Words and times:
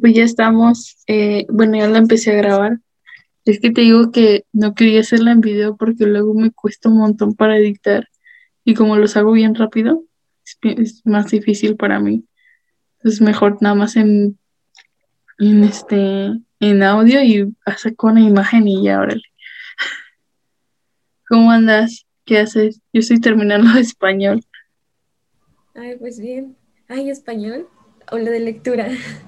Pues 0.00 0.14
ya 0.14 0.24
estamos, 0.24 0.98
eh, 1.06 1.46
bueno, 1.48 1.76
ya 1.78 1.88
la 1.88 1.98
empecé 1.98 2.32
a 2.32 2.36
grabar. 2.36 2.78
Es 3.44 3.60
que 3.60 3.70
te 3.70 3.80
digo 3.80 4.10
que 4.12 4.44
no 4.52 4.74
quería 4.74 5.00
hacerla 5.00 5.32
en 5.32 5.40
video 5.40 5.76
porque 5.76 6.04
luego 6.04 6.34
me 6.34 6.50
cuesta 6.50 6.88
un 6.90 6.98
montón 6.98 7.34
para 7.34 7.56
editar 7.56 8.06
y 8.64 8.74
como 8.74 8.96
los 8.96 9.16
hago 9.16 9.32
bien 9.32 9.54
rápido, 9.54 10.04
es, 10.62 11.00
más 11.06 11.30
difícil 11.30 11.76
para 11.76 12.00
mí. 12.00 12.24
Es 13.02 13.22
mejor 13.22 13.56
nada 13.62 13.74
más 13.74 13.96
en, 13.96 14.38
en 15.38 15.64
este 15.64 16.32
en 16.60 16.82
audio 16.82 17.22
y 17.22 17.54
hacer 17.64 17.96
con 17.96 18.16
la 18.16 18.20
imagen 18.20 18.68
y 18.68 18.84
ya, 18.84 19.00
órale. 19.00 19.22
¿Cómo 21.28 21.50
andas? 21.50 22.06
¿Qué 22.26 22.38
haces? 22.38 22.82
Yo 22.92 23.00
estoy 23.00 23.20
terminando 23.20 23.70
español. 23.78 24.42
Ay, 25.74 25.96
pues 25.98 26.20
bien. 26.20 26.56
Ay, 26.88 27.08
español 27.08 27.68
o 28.10 28.18
lo 28.18 28.30
de 28.30 28.40
lectura. 28.40 28.88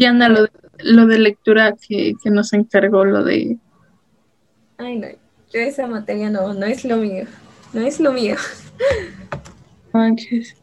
Y 0.00 0.06
anda 0.06 0.30
lo 0.30 0.44
de, 0.44 0.50
lo 0.78 1.06
de 1.06 1.18
lectura 1.18 1.76
que, 1.76 2.14
que 2.22 2.30
nos 2.30 2.54
encargó, 2.54 3.04
lo 3.04 3.22
de... 3.22 3.58
Ay, 4.78 4.96
no. 4.98 5.08
Yo 5.52 5.60
esa 5.60 5.86
materia 5.86 6.30
no, 6.30 6.54
no 6.54 6.64
es 6.64 6.86
lo 6.86 6.96
mío. 6.96 7.26
No 7.74 7.82
es 7.82 8.00
lo 8.00 8.10
mío. 8.10 8.36
Manches. 9.92 10.56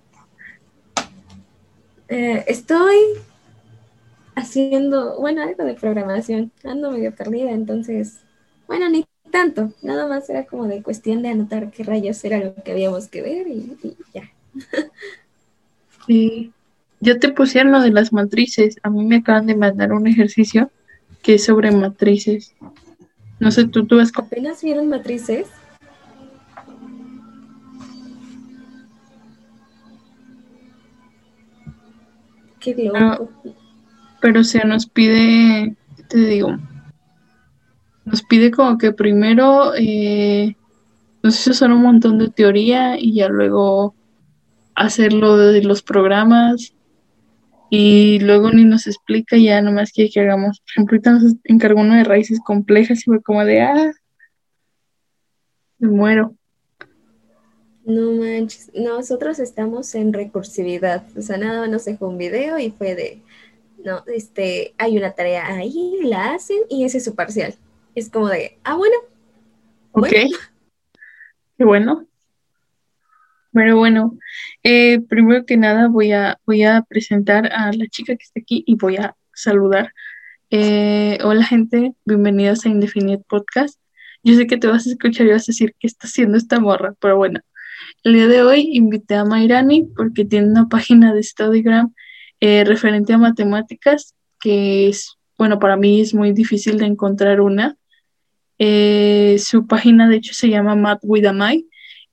Eh, 2.08 2.45
estoy 2.48 2.95
haciendo, 4.36 5.20
bueno, 5.20 5.44
algo 5.44 5.66
de 5.66 5.76
programación. 5.76 6.52
Ando 6.64 6.90
medio 6.90 7.14
perdida, 7.14 7.52
entonces, 7.52 8.22
bueno, 8.66 8.90
ni 8.90 9.06
tanto. 9.30 9.72
Nada 9.84 10.08
más 10.08 10.28
era 10.31 10.48
como 10.48 10.66
de 10.67 10.81
cuestión 10.81 11.22
de 11.22 11.30
anotar 11.30 11.70
qué 11.70 11.84
rayos 11.84 12.23
era 12.23 12.40
lo 12.40 12.56
que 12.56 12.72
habíamos 12.72 13.08
que 13.08 13.22
ver 13.22 13.48
y, 13.48 13.78
y 13.84 13.98
ya. 14.16 14.31
Sí. 16.08 16.54
Yo 17.00 17.20
te 17.20 17.30
pusieron 17.30 17.72
lo 17.72 17.82
de 17.82 17.92
las 17.92 18.12
matrices. 18.12 18.78
A 18.84 18.90
mí 18.90 19.06
me 19.06 19.17
acaban 19.17 19.45
de 19.45 19.56
mandar 19.56 19.94
un 19.94 20.08
ejercicio 20.08 20.72
que 21.22 21.36
es 21.36 21.45
sobre 21.45 21.72
matrices. 21.72 22.56
No 23.39 23.52
sé, 23.52 23.66
tú, 23.66 23.86
tú 23.86 23.98
cómo- 24.16 24.28
¿Apenas 24.28 24.64
vieron 24.64 24.89
matrices? 24.89 25.48
Qué 32.59 32.76
loco. 32.92 33.30
pero 34.20 34.44
se 34.44 34.66
nos 34.66 34.88
pide, 34.88 35.76
¿qué 35.95 36.04
te 36.04 36.17
digo? 36.17 36.58
Nos 38.04 38.23
pide 38.23 38.52
como 38.52 38.78
que 38.78 38.92
primero 38.92 39.73
eh, 39.76 40.56
nos 41.22 41.45
hizo 41.48 41.66
un 41.66 41.82
montón 41.84 42.17
de 42.17 42.30
teoría 42.30 43.00
y 43.00 43.14
ya 43.14 43.30
luego 43.30 43.94
hacerlo 44.76 45.38
de 45.38 45.61
los 45.64 45.82
programas 45.84 46.73
y 47.70 48.20
luego 48.20 48.52
ni 48.52 48.64
nos 48.66 48.88
explica 48.88 49.38
ya 49.38 49.62
nomás 49.62 49.92
quiere 49.92 50.10
que 50.10 50.22
hagamos. 50.22 50.60
Por 50.60 50.70
ejemplo, 50.72 50.96
ahorita 50.96 51.12
nos 51.12 51.36
encargó 51.44 51.82
uno 51.82 51.96
de 51.96 52.04
raíces 52.04 52.40
complejas 52.40 53.00
y 53.00 53.04
fue 53.04 53.22
como 53.22 53.44
de, 53.46 53.62
ah, 53.62 53.92
me 55.80 55.90
muero. 55.90 56.36
No 57.86 58.12
manches, 58.12 58.72
nosotros 58.73 59.40
estamos 59.40 59.95
en 59.95 60.12
recursividad, 60.12 61.06
o 61.18 61.22
sea, 61.22 61.38
nada 61.38 61.62
más 61.62 61.70
nos 61.70 61.86
dejó 61.86 62.08
un 62.10 62.18
video 62.18 62.60
y 62.60 62.72
fue 62.72 62.95
de, 62.95 63.22
no, 63.86 64.04
este, 64.08 64.73
hay 64.78 64.98
una 64.98 65.12
tarea 65.12 65.48
ahí, 65.48 66.00
la 66.04 66.34
hacen 66.34 66.58
y 66.70 66.84
ese 66.84 66.98
es 66.98 67.06
su 67.06 67.16
parcial. 67.16 67.56
Es 67.95 68.10
como 68.10 68.28
de, 68.28 68.58
ah, 68.64 68.76
bueno, 68.76 68.95
Ok. 69.98 70.10
Bueno. 70.10 70.38
Qué 71.58 71.66
bueno. 71.66 72.06
Pero 73.58 73.75
bueno, 73.75 74.16
eh, 74.61 75.00
primero 75.09 75.44
que 75.44 75.58
nada 75.58 75.88
voy 75.88 76.11
a, 76.11 76.39
voy 76.45 76.61
a 76.61 76.83
presentar 76.83 77.52
a 77.52 77.72
la 77.73 77.88
chica 77.88 78.16
que 78.16 78.23
está 78.23 78.39
aquí 78.39 78.64
y 78.67 78.75
voy 78.75 78.97
a 78.97 79.16
saludar. 79.33 79.94
Eh, 80.52 81.17
hola 81.23 81.44
gente, 81.44 81.95
bienvenidos 82.05 82.64
a 82.64 82.69
Indefinite 82.69 83.23
Podcast. 83.27 83.80
Yo 84.21 84.36
sé 84.36 84.45
que 84.45 84.58
te 84.58 84.67
vas 84.67 84.86
a 84.86 84.92
escuchar 84.92 85.26
y 85.26 85.32
vas 85.32 85.49
a 85.49 85.54
decir 85.54 85.73
qué 85.80 85.87
está 85.87 86.05
haciendo 86.05 86.37
esta 86.37 86.59
morra, 86.59 86.93
pero 87.02 87.17
bueno, 87.17 87.39
el 88.04 88.14
día 88.14 88.27
de 88.27 88.43
hoy 88.43 88.70
invité 88.73 89.15
a 89.15 89.26
Mairani 89.26 89.89
porque 89.95 90.23
tiene 90.23 90.49
una 90.49 90.67
página 90.67 91.15
de 91.15 91.23
Studygram 91.23 91.95
eh, 92.39 92.64
referente 92.64 93.14
a 93.14 93.17
matemáticas 93.17 94.14
que 94.39 94.87
es, 94.87 95.17
bueno, 95.36 95.58
para 95.58 95.77
mí 95.77 96.02
es 96.02 96.14
muy 96.14 96.32
difícil 96.32 96.77
de 96.77 96.86
encontrar 96.86 97.42
una. 97.42 97.76
Su 98.59 99.65
página 99.67 100.08
de 100.08 100.17
hecho 100.17 100.36
se 100.36 100.49
llama 100.49 100.76
Math 100.76 100.99
with 101.02 101.26
Amai 101.26 101.65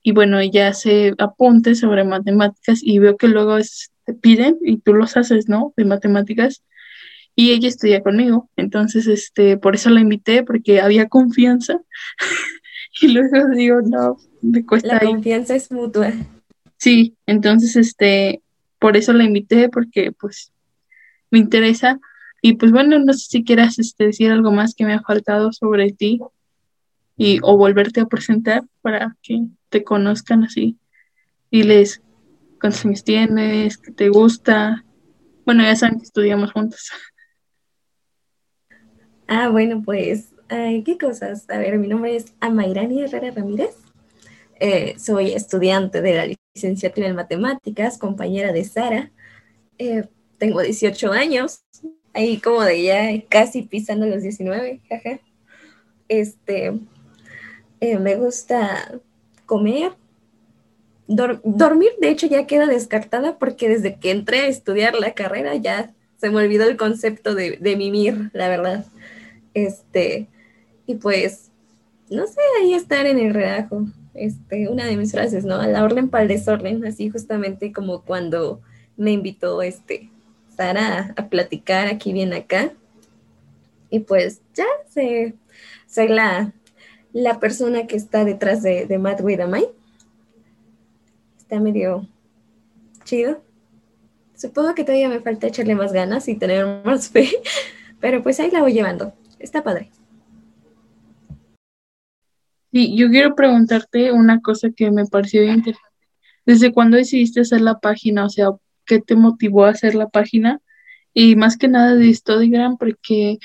y 0.07 0.13
bueno, 0.13 0.39
ella 0.39 0.69
hace 0.69 1.15
apuntes 1.19 1.81
sobre 1.81 2.05
matemáticas 2.05 2.81
y 2.83 2.99
veo 2.99 3.17
que 3.17 3.27
luego 3.27 3.57
es- 3.57 3.91
te 4.05 4.13
piden 4.13 4.59
y 4.63 4.77
tú 4.77 4.93
los 4.93 5.17
haces, 5.17 5.49
¿no? 5.49 5.73
De 5.79 5.87
matemáticas 5.87 6.63
y 7.35 7.53
ella 7.53 7.69
estudia 7.69 8.03
conmigo, 8.03 8.51
entonces 8.57 9.07
este, 9.07 9.57
por 9.57 9.75
eso 9.75 9.89
la 9.89 10.01
invité 10.01 10.45
porque 10.45 10.81
había 10.81 11.09
confianza. 11.09 11.81
Y 13.01 13.09
luego 13.09 13.49
digo, 13.57 13.81
no, 13.83 14.19
me 14.41 14.65
cuesta 14.65 14.95
la 14.95 15.01
confianza 15.01 15.57
es 15.57 15.73
mutua. 15.73 16.13
Sí, 16.77 17.17
entonces 17.27 17.75
este, 17.75 18.41
por 18.79 18.97
eso 18.97 19.13
la 19.13 19.25
invité 19.25 19.69
porque 19.69 20.13
pues 20.13 20.53
me 21.33 21.41
interesa. 21.41 21.99
Y 22.41 22.53
pues 22.53 22.71
bueno, 22.71 23.01
no 23.01 23.13
sé 23.15 23.27
si 23.29 23.43
quieras 23.43 23.81
este, 23.81 24.07
decir 24.07 24.31
algo 24.31 24.53
más 24.53 24.77
que 24.77 24.85
me 24.85 24.93
ha 24.93 25.01
faltado 25.01 25.53
sobre 25.53 25.91
ti 25.91 26.21
y 27.17 27.39
o 27.43 27.57
volverte 27.57 28.01
a 28.01 28.07
presentar 28.07 28.65
para 28.83 29.17
que 29.23 29.43
te 29.69 29.85
conozcan 29.85 30.45
así. 30.45 30.79
Diles 31.51 32.03
cuántos 32.61 32.85
años 32.85 33.05
tienes, 33.05 33.79
qué 33.79 33.93
te 33.93 34.09
gusta. 34.09 34.85
Bueno, 35.45 35.63
ya 35.63 35.77
saben 35.77 35.99
que 35.99 36.05
estudiamos 36.05 36.53
juntos. 36.53 36.91
Ah, 39.27 39.49
bueno, 39.49 39.83
pues, 39.83 40.35
ay, 40.51 40.83
¿qué 40.83 40.99
cosas? 40.99 41.49
A 41.49 41.57
ver, 41.57 41.79
mi 41.79 41.89
nombre 41.89 42.15
es 42.15 42.35
Amairani 42.41 43.05
Herrera 43.05 43.31
Ramírez. 43.31 43.75
Eh, 44.61 44.97
soy 44.99 45.33
estudiante 45.33 46.03
de 46.03 46.15
la 46.15 46.37
licenciatura 46.55 47.09
en 47.09 47.17
matemáticas, 47.17 47.97
compañera 47.97 48.53
de 48.53 48.65
Sara. 48.65 49.13
Eh, 49.79 50.05
tengo 50.39 50.61
18 50.61 51.11
años, 51.13 51.65
ahí 52.13 52.39
como 52.39 52.63
de 52.63 52.83
ya 52.83 53.29
casi 53.29 53.63
pisando 53.63 54.07
los 54.07 54.23
19, 54.23 54.83
jaja. 54.89 55.21
Este, 56.09 56.79
eh, 57.93 57.99
me 57.99 58.17
gusta 58.17 58.93
comer. 59.47 59.93
Dor- 61.07 61.41
dormir, 61.45 61.91
de 62.01 62.09
hecho, 62.09 62.27
ya 62.27 62.47
queda 62.47 62.67
descartada 62.67 63.39
porque 63.39 63.69
desde 63.69 63.97
que 63.97 64.11
entré 64.11 64.41
a 64.41 64.47
estudiar 64.47 64.95
la 64.95 65.13
carrera 65.13 65.55
ya 65.57 65.93
se 66.17 66.31
me 66.31 66.39
olvidó 66.39 66.65
el 66.69 66.77
concepto 66.77 67.35
de, 67.35 67.59
de 67.61 67.77
mimir, 67.77 68.31
la 68.33 68.49
verdad. 68.49 68.87
Este, 69.53 70.29
y 70.87 70.97
pues, 70.97 71.51
no 72.11 72.27
sé, 72.27 72.41
ahí 72.61 72.75
estar 72.75 73.07
en 73.07 73.19
el 73.19 73.35
relajo. 73.35 73.85
Este, 74.15 74.69
una 74.69 74.87
de 74.87 74.97
mis 74.97 75.13
frases, 75.13 75.45
¿no? 75.45 75.57
A 75.57 75.67
la 75.67 75.83
orden 75.83 76.09
para 76.09 76.23
el 76.23 76.29
desorden, 76.29 76.87
así 76.87 77.11
justamente 77.11 77.73
como 77.73 78.03
cuando 78.03 78.61
me 78.97 79.11
invitó 79.11 79.61
este 79.61 80.09
Sara 80.57 81.13
a, 81.17 81.29
platicar 81.29 81.89
aquí 81.89 82.13
bien 82.13 82.33
acá. 82.33 82.73
Y 83.91 84.01
pues 84.01 84.41
ya 84.55 84.67
sé, 84.89 85.35
soy 85.87 86.09
la, 86.09 86.53
la 87.15 87.39
persona 87.39 87.87
que 87.87 87.97
está 87.97 88.25
detrás 88.25 88.63
de, 88.63 88.87
de 88.87 88.99
Matt 88.99 89.23
Mind. 89.23 89.69
Está 91.39 91.61
medio 91.61 92.07
chido. 93.05 93.41
Supongo 94.35 94.75
que 94.75 94.83
todavía 94.83 95.09
me 95.09 95.21
falta 95.21 95.47
echarle 95.47 95.77
más 95.77 95.93
ganas 95.93 96.29
y 96.29 96.35
tener 96.35 96.67
más 96.85 97.09
fe, 97.09 97.31
pero 98.01 98.23
pues 98.23 98.41
ahí 98.41 98.51
la 98.51 98.61
voy 98.61 98.73
llevando. 98.73 99.15
Está 99.39 99.63
padre. 99.63 99.93
Sí, 102.73 102.97
yo 102.97 103.09
quiero 103.09 103.37
preguntarte 103.37 104.11
una 104.11 104.41
cosa 104.41 104.71
que 104.77 104.91
me 104.91 105.07
pareció 105.07 105.45
interesante. 105.45 105.89
¿Desde 106.45 106.73
cuándo 106.73 106.97
decidiste 106.97 107.41
hacer 107.41 107.61
la 107.61 107.79
página? 107.79 108.25
O 108.25 108.29
sea, 108.29 108.49
¿qué 108.85 109.01
te 109.01 109.15
motivó 109.15 109.65
a 109.65 109.71
hacer 109.71 109.95
la 109.95 110.09
página? 110.09 110.61
Y 111.15 111.37
más 111.37 111.57
que 111.57 111.69
nada 111.69 111.95
de 111.95 112.13
Studygram, 112.13 112.77
porque 112.77 113.39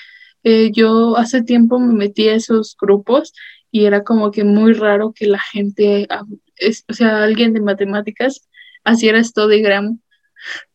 eh, 0.43 0.71
yo 0.71 1.17
hace 1.17 1.43
tiempo 1.43 1.79
me 1.79 1.93
metí 1.93 2.29
a 2.29 2.35
esos 2.35 2.75
grupos 2.79 3.33
y 3.71 3.85
era 3.85 4.03
como 4.03 4.31
que 4.31 4.43
muy 4.43 4.73
raro 4.73 5.13
que 5.13 5.27
la 5.27 5.39
gente, 5.39 6.07
ah, 6.09 6.23
es- 6.57 6.85
o 6.89 6.93
sea, 6.93 7.23
alguien 7.23 7.53
de 7.53 7.61
matemáticas 7.61 8.47
hiciera 8.91 9.23
Studygram. 9.23 9.99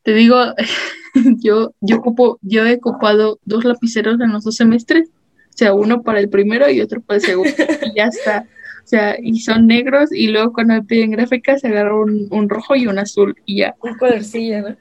Te 0.03 0.13
digo, 0.13 0.39
yo, 1.43 1.75
yo 1.81 1.97
ocupo, 1.97 2.39
yo 2.43 2.67
he 2.67 2.75
ocupado 2.75 3.39
dos 3.45 3.65
lapiceros 3.65 4.21
en 4.21 4.33
los 4.33 4.45
dos 4.45 4.57
semestres, 4.57 5.09
o 5.09 5.57
sea, 5.57 5.73
uno 5.75 6.03
para 6.03 6.21
el 6.21 6.29
primero 6.29 6.69
y 6.71 6.81
otro 6.81 7.01
para 7.01 7.17
el 7.19 7.25
segundo, 7.25 7.51
y 7.83 7.97
ya 7.97 8.07
está. 8.07 8.47
O 8.85 8.87
sea, 8.87 9.17
y 9.21 9.41
son 9.41 9.67
negros, 9.67 10.13
y 10.13 10.29
luego 10.29 10.53
cuando 10.53 10.75
me 10.75 10.83
piden 10.83 11.13
gráficas 11.13 11.63
se 11.63 11.69
agarra 11.69 11.99
un, 11.99 12.29
un 12.31 12.49
rojo 12.51 12.77
y 12.77 12.87
un 12.87 12.99
azul, 12.99 13.35
y 13.47 13.59
ya. 13.61 13.75
Un 13.83 13.97
colorcillo, 13.97 14.61
¿no? 14.61 14.77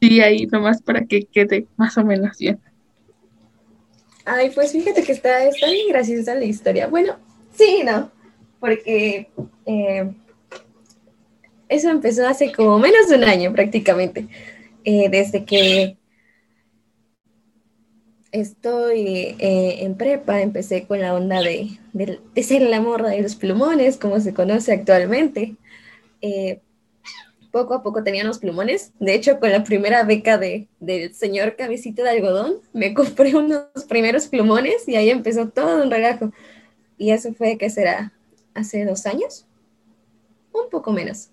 Sí, 0.00 0.20
ahí 0.20 0.46
nomás 0.46 0.82
para 0.82 1.06
que 1.06 1.22
quede 1.24 1.66
más 1.76 1.96
o 1.96 2.04
menos 2.04 2.36
bien. 2.38 2.60
Ay, 4.26 4.50
pues 4.54 4.72
fíjate 4.72 5.02
que 5.04 5.12
está, 5.12 5.44
está 5.44 5.70
bien 5.70 5.88
graciosa 5.88 6.34
la 6.34 6.44
historia. 6.44 6.88
Bueno, 6.88 7.16
sí, 7.56 7.82
¿no? 7.84 8.10
Porque 8.60 9.28
eh, 9.66 10.10
eso 11.68 11.90
empezó 11.90 12.26
hace 12.26 12.52
como 12.52 12.78
menos 12.78 13.08
de 13.08 13.16
un 13.16 13.24
año 13.24 13.52
prácticamente, 13.52 14.28
eh, 14.84 15.08
desde 15.10 15.44
que 15.44 15.96
estoy 18.32 19.36
eh, 19.38 19.78
en 19.80 19.96
prepa, 19.96 20.40
empecé 20.40 20.86
con 20.86 21.00
la 21.00 21.14
onda 21.14 21.40
de, 21.40 21.78
ser 22.42 22.62
la 22.62 22.80
morra 22.80 23.10
de 23.10 23.22
los 23.22 23.34
plumones, 23.34 23.96
como 23.96 24.20
se 24.20 24.34
conoce 24.34 24.72
actualmente. 24.72 25.56
Poco 27.56 27.72
a 27.72 27.82
poco 27.82 28.04
tenía 28.04 28.22
los 28.22 28.38
plumones. 28.38 28.92
De 29.00 29.14
hecho, 29.14 29.40
con 29.40 29.50
la 29.50 29.64
primera 29.64 30.02
beca 30.02 30.36
de, 30.36 30.68
del 30.78 31.14
señor 31.14 31.56
Cabecito 31.56 32.02
de 32.02 32.10
Algodón, 32.10 32.56
me 32.74 32.92
compré 32.94 33.34
unos 33.34 33.62
primeros 33.88 34.26
plumones 34.26 34.86
y 34.86 34.96
ahí 34.96 35.08
empezó 35.08 35.48
todo 35.48 35.82
un 35.82 35.90
relajo. 35.90 36.32
Y 36.98 37.10
eso 37.10 37.32
fue, 37.34 37.58
¿qué 37.58 37.70
será? 37.70 38.12
¿Hace 38.54 38.84
dos 38.84 39.06
años? 39.06 39.46
Un 40.52 40.70
poco 40.70 40.92
menos. 40.92 41.30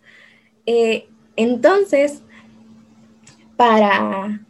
Eh, 0.66 1.08
entonces, 1.36 2.22
para, 3.56 4.46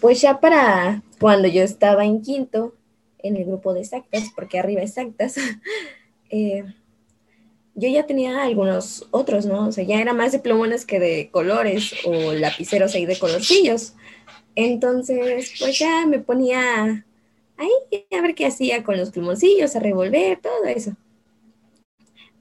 pues 0.00 0.20
ya 0.20 0.40
para 0.40 1.02
cuando 1.20 1.48
yo 1.48 1.62
estaba 1.62 2.04
en 2.04 2.22
quinto, 2.22 2.74
en 3.18 3.36
el 3.36 3.44
grupo 3.44 3.74
de 3.74 3.80
exactas, 3.80 4.30
porque 4.34 4.58
arriba 4.58 4.82
exactas, 4.82 5.36
eh, 6.30 6.64
yo 7.74 7.88
ya 7.88 8.06
tenía 8.06 8.42
algunos 8.42 9.06
otros, 9.12 9.46
¿no? 9.46 9.68
O 9.68 9.72
sea, 9.72 9.84
ya 9.84 10.00
era 10.00 10.12
más 10.12 10.32
de 10.32 10.40
plumones 10.40 10.84
que 10.84 10.98
de 10.98 11.30
colores 11.30 11.94
o 12.04 12.32
lapiceros 12.32 12.94
ahí 12.94 13.06
de 13.06 13.18
colorcillos. 13.18 13.94
Entonces, 14.56 15.54
pues 15.60 15.78
ya 15.78 16.04
me 16.04 16.18
ponía 16.18 17.06
ahí 17.58 18.06
a 18.16 18.22
ver 18.22 18.34
qué 18.34 18.46
hacía 18.46 18.82
con 18.82 18.96
los 18.96 19.10
plumoncillos, 19.10 19.76
a 19.76 19.80
revolver, 19.80 20.40
todo 20.40 20.64
eso. 20.64 20.92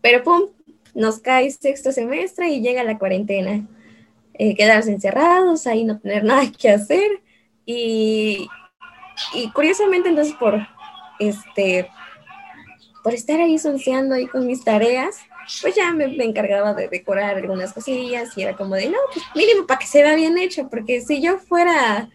Pero 0.01 0.23
pum, 0.23 0.49
nos 0.93 1.19
cae 1.19 1.51
sexto 1.51 1.91
semestre 1.91 2.49
y 2.49 2.61
llega 2.61 2.83
la 2.83 2.97
cuarentena. 2.97 3.67
Eh, 4.33 4.55
quedarse 4.55 4.91
encerrados, 4.91 5.65
ahí 5.67 5.83
no 5.83 5.99
tener 5.99 6.23
nada 6.23 6.49
que 6.51 6.69
hacer. 6.69 7.21
Y, 7.65 8.47
y 9.33 9.51
curiosamente 9.51 10.09
entonces 10.09 10.35
por 10.35 10.59
este 11.19 11.89
por 13.03 13.13
estar 13.13 13.39
ahí 13.39 13.57
sonceando 13.57 14.15
ahí 14.15 14.27
con 14.27 14.45
mis 14.45 14.65
tareas, 14.65 15.15
pues 15.61 15.75
ya 15.75 15.93
me, 15.93 16.05
encargaba 16.23 16.73
de 16.73 16.89
decorar 16.89 17.37
algunas 17.37 17.71
cosillas 17.71 18.37
y 18.37 18.41
era 18.41 18.55
como 18.57 18.75
de, 18.75 18.89
no, 18.89 18.97
pues 19.13 19.25
mínimo 19.33 19.65
para 19.65 19.79
que 19.79 19.87
se 19.87 20.03
vea 20.03 20.13
bien 20.15 20.37
hecho, 20.37 20.67
porque 20.69 20.99
si 20.99 21.21
yo 21.21 21.39
fuera 21.39 22.09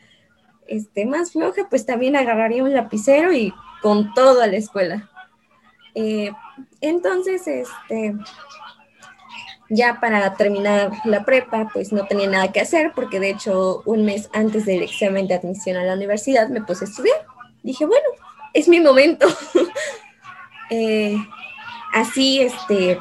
este, 0.73 1.05
más 1.05 1.33
floja, 1.33 1.67
pues 1.69 1.85
también 1.85 2.17
agarraría 2.17 2.65
un 2.65 2.73
lapicero 2.73 3.33
y 3.33 3.53
con 3.83 4.15
todo 4.15 4.41
a 4.41 4.47
la 4.47 4.57
escuela. 4.57 5.11
Eh, 5.95 6.33
entonces, 6.81 7.47
este, 7.47 8.15
ya 9.69 10.01
para 10.01 10.35
terminar 10.35 10.93
la 11.05 11.27
prepa, 11.27 11.69
pues 11.75 11.93
no 11.93 12.07
tenía 12.07 12.29
nada 12.29 12.53
que 12.53 12.61
hacer, 12.61 12.93
porque 12.95 13.21
de 13.21 13.31
hecho 13.31 13.83
un 13.85 14.07
mes 14.07 14.31
antes 14.33 14.65
del 14.65 14.83
examen 14.83 15.29
de 15.29 15.35
admisión 15.35 15.77
a 15.77 15.85
la 15.85 15.95
universidad 15.95 16.49
me 16.49 16.63
puse 16.63 16.87
a 16.87 16.89
estudiar. 16.89 17.27
Dije, 17.63 17.85
bueno, 17.85 18.09
es 18.55 18.69
mi 18.69 18.81
momento. 18.81 19.27
Eh, 20.75 21.19
así, 21.93 22.41
este, 22.41 22.99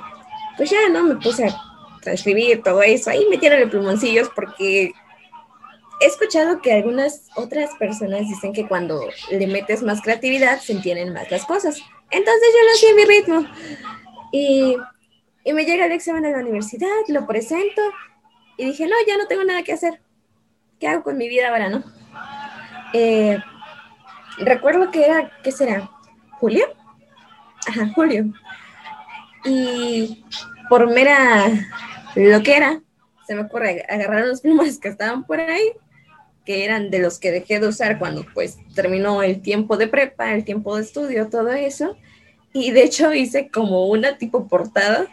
pues 0.57 0.69
ya, 0.69 0.89
¿no? 0.91 1.03
Me 1.03 1.15
puse 1.15 1.45
a 1.45 1.55
transcribir 2.01 2.61
todo 2.61 2.81
eso. 2.81 3.09
Ahí 3.09 3.25
los 3.29 3.69
plumoncillos 3.69 4.29
porque 4.35 4.91
he 6.01 6.07
escuchado 6.07 6.61
que 6.61 6.73
algunas 6.73 7.29
otras 7.35 7.69
personas 7.75 8.21
dicen 8.21 8.53
que 8.53 8.67
cuando 8.67 9.07
le 9.29 9.47
metes 9.47 9.83
más 9.83 10.01
creatividad 10.01 10.59
se 10.59 10.73
entienden 10.73 11.13
más 11.13 11.29
las 11.29 11.45
cosas. 11.45 11.79
Entonces 12.09 12.49
yo 12.53 12.65
lo 12.65 12.71
hacía 12.73 12.91
a 12.91 12.95
mi 12.95 13.05
ritmo. 13.05 13.45
Y 15.43 15.53
me 15.53 15.63
llega 15.63 15.85
el 15.85 15.91
examen 15.91 16.23
de 16.23 16.31
la 16.31 16.39
universidad, 16.39 16.89
lo 17.07 17.27
presento 17.27 17.81
y 18.57 18.65
dije, 18.65 18.87
no, 18.87 18.95
ya 19.07 19.17
no 19.17 19.27
tengo 19.27 19.43
nada 19.43 19.63
que 19.63 19.73
hacer. 19.73 20.01
¿Qué 20.79 20.87
hago 20.87 21.03
con 21.03 21.17
mi 21.17 21.29
vida 21.29 21.49
ahora, 21.49 21.69
no? 21.69 21.83
Eh, 22.93 23.37
recuerdo 24.39 24.89
que 24.89 25.05
era, 25.05 25.31
¿qué 25.43 25.51
será? 25.51 25.89
¿Julio? 26.39 26.65
Ajá, 27.67 27.91
Julio. 27.93 28.25
Y 29.45 30.25
por 30.67 30.91
mera 30.91 31.47
lo 32.15 32.41
que 32.41 32.57
era, 32.57 32.81
se 33.27 33.35
me 33.35 33.41
ocurre 33.41 33.85
agarrar 33.87 34.25
los 34.25 34.41
plumas 34.41 34.79
que 34.79 34.89
estaban 34.89 35.23
por 35.23 35.39
ahí, 35.39 35.71
que 36.45 36.65
eran 36.65 36.89
de 36.89 36.99
los 36.99 37.19
que 37.19 37.31
dejé 37.31 37.59
de 37.59 37.67
usar 37.67 37.99
cuando 37.99 38.25
pues 38.33 38.57
terminó 38.73 39.21
el 39.23 39.41
tiempo 39.41 39.77
de 39.77 39.87
prepa, 39.87 40.33
el 40.33 40.43
tiempo 40.43 40.75
de 40.75 40.83
estudio, 40.83 41.29
todo 41.29 41.51
eso. 41.51 41.97
Y 42.53 42.71
de 42.71 42.83
hecho 42.83 43.13
hice 43.13 43.49
como 43.49 43.87
una 43.87 44.17
tipo 44.17 44.47
portada 44.47 45.07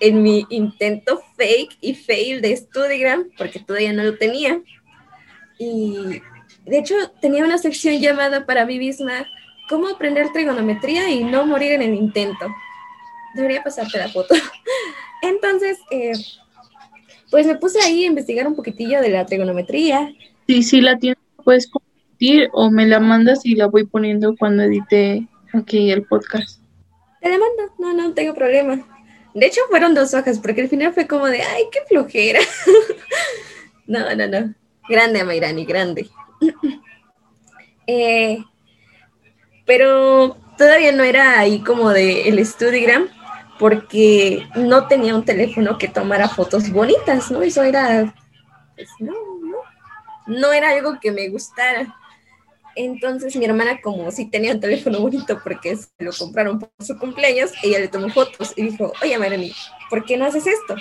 en 0.00 0.22
mi 0.22 0.46
intento 0.48 1.22
fake 1.36 1.76
y 1.80 1.94
fail 1.94 2.40
de 2.40 2.56
Studigram, 2.56 3.30
porque 3.36 3.60
todavía 3.60 3.92
no 3.92 4.02
lo 4.02 4.16
tenía. 4.16 4.60
Y 5.58 6.22
de 6.64 6.78
hecho 6.78 6.94
tenía 7.20 7.44
una 7.44 7.58
sección 7.58 8.00
llamada 8.00 8.46
para 8.46 8.64
mí 8.64 8.78
misma, 8.78 9.26
¿cómo 9.68 9.88
aprender 9.88 10.32
trigonometría 10.32 11.10
y 11.10 11.22
no 11.22 11.46
morir 11.46 11.72
en 11.72 11.82
el 11.82 11.94
intento? 11.94 12.46
Debería 13.34 13.62
pasarte 13.62 13.98
la 13.98 14.08
foto. 14.08 14.34
Entonces, 15.22 15.78
eh, 15.90 16.12
pues 17.30 17.46
me 17.46 17.56
puse 17.56 17.80
ahí 17.80 18.04
a 18.04 18.08
investigar 18.08 18.46
un 18.46 18.56
poquitillo 18.56 19.00
de 19.00 19.10
la 19.10 19.26
trigonometría. 19.26 20.12
Sí, 20.50 20.80
la 20.80 20.98
tienes, 20.98 21.18
puedes 21.44 21.70
compartir 21.70 22.50
o 22.52 22.72
me 22.72 22.84
la 22.84 22.98
mandas 22.98 23.46
y 23.46 23.54
la 23.54 23.66
voy 23.66 23.86
poniendo 23.86 24.34
cuando 24.36 24.64
edite 24.64 25.28
aquí 25.52 25.92
el 25.92 26.02
podcast. 26.02 26.60
Te 27.20 27.28
la 27.28 27.38
mando, 27.38 27.72
no, 27.78 27.92
no 27.92 28.14
tengo 28.14 28.34
problema. 28.34 28.84
De 29.32 29.46
hecho, 29.46 29.60
fueron 29.68 29.94
dos 29.94 30.12
hojas, 30.12 30.40
porque 30.40 30.62
al 30.62 30.68
final 30.68 30.92
fue 30.92 31.06
como 31.06 31.26
de, 31.26 31.40
ay, 31.40 31.64
qué 31.70 31.78
flojera. 31.88 32.40
no, 33.86 34.12
no, 34.16 34.26
no. 34.26 34.54
Grande, 34.88 35.20
Amairani, 35.20 35.64
grande. 35.64 36.08
Eh, 37.92 38.38
pero 39.66 40.36
todavía 40.56 40.92
no 40.92 41.02
era 41.02 41.40
ahí 41.40 41.58
como 41.60 41.90
de 41.90 42.28
el 42.28 42.46
Studigram, 42.46 43.08
porque 43.58 44.46
no 44.54 44.86
tenía 44.86 45.16
un 45.16 45.24
teléfono 45.24 45.76
que 45.76 45.88
tomara 45.88 46.28
fotos 46.28 46.70
bonitas, 46.70 47.32
¿no? 47.32 47.42
Eso 47.42 47.64
era, 47.64 48.14
pues, 48.76 48.88
no, 50.30 50.52
era 50.52 50.70
algo 50.70 50.98
que 51.00 51.10
me 51.12 51.28
gustara. 51.28 51.96
Entonces 52.76 53.34
mi 53.36 53.44
hermana, 53.44 53.80
como 53.80 54.10
si 54.10 54.30
tenía 54.30 54.52
un 54.52 54.60
teléfono 54.60 55.00
bonito 55.00 55.40
porque 55.42 55.76
se 55.76 55.88
lo 55.98 56.12
compraron 56.12 56.58
por 56.58 56.70
su 56.78 56.96
cumpleaños, 56.98 57.52
ella 57.62 57.80
le 57.80 57.88
tomó 57.88 58.08
fotos 58.10 58.52
y 58.56 58.62
dijo, 58.62 58.92
oye 59.02 59.18
Marani, 59.18 59.52
¿por 59.88 60.04
qué 60.04 60.16
no 60.16 60.24
haces 60.24 60.46
esto? 60.46 60.76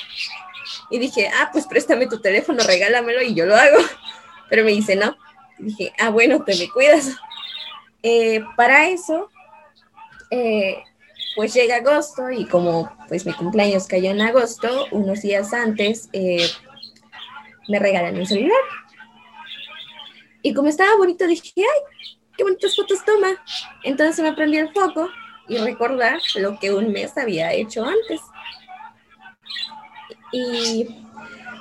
Y 0.91 0.99
dije, 0.99 1.29
ah, 1.33 1.49
pues 1.51 1.65
préstame 1.65 2.07
tu 2.07 2.21
teléfono, 2.21 2.63
regálamelo 2.63 3.21
y 3.23 3.33
yo 3.33 3.45
lo 3.45 3.55
hago. 3.55 3.79
Pero 4.49 4.63
me 4.63 4.71
dice, 4.71 4.95
no. 4.95 5.17
Dije, 5.57 5.93
ah, 5.99 6.09
bueno, 6.09 6.43
te 6.43 6.55
me 6.55 6.69
cuidas. 6.69 7.15
Eh, 8.03 8.41
para 8.55 8.87
eso, 8.89 9.29
eh, 10.31 10.83
pues 11.35 11.53
llega 11.53 11.77
agosto 11.77 12.29
y 12.29 12.45
como 12.45 12.95
pues 13.07 13.25
mi 13.25 13.33
cumpleaños 13.33 13.87
cayó 13.87 14.11
en 14.11 14.21
agosto, 14.21 14.85
unos 14.91 15.21
días 15.21 15.53
antes, 15.53 16.09
eh, 16.13 16.47
me 17.67 17.79
regalan 17.79 18.17
un 18.17 18.25
celular. 18.25 18.57
Y 20.41 20.53
como 20.53 20.69
estaba 20.69 20.95
bonito, 20.97 21.27
dije, 21.27 21.51
ay, 21.57 22.13
qué 22.37 22.43
bonitas 22.43 22.75
fotos 22.75 23.03
toma. 23.05 23.43
Entonces 23.83 24.23
me 24.23 24.33
prendí 24.33 24.57
el 24.57 24.71
foco 24.71 25.09
y 25.47 25.57
recordar 25.57 26.19
lo 26.35 26.59
que 26.59 26.73
un 26.73 26.91
mes 26.91 27.17
había 27.17 27.53
hecho 27.53 27.83
antes. 27.83 28.21
Y 30.31 30.87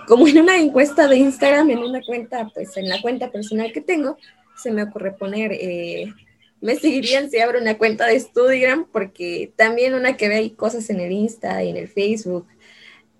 como 0.06 0.28
en 0.28 0.40
una 0.40 0.56
encuesta 0.56 1.08
de 1.08 1.16
Instagram, 1.16 1.70
en 1.70 1.78
una 1.78 2.00
cuenta, 2.02 2.48
pues 2.54 2.76
en 2.76 2.88
la 2.88 3.00
cuenta 3.00 3.30
personal 3.30 3.72
que 3.72 3.80
tengo, 3.80 4.18
se 4.56 4.70
me 4.70 4.82
ocurre 4.82 5.12
poner, 5.12 5.52
eh, 5.52 6.12
me 6.60 6.76
seguirían 6.76 7.30
si 7.30 7.38
abro 7.38 7.60
una 7.60 7.78
cuenta 7.78 8.06
de 8.06 8.18
Studigram, 8.18 8.86
porque 8.90 9.52
también 9.56 9.94
una 9.94 10.16
que 10.16 10.28
ve 10.28 10.36
ahí 10.36 10.50
cosas 10.50 10.88
en 10.90 11.00
el 11.00 11.12
Insta 11.12 11.62
y 11.62 11.70
en 11.70 11.76
el 11.76 11.88
Facebook. 11.88 12.46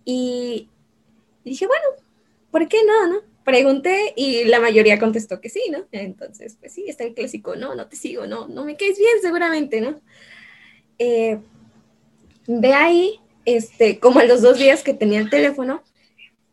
Y 0.04 0.68
dije, 1.44 1.66
bueno, 1.66 1.84
¿por 2.50 2.66
qué 2.68 2.78
no, 2.84 3.06
no? 3.06 3.20
Pregunté 3.48 4.12
y 4.14 4.44
la 4.44 4.60
mayoría 4.60 4.98
contestó 4.98 5.40
que 5.40 5.48
sí, 5.48 5.62
¿no? 5.70 5.86
Entonces, 5.90 6.58
pues 6.60 6.70
sí, 6.70 6.84
está 6.86 7.04
el 7.04 7.14
clásico, 7.14 7.56
no, 7.56 7.74
no 7.74 7.88
te 7.88 7.96
sigo, 7.96 8.26
no, 8.26 8.46
no 8.46 8.66
me 8.66 8.76
caes 8.76 8.98
bien 8.98 9.22
seguramente, 9.22 9.80
¿no? 9.80 10.02
Eh, 10.98 11.38
de 12.46 12.74
ahí, 12.74 13.20
este, 13.46 14.00
como 14.00 14.20
a 14.20 14.24
los 14.24 14.42
dos 14.42 14.58
días 14.58 14.82
que 14.82 14.92
tenía 14.92 15.18
el 15.20 15.30
teléfono, 15.30 15.82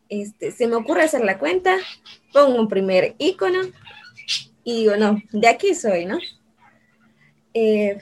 este, 0.08 0.54
se 0.54 0.68
me 0.68 0.76
ocurre 0.76 1.04
hacer 1.04 1.26
la 1.26 1.38
cuenta, 1.38 1.76
pongo 2.32 2.62
un 2.62 2.70
primer 2.70 3.16
icono 3.18 3.60
y 4.64 4.84
digo, 4.84 4.96
no, 4.96 5.22
de 5.34 5.48
aquí 5.50 5.76
soy, 5.76 6.06
¿no? 6.06 6.18
Eh, 7.54 7.98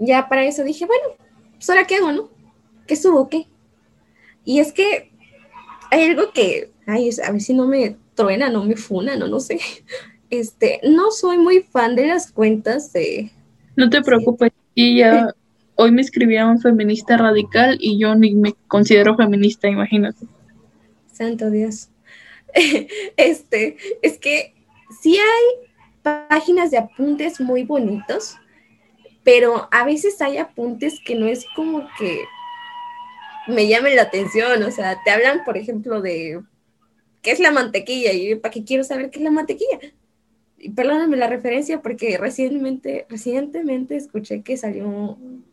ya 0.00 0.28
para 0.28 0.44
eso 0.44 0.64
dije, 0.64 0.84
bueno, 0.84 1.14
pues 1.52 1.70
ahora 1.70 1.86
qué 1.86 1.94
hago, 1.94 2.10
¿no? 2.10 2.28
¿Qué 2.88 2.96
subo? 2.96 3.28
¿Qué? 3.28 3.46
Y 4.44 4.58
es 4.58 4.72
que 4.72 5.12
hay 5.92 6.08
algo 6.08 6.32
que 6.32 6.71
ay, 6.86 7.10
a 7.24 7.30
ver 7.32 7.40
si 7.40 7.54
no 7.54 7.66
me 7.66 7.96
truena, 8.14 8.48
no 8.50 8.64
me 8.64 8.76
funa, 8.76 9.16
no, 9.16 9.28
no 9.28 9.40
sé. 9.40 9.58
Este, 10.30 10.80
no 10.82 11.10
soy 11.10 11.36
muy 11.36 11.60
fan 11.60 11.94
de 11.94 12.06
las 12.06 12.32
cuentas 12.32 12.90
de... 12.94 13.30
No 13.76 13.90
te 13.90 14.00
preocupes, 14.00 14.50
y 14.74 14.96
ya 14.96 15.28
hoy 15.74 15.90
me 15.90 16.00
escribieron 16.00 16.58
feminista 16.58 17.18
radical 17.18 17.76
y 17.78 17.98
yo 17.98 18.14
ni 18.14 18.34
me 18.34 18.54
considero 18.66 19.14
feminista, 19.14 19.68
imagínate. 19.68 20.26
Santo 21.12 21.50
Dios. 21.50 21.90
Este, 23.16 23.76
es 24.00 24.18
que 24.18 24.54
sí 25.02 25.18
hay 25.18 25.68
páginas 26.28 26.70
de 26.70 26.78
apuntes 26.78 27.40
muy 27.40 27.64
bonitos, 27.64 28.36
pero 29.24 29.68
a 29.70 29.84
veces 29.84 30.20
hay 30.22 30.38
apuntes 30.38 30.98
que 31.04 31.14
no 31.14 31.26
es 31.26 31.44
como 31.54 31.86
que 31.98 32.20
me 33.48 33.68
llamen 33.68 33.96
la 33.96 34.02
atención, 34.02 34.62
o 34.62 34.70
sea, 34.70 34.98
te 35.04 35.10
hablan, 35.10 35.44
por 35.44 35.56
ejemplo, 35.56 36.00
de 36.00 36.42
qué 37.22 37.30
es 37.30 37.40
la 37.40 37.52
mantequilla 37.52 38.12
y 38.12 38.34
para 38.34 38.52
qué 38.52 38.64
quiero 38.64 38.84
saber 38.84 39.10
qué 39.10 39.18
es 39.18 39.24
la 39.24 39.30
mantequilla. 39.30 39.78
Y 40.58 40.70
perdóname 40.70 41.16
la 41.16 41.28
referencia 41.28 41.80
porque 41.80 42.18
recientemente, 42.18 43.06
recientemente 43.08 43.96
escuché 43.96 44.42
que 44.42 44.56
salió 44.56 44.86
un, 44.86 45.44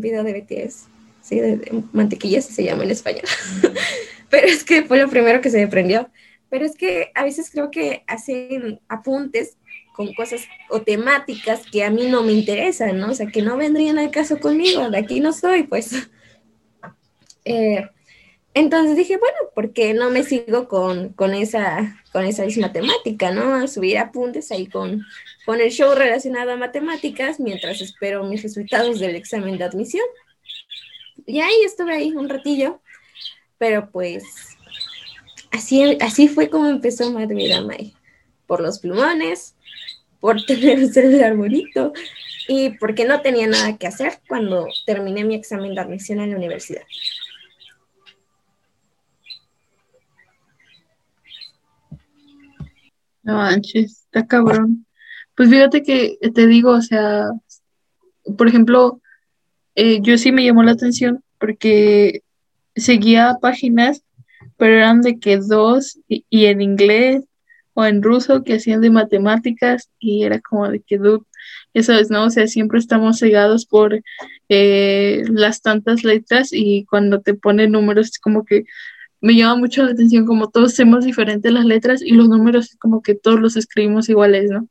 video 0.00 0.22
de 0.22 0.32
BTS, 0.32 0.86
sí, 1.22 1.40
de, 1.40 1.82
mantequilla, 1.92 2.42
se 2.42 2.64
llama 2.64 2.84
en 2.84 2.90
español. 2.90 3.24
Pero 4.30 4.46
es 4.46 4.64
que 4.64 4.82
fue 4.82 4.98
lo 4.98 5.08
primero 5.08 5.40
que 5.40 5.50
se 5.50 5.66
me. 5.66 6.10
Pero 6.48 6.64
es 6.64 6.76
que 6.76 7.10
a 7.14 7.24
veces 7.24 7.50
creo 7.50 7.70
que 7.70 8.02
hacen 8.06 8.80
apuntes 8.88 9.56
con 9.94 10.12
cosas 10.14 10.42
o 10.68 10.82
temáticas 10.82 11.62
que 11.70 11.84
a 11.84 11.90
mí 11.90 12.08
no 12.08 12.22
me 12.22 12.32
interesan, 12.32 12.98
¿no? 12.98 13.10
O 13.10 13.14
sea, 13.14 13.26
que 13.26 13.42
no 13.42 13.56
vendrían 13.56 13.98
al 13.98 14.10
caso 14.10 14.40
conmigo, 14.40 14.90
de 14.90 14.98
aquí 14.98 15.20
no 15.20 15.32
soy, 15.32 15.64
pues. 15.64 16.10
Eh, 17.46 17.88
entonces 18.52 18.96
dije, 18.96 19.16
bueno, 19.16 19.36
¿por 19.54 19.72
qué 19.72 19.94
no 19.94 20.10
me 20.10 20.24
sigo 20.24 20.66
con, 20.66 21.34
esa, 21.34 22.02
con 22.12 22.24
esa 22.24 22.44
misma 22.44 22.72
temática, 22.72 23.30
¿no? 23.30 23.66
Subir 23.68 23.98
apuntes 23.98 24.50
ahí 24.50 24.66
con, 24.66 25.06
con 25.46 25.60
el 25.60 25.70
show 25.70 25.94
relacionado 25.94 26.50
a 26.50 26.56
matemáticas 26.56 27.38
mientras 27.38 27.80
espero 27.80 28.24
mis 28.24 28.42
resultados 28.42 28.98
del 28.98 29.14
examen 29.14 29.56
de 29.56 29.64
admisión. 29.64 30.06
Y 31.26 31.40
ahí 31.40 31.62
estuve 31.64 31.94
ahí 31.94 32.12
un 32.12 32.28
ratillo, 32.28 32.80
pero 33.56 33.90
pues 33.90 34.24
así, 35.52 35.96
así 36.00 36.26
fue 36.26 36.50
como 36.50 36.66
empezó 36.66 37.12
Madre 37.12 37.60
May, 37.60 37.94
por 38.46 38.60
los 38.60 38.80
plumones, 38.80 39.54
por 40.18 40.44
tener 40.46 40.80
un 40.80 40.92
celular 40.92 41.36
bonito 41.36 41.92
y 42.48 42.70
porque 42.70 43.04
no 43.04 43.20
tenía 43.20 43.46
nada 43.46 43.78
que 43.78 43.86
hacer 43.86 44.18
cuando 44.26 44.66
terminé 44.86 45.22
mi 45.22 45.36
examen 45.36 45.74
de 45.76 45.82
admisión 45.82 46.18
en 46.18 46.30
la 46.30 46.36
universidad. 46.36 46.82
No 53.22 53.34
manches, 53.34 54.04
está 54.04 54.26
cabrón. 54.26 54.86
Pues 55.34 55.48
fíjate 55.50 55.82
que 55.82 56.18
te 56.34 56.46
digo, 56.46 56.72
o 56.72 56.82
sea, 56.82 57.30
por 58.36 58.48
ejemplo, 58.48 59.00
eh, 59.74 60.00
yo 60.02 60.18
sí 60.18 60.32
me 60.32 60.44
llamó 60.44 60.62
la 60.62 60.72
atención 60.72 61.22
porque 61.38 62.22
seguía 62.76 63.38
páginas, 63.40 64.02
pero 64.56 64.74
eran 64.74 65.00
de 65.00 65.18
que 65.18 65.38
dos 65.38 65.98
y, 66.08 66.24
y 66.30 66.46
en 66.46 66.60
inglés 66.60 67.24
o 67.74 67.84
en 67.84 68.02
ruso 68.02 68.42
que 68.42 68.54
hacían 68.54 68.80
de 68.80 68.90
matemáticas 68.90 69.90
y 69.98 70.24
era 70.24 70.40
como 70.40 70.68
de 70.68 70.80
que, 70.80 70.98
dude, 70.98 71.24
ya 71.74 71.82
sabes, 71.82 72.10
¿no? 72.10 72.24
O 72.24 72.30
sea, 72.30 72.46
siempre 72.46 72.78
estamos 72.78 73.18
cegados 73.18 73.66
por 73.66 74.02
eh, 74.48 75.24
las 75.28 75.62
tantas 75.62 76.04
letras 76.04 76.50
y 76.52 76.84
cuando 76.86 77.20
te 77.20 77.34
ponen 77.34 77.72
números 77.72 78.08
es 78.08 78.18
como 78.18 78.44
que 78.44 78.64
me 79.20 79.34
llama 79.34 79.56
mucho 79.56 79.82
la 79.84 79.92
atención 79.92 80.26
como 80.26 80.48
todos 80.50 80.72
hacemos 80.72 81.04
diferentes 81.04 81.52
las 81.52 81.64
letras 81.64 82.02
y 82.02 82.12
los 82.12 82.28
números 82.28 82.76
como 82.78 83.02
que 83.02 83.14
todos 83.14 83.40
los 83.40 83.56
escribimos 83.56 84.08
iguales, 84.08 84.50
¿no? 84.50 84.68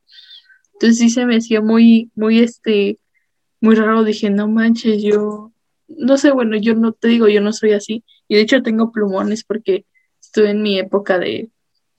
Entonces 0.74 0.98
sí 0.98 1.10
se 1.10 1.26
me 1.26 1.36
hacía 1.36 1.60
muy, 1.60 2.10
muy, 2.14 2.40
este, 2.40 2.98
muy 3.60 3.74
raro, 3.74 4.04
dije, 4.04 4.30
no 4.30 4.48
manches, 4.48 5.02
yo, 5.02 5.52
no 5.88 6.16
sé, 6.16 6.30
bueno, 6.30 6.56
yo 6.56 6.74
no 6.74 6.92
te 6.92 7.08
digo, 7.08 7.28
yo 7.28 7.40
no 7.40 7.52
soy 7.52 7.72
así 7.72 8.04
y 8.28 8.36
de 8.36 8.42
hecho 8.42 8.62
tengo 8.62 8.92
plumones 8.92 9.44
porque 9.44 9.84
estuve 10.20 10.50
en 10.50 10.62
mi 10.62 10.78
época 10.78 11.18
de 11.18 11.50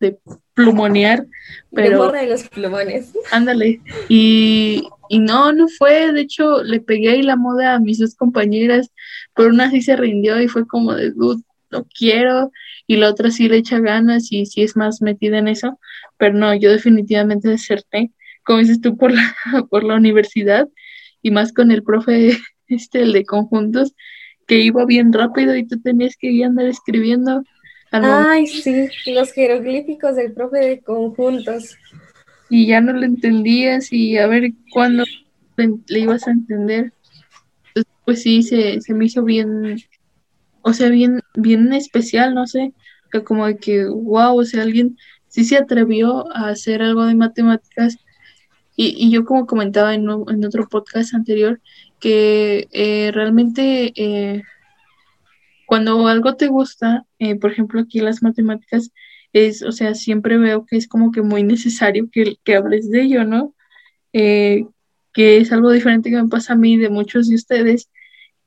de 0.02 0.20
plumonear, 0.54 1.26
pero... 1.72 2.12
De 2.12 2.28
los 2.28 2.50
plumones. 2.50 3.14
Ándale. 3.32 3.80
Y, 4.10 4.84
y 5.08 5.20
no, 5.20 5.54
no 5.54 5.70
fue, 5.70 6.12
de 6.12 6.22
hecho 6.22 6.64
le 6.64 6.82
pegué 6.82 7.12
ahí 7.12 7.22
la 7.22 7.38
moda 7.38 7.76
a 7.76 7.80
mis 7.80 8.00
dos 8.00 8.16
compañeras, 8.16 8.92
pero 9.34 9.50
una 9.50 9.70
sí 9.72 9.82
se 9.82 9.96
rindió 9.96 10.42
y 10.42 10.50
fue 10.50 10.68
como 10.68 10.94
de, 10.94 11.12
dude, 11.12 11.42
no 11.72 11.86
quiero, 11.86 12.52
y 12.88 12.98
la 12.98 13.10
otra 13.10 13.32
sí 13.32 13.48
le 13.48 13.58
echa 13.58 13.80
ganas 13.80 14.32
y 14.32 14.46
sí 14.46 14.62
es 14.62 14.76
más 14.76 15.02
metida 15.02 15.38
en 15.38 15.48
eso, 15.48 15.80
pero 16.18 16.34
no, 16.34 16.54
yo 16.56 16.72
definitivamente 16.72 17.50
deserté, 17.50 18.12
como 18.44 18.60
dices 18.60 18.82
tú, 18.82 18.98
por 18.98 19.12
la, 19.12 19.36
por 19.70 19.84
la 19.84 19.96
universidad 19.96 20.68
y 21.22 21.32
más 21.32 21.54
con 21.54 21.72
el 21.72 21.84
profe, 21.84 22.38
este, 22.68 23.02
el 23.02 23.14
de 23.14 23.26
conjuntos, 23.26 23.94
que 24.48 24.60
iba 24.60 24.86
bien 24.86 25.14
rápido 25.14 25.56
y 25.56 25.68
tú 25.68 25.80
tenías 25.82 26.18
que 26.18 26.44
andar 26.44 26.66
escribiendo 26.66 27.44
Ay, 27.92 28.48
sí, 28.48 28.88
los 29.08 29.34
jeroglíficos 29.34 30.16
del 30.16 30.32
profe 30.32 30.60
de 30.60 30.80
conjuntos. 30.82 31.78
Y 32.50 32.68
ya 32.68 32.80
no 32.80 32.94
lo 32.94 33.04
entendías 33.04 33.92
y 33.92 34.18
a 34.18 34.28
ver 34.28 34.52
cuándo 34.72 35.04
le, 35.58 36.00
ibas 36.00 36.28
a 36.28 36.32
entender. 36.32 36.94
pues 38.06 38.22
sí, 38.22 38.44
se, 38.44 38.80
se 38.80 38.94
me 38.94 39.06
hizo 39.06 39.24
bien, 39.24 39.78
o 40.64 40.74
sea, 40.74 40.90
bien, 40.90 41.22
bien 41.36 41.74
especial, 41.74 42.34
no 42.34 42.48
sé, 42.48 42.74
que 43.12 43.24
como 43.24 43.46
de 43.48 43.58
que, 43.58 43.86
wow, 43.86 44.40
o 44.40 44.46
sea, 44.46 44.64
alguien 44.64 44.98
sí 45.28 45.46
se 45.46 45.58
atrevió 45.58 46.32
a 46.36 46.50
hacer 46.50 46.82
algo 46.82 47.06
de 47.06 47.16
matemáticas. 47.16 47.98
Y, 48.76 48.96
y 48.98 49.12
yo 49.12 49.26
como 49.26 49.46
comentaba 49.46 49.94
en, 49.94 50.10
en 50.10 50.46
otro 50.46 50.68
podcast 50.70 51.14
anterior, 51.14 51.62
que 52.00 52.68
eh, 52.72 53.12
realmente 53.14 53.94
eh, 53.96 54.44
cuando 55.66 56.08
algo 56.08 56.36
te 56.36 56.48
gusta, 56.48 57.06
eh, 57.20 57.36
por 57.36 57.52
ejemplo, 57.52 57.80
aquí 57.80 58.00
las 58.00 58.24
matemáticas, 58.24 58.92
es, 59.34 59.62
o 59.64 59.72
sea, 59.72 59.96
siempre 59.96 60.38
veo 60.38 60.66
que 60.66 60.76
es 60.78 60.88
como 60.88 61.12
que 61.12 61.22
muy 61.22 61.44
necesario 61.44 62.10
que, 62.12 62.36
que 62.44 62.56
hables 62.56 62.90
de 62.90 63.04
ello, 63.04 63.24
¿no? 63.24 63.56
Que 64.12 65.38
es 65.38 65.52
algo 65.52 65.72
diferente 65.72 66.10
que 66.10 66.22
me 66.22 66.28
pasa 66.28 66.54
a 66.54 66.58
mí 66.58 66.76
de 66.78 66.90
muchos 66.90 67.30
de 67.30 67.36
ustedes, 67.36 67.90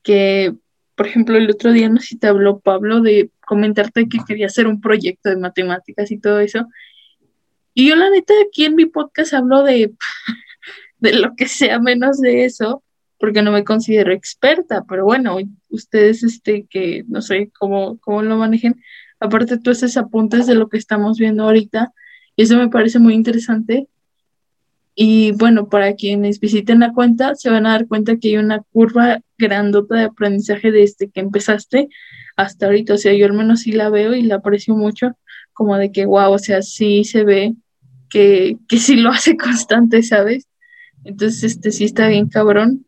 que, 0.02 0.54
por 0.94 1.06
ejemplo, 1.06 1.36
el 1.36 1.50
otro 1.50 1.72
día 1.72 1.88
no 1.88 2.00
sé 2.00 2.08
si 2.08 2.18
te 2.18 2.28
habló 2.28 2.60
Pablo 2.60 3.00
de 3.00 3.30
comentarte 3.46 4.08
que 4.08 4.18
quería 4.26 4.46
hacer 4.46 4.66
un 4.66 4.80
proyecto 4.80 5.28
de 5.28 5.36
matemáticas 5.36 6.10
y 6.10 6.18
todo 6.18 6.40
eso. 6.40 6.66
Y 7.74 7.88
yo 7.88 7.96
la 7.96 8.10
neta 8.10 8.34
aquí 8.46 8.64
en 8.64 8.76
mi 8.76 8.86
podcast 8.86 9.34
hablo 9.34 9.62
de, 9.62 9.92
de 10.98 11.12
lo 11.14 11.34
que 11.36 11.48
sea 11.48 11.80
menos 11.80 12.20
de 12.20 12.44
eso, 12.44 12.84
porque 13.18 13.42
no 13.42 13.50
me 13.50 13.64
considero 13.64 14.12
experta, 14.12 14.84
pero 14.88 15.04
bueno, 15.04 15.38
ustedes, 15.70 16.22
este, 16.22 16.66
que 16.68 17.04
no 17.08 17.22
sé 17.22 17.50
cómo, 17.58 17.98
cómo 17.98 18.22
lo 18.22 18.36
manejen, 18.36 18.80
aparte 19.18 19.58
tú 19.58 19.70
haces 19.70 19.96
apuntes 19.96 20.46
de 20.46 20.54
lo 20.54 20.68
que 20.68 20.78
estamos 20.78 21.18
viendo 21.18 21.44
ahorita, 21.44 21.92
y 22.36 22.42
eso 22.42 22.56
me 22.56 22.68
parece 22.68 22.98
muy 22.98 23.14
interesante. 23.14 23.88
Y 24.94 25.32
bueno, 25.32 25.68
para 25.68 25.94
quienes 25.94 26.38
visiten 26.38 26.80
la 26.80 26.92
cuenta, 26.92 27.34
se 27.34 27.50
van 27.50 27.66
a 27.66 27.72
dar 27.72 27.88
cuenta 27.88 28.16
que 28.16 28.28
hay 28.28 28.36
una 28.36 28.60
curva 28.72 29.20
grandota 29.38 29.96
de 29.96 30.04
aprendizaje 30.04 30.70
desde 30.70 31.10
que 31.10 31.20
empezaste 31.20 31.88
hasta 32.36 32.66
ahorita. 32.66 32.94
O 32.94 32.98
sea, 32.98 33.12
yo 33.14 33.26
al 33.26 33.32
menos 33.32 33.62
sí 33.62 33.72
la 33.72 33.90
veo 33.90 34.14
y 34.14 34.22
la 34.22 34.36
aprecio 34.36 34.76
mucho, 34.76 35.16
como 35.52 35.76
de 35.76 35.90
que, 35.90 36.06
wow, 36.06 36.32
o 36.32 36.38
sea, 36.38 36.62
sí 36.62 37.04
se 37.04 37.24
ve 37.24 37.54
que, 38.08 38.56
que 38.68 38.78
sí 38.78 38.96
lo 38.96 39.10
hace 39.12 39.36
constante, 39.36 40.02
¿sabes? 40.02 40.46
Entonces, 41.04 41.44
este 41.44 41.70
sí 41.70 41.84
está 41.84 42.08
bien 42.08 42.28
cabrón. 42.28 42.86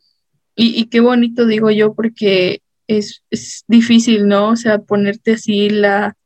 Y, 0.58 0.86
qué 0.86 1.00
bonito 1.00 1.44
digo 1.46 1.70
yo, 1.70 1.92
porque 1.94 2.62
es, 2.86 3.22
difícil, 3.68 4.26
¿no? 4.26 4.48
O 4.50 4.56
sea, 4.56 4.78
ponerte 4.78 5.32
así 5.32 5.68
la, 5.68 6.16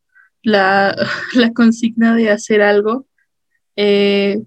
la, 0.43 0.95
consigna 1.55 2.15
de 2.15 2.31
hacer 2.31 2.63
algo 2.63 3.07
eh, 3.75 4.41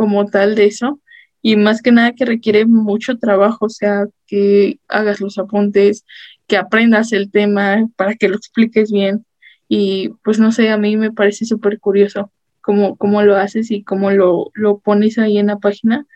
como 0.00 0.24
tal 0.24 0.54
de 0.54 0.64
eso. 0.64 0.98
Y 1.42 1.56
más 1.56 1.82
que 1.82 1.92
nada 1.92 2.14
que 2.14 2.24
requiere 2.24 2.64
mucho 2.64 3.18
trabajo, 3.18 3.66
o 3.66 3.68
sea, 3.68 4.06
que 4.26 4.80
hagas 4.88 5.20
los 5.20 5.36
apuntes, 5.36 6.06
que 6.46 6.56
aprendas 6.56 7.12
el 7.12 7.30
tema 7.30 7.86
para 7.96 8.14
que 8.14 8.30
lo 8.30 8.36
expliques 8.36 8.90
bien. 8.90 9.26
Y 9.68 10.08
pues 10.24 10.38
no 10.38 10.52
sé, 10.52 10.70
a 10.70 10.78
mí 10.78 10.96
me 10.96 11.12
parece 11.12 11.44
súper 11.44 11.78
curioso 11.78 12.32
cómo, 12.62 12.96
cómo 12.96 13.20
lo 13.22 13.36
haces 13.36 13.70
y 13.70 13.84
cómo 13.84 14.10
lo, 14.10 14.50
lo 14.54 14.78
pones 14.78 15.18
ahí 15.18 15.36
en 15.36 15.48
la 15.48 15.58
página 15.58 16.06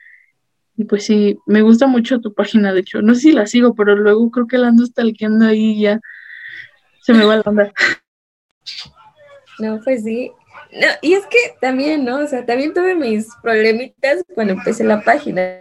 y 0.79 0.85
pues 0.85 1.05
sí, 1.05 1.39
me 1.45 1.61
gusta 1.61 1.87
mucho 1.87 2.23
tu 2.23 2.33
página, 2.33 2.73
de 2.73 2.81
hecho. 2.81 3.03
No 3.03 3.15
sé 3.15 3.21
si 3.21 3.33
la 3.33 3.47
sigo, 3.47 3.75
pero 3.75 3.97
luego 3.97 4.31
creo 4.31 4.47
que 4.47 4.57
la 4.57 4.69
ando 4.69 4.87
stalkeando 4.87 5.45
ahí 5.45 5.73
y 5.73 5.83
ya 5.83 6.01
se 7.03 7.13
me 7.13 7.27
va 7.27 7.37
la 7.37 7.43
onda. 7.45 7.71
No, 9.59 9.79
pues 9.85 10.03
sí. 10.03 10.33
No, 10.75 10.87
y 11.03 11.15
es 11.15 11.25
que 11.27 11.39
también, 11.61 12.05
¿no? 12.05 12.19
O 12.19 12.27
sea, 12.27 12.45
también 12.45 12.75
tuve 12.75 12.95
mis 12.95 13.29
problemitas 13.43 14.25
cuando 14.35 14.55
empecé 14.55 14.85
la 14.85 15.03
página. 15.03 15.61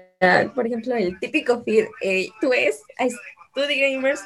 Por 0.55 0.65
ejemplo, 0.65 0.96
el 0.96 1.20
típico 1.20 1.63
feed, 1.63 1.86
eh, 2.01 2.29
tú 2.39 2.50
ves 2.50 2.82
a 2.98 3.05
Study 3.51 3.79
Gamers 3.79 4.22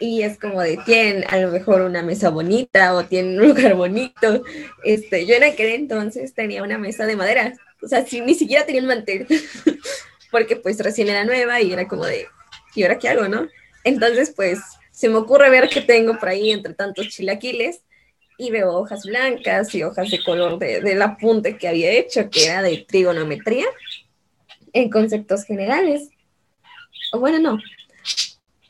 y 0.00 0.22
es 0.22 0.38
como 0.38 0.62
de, 0.62 0.78
tienen 0.78 1.24
a 1.28 1.36
lo 1.36 1.50
mejor 1.50 1.82
una 1.82 2.02
mesa 2.02 2.30
bonita 2.30 2.94
o 2.94 3.04
tienen 3.04 3.38
un 3.38 3.48
lugar 3.48 3.74
bonito. 3.74 4.42
Este, 4.82 5.26
yo 5.26 5.34
en 5.34 5.44
aquel 5.44 5.68
entonces 5.70 6.34
tenía 6.34 6.62
una 6.62 6.78
mesa 6.78 7.04
de 7.06 7.16
madera 7.16 7.52
o 7.82 7.88
sea, 7.88 8.04
si, 8.06 8.20
ni 8.20 8.34
siquiera 8.34 8.66
tenía 8.66 8.80
el 8.80 8.86
mantel, 8.86 9.26
porque 10.30 10.56
pues 10.56 10.78
recién 10.78 11.08
era 11.08 11.24
nueva 11.24 11.60
y 11.60 11.72
era 11.72 11.88
como 11.88 12.04
de, 12.04 12.26
¿y 12.74 12.82
ahora 12.82 12.98
qué 12.98 13.08
hago, 13.08 13.28
no? 13.28 13.48
Entonces, 13.84 14.32
pues 14.34 14.60
se 14.90 15.08
me 15.08 15.16
ocurre 15.16 15.48
ver 15.50 15.68
qué 15.68 15.80
tengo 15.80 16.18
por 16.18 16.28
ahí 16.28 16.50
entre 16.50 16.74
tantos 16.74 17.08
chilaquiles 17.08 17.82
y 18.40 18.50
veo 18.50 18.72
hojas 18.72 19.04
blancas 19.04 19.74
y 19.74 19.82
hojas 19.82 20.10
de 20.10 20.22
color 20.24 20.58
de, 20.58 20.80
del 20.80 21.02
apunte 21.02 21.58
que 21.58 21.68
había 21.68 21.92
hecho, 21.92 22.30
que 22.30 22.46
era 22.46 22.62
de 22.62 22.78
trigonometría 22.88 23.66
en 24.72 24.88
conceptos 24.88 25.44
generales. 25.44 26.08
O 27.12 27.20
bueno, 27.20 27.38
no. 27.38 27.58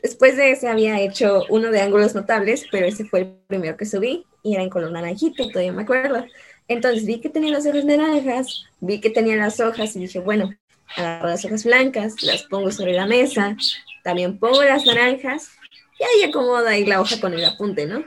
Después 0.01 0.35
de 0.35 0.51
ese 0.51 0.67
había 0.67 0.99
hecho 0.99 1.45
uno 1.49 1.71
de 1.71 1.79
ángulos 1.79 2.13
notables, 2.13 2.65
pero 2.69 2.85
ese 2.85 3.05
fue 3.05 3.19
el 3.21 3.27
primero 3.47 3.77
que 3.77 3.85
subí 3.85 4.25
y 4.43 4.55
era 4.55 4.63
en 4.63 4.69
color 4.69 4.91
naranjito, 4.91 5.47
todavía 5.47 5.71
me 5.71 5.83
acuerdo. 5.83 6.25
Entonces 6.67 7.05
vi 7.05 7.21
que 7.21 7.29
tenía 7.29 7.51
las 7.51 7.65
hojas 7.65 7.85
naranjas, 7.85 8.65
vi 8.81 8.99
que 8.99 9.09
tenía 9.09 9.37
las 9.37 9.61
hojas 9.61 9.95
y 9.95 9.99
dije, 9.99 10.19
bueno, 10.19 10.53
agarro 10.97 11.29
las 11.29 11.45
hojas 11.45 11.63
blancas, 11.63 12.21
las 12.23 12.43
pongo 12.43 12.71
sobre 12.71 12.91
la 12.93 13.05
mesa, 13.05 13.55
también 14.03 14.37
pongo 14.37 14.63
las 14.63 14.85
naranjas 14.85 15.51
y 15.97 16.03
ahí 16.03 16.29
acomoda 16.29 16.71
ahí 16.71 16.85
la 16.85 16.99
hoja 16.99 17.21
con 17.21 17.33
el 17.33 17.45
apunte, 17.45 17.85
¿no? 17.85 18.03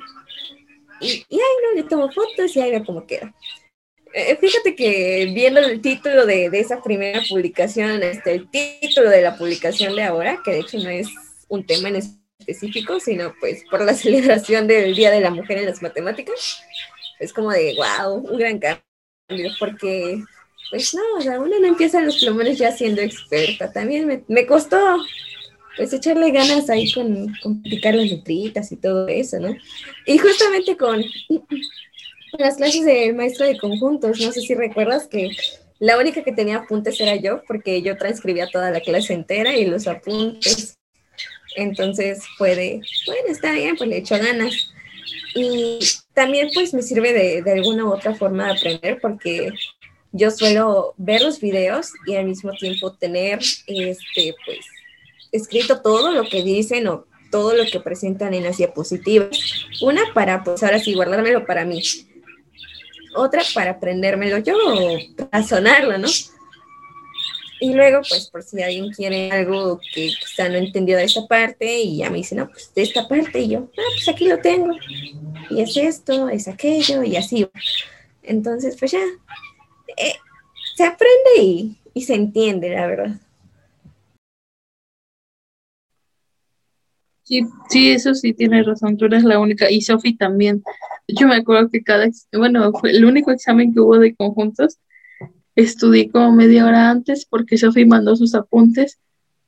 Y, 1.00 1.24
y 1.28 1.34
ahí 1.34 1.56
no 1.62 1.74
le 1.74 1.88
tomo 1.88 2.10
fotos 2.10 2.54
y 2.56 2.60
ahí 2.60 2.70
ve 2.70 2.84
cómo 2.84 3.06
queda. 3.06 3.34
Eh, 4.16 4.36
fíjate 4.40 4.76
que 4.76 5.32
viendo 5.34 5.58
el 5.58 5.80
título 5.80 6.24
de, 6.24 6.48
de, 6.48 6.60
esa 6.60 6.80
primera 6.80 7.20
publicación, 7.28 8.00
este, 8.04 8.32
el 8.32 8.48
título 8.48 9.10
de 9.10 9.22
la 9.22 9.36
publicación 9.36 9.96
de 9.96 10.04
ahora, 10.04 10.40
que 10.44 10.52
de 10.52 10.60
hecho 10.60 10.78
no 10.78 10.88
es 10.88 11.08
un 11.48 11.66
tema 11.66 11.88
en 11.88 11.96
específico, 11.96 13.00
sino 13.00 13.34
pues 13.40 13.64
por 13.68 13.84
la 13.84 13.94
celebración 13.94 14.68
del 14.68 14.94
Día 14.94 15.10
de 15.10 15.20
la 15.20 15.30
Mujer 15.30 15.58
en 15.58 15.66
las 15.66 15.82
Matemáticas, 15.82 16.62
es 17.18 17.32
como 17.32 17.50
de, 17.50 17.74
wow, 17.76 18.14
un 18.14 18.38
gran 18.38 18.60
cambio, 18.60 19.50
porque 19.58 20.22
pues 20.70 20.94
no, 20.94 21.02
o 21.18 21.20
sea, 21.20 21.40
uno 21.40 21.58
no 21.58 21.66
empieza 21.66 22.00
los 22.00 22.18
plumones 22.18 22.56
ya 22.56 22.70
siendo 22.70 23.02
experta, 23.02 23.72
también 23.72 24.06
me, 24.06 24.22
me 24.28 24.46
costó 24.46 24.78
pues 25.76 25.93
echarle 25.93 26.31
ganas 26.31 26.71
ahí 26.71 26.90
con, 26.93 27.35
con 27.43 27.62
picar 27.62 27.95
las 27.95 28.11
letritas 28.11 28.71
y 28.73 28.76
todo 28.76 29.09
eso, 29.09 29.38
¿no? 29.40 29.54
Y 30.07 30.19
justamente 30.19 30.76
con 30.76 31.02
las 32.38 32.57
clases 32.57 32.85
de 32.85 33.12
maestro 33.12 33.47
de 33.47 33.59
conjuntos, 33.59 34.21
no 34.21 34.33
sé 34.33 34.40
si 34.40 34.54
recuerdas 34.54 35.07
que 35.09 35.31
la 35.78 35.99
única 35.99 36.23
que 36.23 36.33
tenía 36.33 36.57
apuntes 36.57 37.00
era 37.00 37.16
yo, 37.16 37.43
porque 37.47 37.83
yo 37.83 37.97
transcribía 37.97 38.49
toda 38.49 38.71
la 38.71 38.81
clase 38.81 39.12
entera 39.12 39.57
y 39.57 39.66
los 39.66 39.87
apuntes. 39.87 40.78
Entonces 41.57 42.23
puede, 42.38 42.81
bueno, 43.07 43.28
está 43.28 43.52
bien, 43.52 43.76
pues 43.76 43.88
le 43.88 43.99
echo 43.99 44.16
ganas. 44.16 44.73
Y 45.35 45.78
también 46.12 46.49
pues 46.54 46.73
me 46.75 46.83
sirve 46.83 47.12
de, 47.12 47.43
de 47.43 47.52
alguna 47.52 47.85
u 47.85 47.93
otra 47.93 48.14
forma 48.14 48.47
de 48.47 48.52
aprender 48.52 48.99
porque 49.00 49.52
yo 50.12 50.31
suelo 50.31 50.95
ver 50.97 51.23
los 51.23 51.40
videos 51.40 51.93
y 52.07 52.14
al 52.14 52.26
mismo 52.26 52.52
tiempo 52.52 52.93
tener, 52.93 53.40
este, 53.66 54.35
pues, 54.47 54.64
escrito 55.34 55.82
todo 55.82 56.12
lo 56.12 56.24
que 56.28 56.42
dicen 56.42 56.86
o 56.86 57.06
todo 57.30 57.54
lo 57.54 57.64
que 57.66 57.80
presentan 57.80 58.32
en 58.32 58.44
las 58.44 58.58
diapositivas. 58.58 59.36
Una 59.82 60.02
para, 60.14 60.44
pues 60.44 60.62
ahora 60.62 60.78
sí, 60.78 60.94
guardármelo 60.94 61.44
para 61.44 61.64
mí. 61.64 61.82
Otra 63.16 63.42
para 63.52 63.72
aprendérmelo 63.72 64.38
yo 64.38 64.56
o 64.56 64.98
razonarlo, 65.32 65.98
¿no? 65.98 66.08
Y 67.60 67.72
luego, 67.72 68.00
pues 68.08 68.28
por 68.30 68.42
si 68.42 68.62
alguien 68.62 68.90
quiere 68.92 69.30
algo 69.30 69.80
que 69.94 70.12
quizá 70.20 70.48
no 70.48 70.56
entendió 70.56 70.96
de 70.96 71.04
esta 71.04 71.26
parte 71.26 71.80
y 71.80 71.98
ya 71.98 72.10
me 72.10 72.18
dice, 72.18 72.34
no, 72.34 72.48
pues 72.48 72.72
de 72.74 72.82
esta 72.82 73.08
parte 73.08 73.40
y 73.40 73.48
yo, 73.48 73.68
ah, 73.76 73.92
pues 73.94 74.08
aquí 74.08 74.28
lo 74.28 74.38
tengo. 74.38 74.72
Y 75.50 75.60
es 75.60 75.76
esto, 75.76 76.28
es 76.28 76.46
aquello 76.46 77.02
y 77.02 77.16
así. 77.16 77.48
Entonces, 78.22 78.76
pues 78.78 78.92
ya, 78.92 79.02
eh, 79.96 80.14
se 80.76 80.84
aprende 80.84 81.30
y, 81.38 81.78
y 81.94 82.02
se 82.02 82.14
entiende, 82.14 82.70
la 82.70 82.86
verdad. 82.86 83.20
Sí, 87.25 87.47
sí, 87.71 87.90
eso 87.90 88.14
sí 88.14 88.35
tiene 88.35 88.62
razón, 88.62 88.99
tú 88.99 89.07
eres 89.07 89.25
la 89.25 89.38
única, 89.38 89.71
y 89.71 89.81
Sofi 89.81 90.14
también. 90.14 90.62
Yo 91.09 91.26
me 91.26 91.37
acuerdo 91.37 91.71
que 91.71 91.83
cada, 91.83 92.07
bueno, 92.33 92.71
fue 92.73 92.90
el 92.90 93.04
único 93.04 93.31
examen 93.31 93.73
que 93.73 93.81
hubo 93.81 93.99
de 93.99 94.14
conjuntos, 94.14 94.78
estudié 95.57 96.11
como 96.11 96.33
media 96.33 96.66
hora 96.66 96.90
antes 96.90 97.25
porque 97.25 97.56
Sofi 97.56 97.87
mandó 97.87 98.15
sus 98.17 98.34
apuntes 98.34 98.99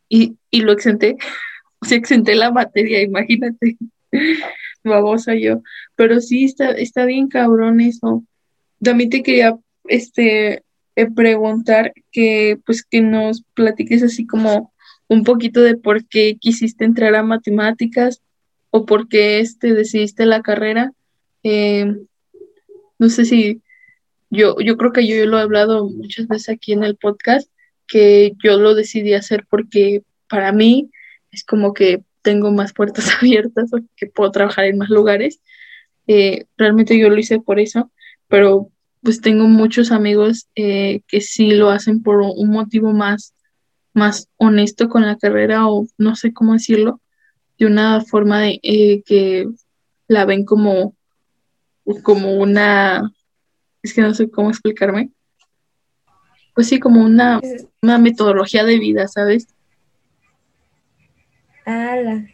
y, 0.08 0.38
y 0.50 0.62
lo 0.62 0.72
exenté, 0.72 1.16
o 1.80 1.84
sea, 1.84 1.98
exenté 1.98 2.34
la 2.34 2.50
materia, 2.50 3.02
imagínate, 3.02 3.76
babosa 4.84 5.34
yo, 5.34 5.62
pero 5.96 6.20
sí 6.20 6.44
está, 6.44 6.70
está 6.70 7.04
bien 7.04 7.28
cabrón 7.28 7.80
eso. 7.80 8.24
También 8.82 9.10
te 9.10 9.22
quería, 9.22 9.58
este, 9.84 10.62
eh, 10.96 11.10
preguntar 11.14 11.92
que, 12.10 12.58
pues, 12.64 12.84
que 12.84 13.02
nos 13.02 13.42
platiques 13.54 14.02
así 14.02 14.26
como 14.26 14.72
un 15.08 15.24
poquito 15.24 15.60
de 15.60 15.76
por 15.76 16.06
qué 16.06 16.36
quisiste 16.40 16.84
entrar 16.84 17.14
a 17.14 17.22
matemáticas 17.22 18.22
o 18.70 18.86
por 18.86 19.08
qué 19.08 19.40
este, 19.40 19.74
decidiste 19.74 20.26
la 20.26 20.42
carrera. 20.42 20.92
Eh, 21.42 21.94
no 22.98 23.08
sé 23.08 23.24
si 23.24 23.62
yo, 24.30 24.56
yo 24.58 24.76
creo 24.76 24.92
que 24.92 25.06
yo, 25.06 25.24
lo 25.26 25.38
he 25.38 25.42
hablado 25.42 25.88
muchas 25.88 26.26
veces 26.26 26.48
aquí 26.48 26.72
en 26.72 26.84
el 26.84 26.96
podcast, 26.96 27.50
que 27.86 28.32
yo 28.42 28.58
lo 28.58 28.74
decidí 28.74 29.14
hacer 29.14 29.46
porque 29.48 30.02
para 30.28 30.52
mí 30.52 30.90
es 31.30 31.44
como 31.44 31.72
que 31.72 32.02
tengo 32.22 32.50
más 32.50 32.72
puertas 32.72 33.08
abiertas 33.20 33.72
o 33.72 33.78
que 33.96 34.06
puedo 34.06 34.30
trabajar 34.32 34.64
en 34.64 34.78
más 34.78 34.90
lugares. 34.90 35.40
Eh, 36.08 36.46
realmente 36.56 36.98
yo 36.98 37.08
lo 37.08 37.18
hice 37.18 37.40
por 37.40 37.60
eso, 37.60 37.90
pero 38.28 38.70
pues 39.02 39.20
tengo 39.20 39.44
muchos 39.46 39.92
amigos 39.92 40.48
eh, 40.56 41.00
que 41.06 41.20
sí 41.20 41.52
lo 41.52 41.70
hacen 41.70 42.02
por 42.02 42.20
un 42.20 42.50
motivo 42.50 42.92
más 42.92 43.35
más 43.96 44.28
honesto 44.36 44.88
con 44.88 45.06
la 45.06 45.16
carrera 45.16 45.68
o 45.68 45.86
no 45.96 46.14
sé 46.16 46.32
cómo 46.32 46.52
decirlo, 46.52 47.00
de 47.58 47.66
una 47.66 48.02
forma 48.02 48.40
de 48.42 48.60
eh, 48.62 49.02
que 49.04 49.48
la 50.06 50.26
ven 50.26 50.44
como, 50.44 50.94
como 52.02 52.34
una, 52.34 53.10
es 53.82 53.94
que 53.94 54.02
no 54.02 54.12
sé 54.12 54.30
cómo 54.30 54.50
explicarme, 54.50 55.10
pues 56.54 56.68
sí, 56.68 56.78
como 56.78 57.02
una, 57.02 57.40
una 57.82 57.98
metodología 57.98 58.64
de 58.64 58.78
vida, 58.78 59.08
¿sabes? 59.08 59.48
Ala. 61.64 62.26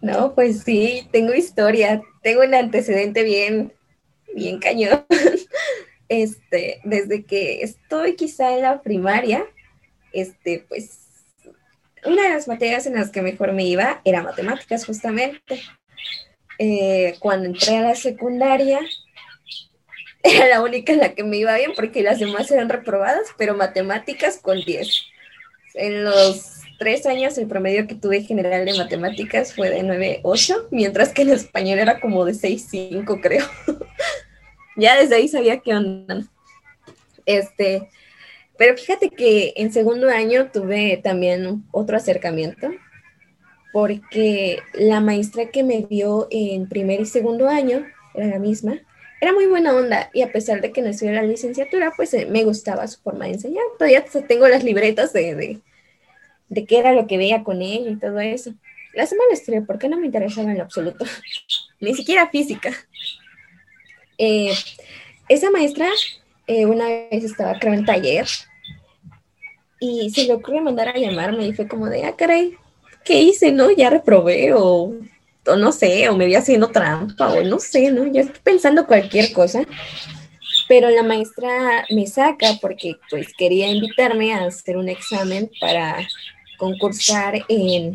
No, 0.00 0.34
pues 0.34 0.62
sí, 0.62 1.08
tengo 1.12 1.34
historia, 1.34 2.02
tengo 2.22 2.42
un 2.42 2.54
antecedente 2.54 3.22
bien, 3.24 3.72
bien 4.34 4.58
cañón. 4.58 5.04
Este, 6.12 6.80
desde 6.82 7.24
que 7.24 7.62
estoy 7.62 8.16
quizá 8.16 8.56
en 8.56 8.62
la 8.62 8.82
primaria, 8.82 9.44
este, 10.12 10.66
pues 10.68 10.99
una 12.04 12.22
de 12.22 12.30
las 12.30 12.48
materias 12.48 12.86
en 12.86 12.94
las 12.94 13.10
que 13.10 13.22
mejor 13.22 13.52
me 13.52 13.64
iba 13.64 14.00
era 14.04 14.22
matemáticas, 14.22 14.84
justamente. 14.84 15.62
Eh, 16.58 17.16
cuando 17.20 17.46
entré 17.46 17.78
a 17.78 17.82
la 17.82 17.94
secundaria, 17.94 18.80
era 20.22 20.48
la 20.48 20.62
única 20.62 20.92
en 20.92 20.98
la 21.00 21.14
que 21.14 21.24
me 21.24 21.38
iba 21.38 21.56
bien 21.56 21.72
porque 21.74 22.02
las 22.02 22.18
demás 22.18 22.50
eran 22.50 22.68
reprobadas, 22.68 23.28
pero 23.38 23.56
matemáticas 23.56 24.38
con 24.38 24.60
10. 24.60 24.88
En 25.74 26.04
los 26.04 26.60
tres 26.78 27.06
años 27.06 27.36
el 27.38 27.46
promedio 27.46 27.86
que 27.86 27.94
tuve 27.94 28.22
general 28.22 28.64
de 28.64 28.74
matemáticas 28.74 29.54
fue 29.54 29.70
de 29.70 29.82
9.8, 29.82 30.68
mientras 30.70 31.10
que 31.10 31.22
en 31.22 31.30
español 31.30 31.78
era 31.78 32.00
como 32.00 32.24
de 32.24 32.32
6.5, 32.32 33.20
creo. 33.20 33.44
ya 34.76 34.98
desde 34.98 35.16
ahí 35.16 35.28
sabía 35.28 35.60
qué 35.60 35.74
onda. 35.74 36.24
Este, 37.26 37.88
pero 38.60 38.76
fíjate 38.76 39.08
que 39.08 39.54
en 39.56 39.72
segundo 39.72 40.10
año 40.10 40.50
tuve 40.52 41.00
también 41.02 41.64
otro 41.70 41.96
acercamiento, 41.96 42.68
porque 43.72 44.58
la 44.74 45.00
maestra 45.00 45.46
que 45.46 45.62
me 45.62 45.86
vio 45.88 46.28
en 46.30 46.68
primer 46.68 47.00
y 47.00 47.06
segundo 47.06 47.48
año, 47.48 47.86
era 48.12 48.26
la 48.26 48.38
misma, 48.38 48.78
era 49.18 49.32
muy 49.32 49.46
buena 49.46 49.74
onda 49.74 50.10
y 50.12 50.20
a 50.20 50.30
pesar 50.30 50.60
de 50.60 50.72
que 50.72 50.82
no 50.82 50.90
estudié 50.90 51.14
la 51.14 51.22
licenciatura, 51.22 51.94
pues 51.96 52.12
eh, 52.12 52.26
me 52.26 52.44
gustaba 52.44 52.86
su 52.86 53.00
forma 53.00 53.24
de 53.24 53.32
enseñar. 53.32 53.64
Todavía 53.78 54.04
tengo 54.28 54.46
las 54.46 54.62
libretas 54.62 55.14
de, 55.14 55.62
de, 56.50 56.66
qué 56.66 56.78
era 56.80 56.92
lo 56.92 57.06
que 57.06 57.16
veía 57.16 57.42
con 57.42 57.62
ella 57.62 57.90
y 57.90 57.96
todo 57.96 58.20
eso. 58.20 58.52
La 58.92 59.06
semana 59.06 59.32
estudié 59.32 59.62
porque 59.62 59.88
no 59.88 59.98
me 59.98 60.04
interesaba 60.04 60.52
en 60.52 60.60
absoluto, 60.60 61.06
ni 61.80 61.94
siquiera 61.94 62.28
física. 62.28 62.74
Eh, 64.18 64.52
esa 65.30 65.50
maestra 65.50 65.88
eh, 66.46 66.66
una 66.66 66.84
vez 66.84 67.24
estaba, 67.24 67.58
creo, 67.58 67.72
en 67.72 67.86
taller 67.86 68.26
y 69.80 70.10
se 70.10 70.24
le 70.24 70.34
ocurrió 70.34 70.60
mandar 70.60 70.88
a 70.88 70.98
llamarme 70.98 71.46
y 71.46 71.52
fue 71.54 71.66
como 71.66 71.86
de, 71.86 72.04
ah, 72.04 72.14
caray, 72.14 72.54
¿qué 73.04 73.20
hice? 73.22 73.50
¿No? 73.50 73.70
Ya 73.70 73.88
reprobé 73.90 74.52
o, 74.52 74.94
o 75.46 75.56
no 75.56 75.72
sé, 75.72 76.08
o 76.08 76.16
me 76.16 76.26
vi 76.26 76.34
haciendo 76.34 76.68
trampa 76.68 77.32
o 77.32 77.42
no 77.42 77.58
sé, 77.58 77.90
¿no? 77.90 78.06
Yo 78.06 78.20
estoy 78.20 78.40
pensando 78.44 78.86
cualquier 78.86 79.32
cosa. 79.32 79.64
Pero 80.68 80.88
la 80.90 81.02
maestra 81.02 81.86
me 81.90 82.06
saca 82.06 82.58
porque 82.60 82.94
pues 83.08 83.32
quería 83.36 83.68
invitarme 83.68 84.34
a 84.34 84.44
hacer 84.44 84.76
un 84.76 84.88
examen 84.88 85.50
para 85.60 86.06
concursar 86.58 87.44
en, 87.48 87.94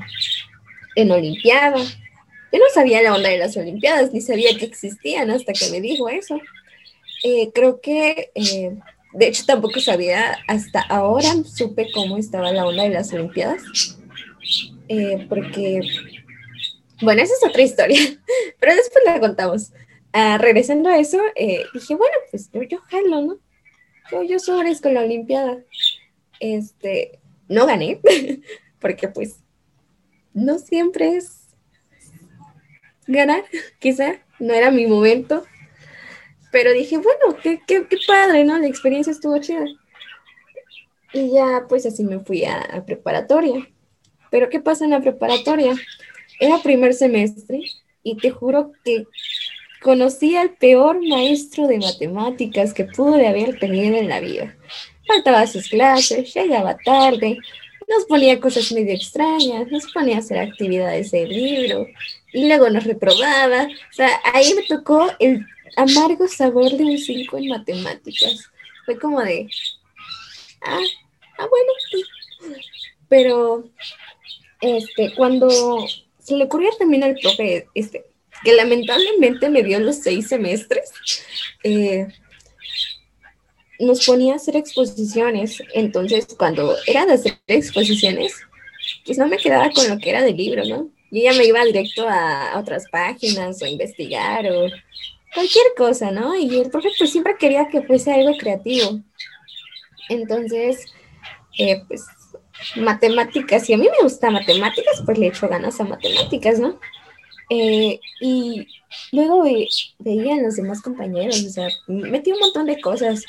en 0.95 1.11
Olimpiada. 1.11 1.77
Yo 1.77 2.59
no 2.59 2.65
sabía 2.73 3.01
la 3.01 3.13
onda 3.13 3.29
de 3.29 3.37
las 3.37 3.55
Olimpiadas, 3.55 4.11
ni 4.11 4.21
sabía 4.21 4.57
que 4.57 4.65
existían 4.65 5.29
hasta 5.29 5.53
que 5.53 5.69
me 5.69 5.79
dijo 5.79 6.09
eso. 6.09 6.41
Eh, 7.23 7.51
creo 7.53 7.79
que 7.79 8.31
eh, 8.35 8.75
de 9.15 9.27
hecho, 9.27 9.45
tampoco 9.45 9.79
sabía, 9.79 10.37
hasta 10.47 10.81
ahora 10.81 11.29
supe 11.45 11.87
cómo 11.93 12.17
estaba 12.17 12.51
la 12.51 12.65
onda 12.65 12.83
de 12.83 12.89
las 12.89 13.13
Olimpiadas, 13.13 13.97
eh, 14.89 15.25
porque, 15.29 15.79
bueno, 17.01 17.21
esa 17.21 17.33
es 17.33 17.49
otra 17.49 17.61
historia, 17.61 17.99
pero 18.59 18.75
después 18.75 19.03
la 19.05 19.19
contamos. 19.19 19.71
ah, 20.11 20.37
regresando 20.37 20.89
a 20.89 20.99
eso, 20.99 21.19
eh, 21.35 21.63
dije, 21.73 21.95
bueno, 21.95 22.15
pues 22.29 22.49
yo, 22.51 22.61
yo 22.63 22.79
jalo, 22.79 23.21
¿no? 23.21 23.37
Yo, 24.11 24.23
yo 24.23 24.39
sobres 24.39 24.81
con 24.81 24.93
la 24.93 25.01
Olimpiada. 25.01 25.59
Este, 26.39 27.19
no 27.47 27.65
gané, 27.65 27.99
porque 28.79 29.07
pues 29.07 29.37
no 30.33 30.59
siempre 30.59 31.15
es 31.15 31.47
ganar, 33.07 33.43
quizá, 33.79 34.19
no 34.39 34.53
era 34.53 34.71
mi 34.71 34.85
momento. 34.87 35.45
Pero 36.55 36.71
dije, 36.71 36.95
bueno, 36.95 37.37
qué, 37.43 37.59
qué, 37.67 37.85
qué 37.85 37.97
padre, 38.07 38.45
¿no? 38.45 38.57
La 38.57 38.67
experiencia 38.67 39.11
estuvo 39.11 39.37
chida. 39.39 39.65
Y 41.11 41.33
ya, 41.33 41.65
pues 41.67 41.85
así 41.85 42.05
me 42.05 42.21
fui 42.21 42.45
a, 42.45 42.61
a 42.61 42.85
preparatoria. 42.85 43.67
Pero 44.31 44.47
¿qué 44.47 44.61
pasa 44.61 44.85
en 44.85 44.91
la 44.91 45.01
preparatoria? 45.01 45.75
Era 46.39 46.59
primer 46.59 46.93
semestre 46.93 47.59
y 48.03 48.15
te 48.15 48.31
juro 48.31 48.71
que 48.85 49.03
conocí 49.81 50.37
al 50.37 50.51
peor 50.51 51.05
maestro 51.05 51.67
de 51.67 51.77
matemáticas 51.79 52.73
que 52.73 52.85
pude 52.85 53.27
haber 53.27 53.59
tenido 53.59 53.97
en 53.97 54.07
la 54.07 54.21
vida. 54.21 54.55
Faltaba 55.05 55.47
sus 55.47 55.67
clases, 55.67 56.33
llegaba 56.33 56.77
tarde, 56.77 57.37
nos 57.89 58.05
ponía 58.05 58.39
cosas 58.39 58.71
medio 58.71 58.93
extrañas, 58.93 59.69
nos 59.69 59.91
ponía 59.91 60.15
a 60.15 60.19
hacer 60.19 60.37
actividades 60.37 61.11
del 61.11 61.27
libro 61.27 61.85
y 62.31 62.47
luego 62.47 62.69
nos 62.69 62.85
reprobaba. 62.85 63.63
O 63.63 63.93
sea, 63.93 64.09
ahí 64.33 64.53
me 64.53 64.63
tocó 64.63 65.11
el 65.19 65.45
amargo 65.75 66.27
sabor 66.27 66.71
de 66.71 66.83
un 66.83 66.97
5 66.97 67.37
en 67.37 67.47
matemáticas. 67.49 68.49
Fue 68.85 68.97
como 68.99 69.21
de, 69.21 69.47
ah, 70.61 70.79
ah 71.37 71.47
bueno, 71.49 72.57
pero 73.07 73.69
este, 74.61 75.13
cuando 75.15 75.49
se 76.19 76.35
le 76.35 76.45
ocurrió 76.45 76.69
también 76.77 77.03
al 77.03 77.15
profe, 77.15 77.67
este, 77.73 78.05
que 78.43 78.53
lamentablemente 78.53 79.49
me 79.49 79.63
dio 79.63 79.79
los 79.79 79.97
seis 79.97 80.27
semestres, 80.27 80.91
eh, 81.63 82.07
nos 83.79 84.05
ponía 84.05 84.33
a 84.33 84.35
hacer 84.37 84.55
exposiciones. 84.55 85.61
Entonces, 85.73 86.27
cuando 86.37 86.75
era 86.87 87.05
de 87.05 87.13
hacer 87.13 87.39
exposiciones, 87.47 88.35
pues 89.05 89.17
no 89.17 89.27
me 89.27 89.37
quedaba 89.37 89.69
con 89.71 89.87
lo 89.89 89.97
que 89.97 90.09
era 90.09 90.23
del 90.23 90.37
libro, 90.37 90.63
¿no? 90.65 90.89
Yo 91.11 91.21
ya 91.21 91.33
me 91.33 91.45
iba 91.45 91.63
directo 91.63 92.07
a 92.07 92.57
otras 92.57 92.85
páginas 92.91 93.61
o 93.61 93.65
a 93.65 93.69
investigar 93.69 94.45
o 94.51 94.67
cualquier 95.35 95.65
cosa, 95.77 96.09
¿no? 96.09 96.35
Y 96.35 96.57
el 96.57 96.71
profe 96.71 96.89
pues 96.97 97.11
siempre 97.11 97.35
quería 97.37 97.67
que 97.67 97.83
fuese 97.83 98.11
algo 98.11 98.35
creativo. 98.37 99.01
Entonces, 100.09 100.85
eh, 101.59 101.83
pues 101.87 102.05
matemáticas, 102.77 103.69
y 103.69 103.73
a 103.73 103.77
mí 103.77 103.87
me 103.89 104.03
gusta 104.03 104.31
matemáticas, 104.31 105.03
pues 105.05 105.17
le 105.17 105.27
echo 105.27 105.47
ganas 105.47 105.79
a 105.79 105.83
matemáticas, 105.83 106.59
¿no? 106.59 106.79
Eh, 107.49 107.99
y 108.21 108.67
luego 109.11 109.43
veía 109.99 110.35
a 110.35 110.41
los 110.41 110.55
demás 110.55 110.81
compañeros, 110.81 111.43
o 111.43 111.49
sea, 111.49 111.67
metí 111.87 112.31
un 112.31 112.39
montón 112.39 112.65
de 112.65 112.79
cosas. 112.81 113.23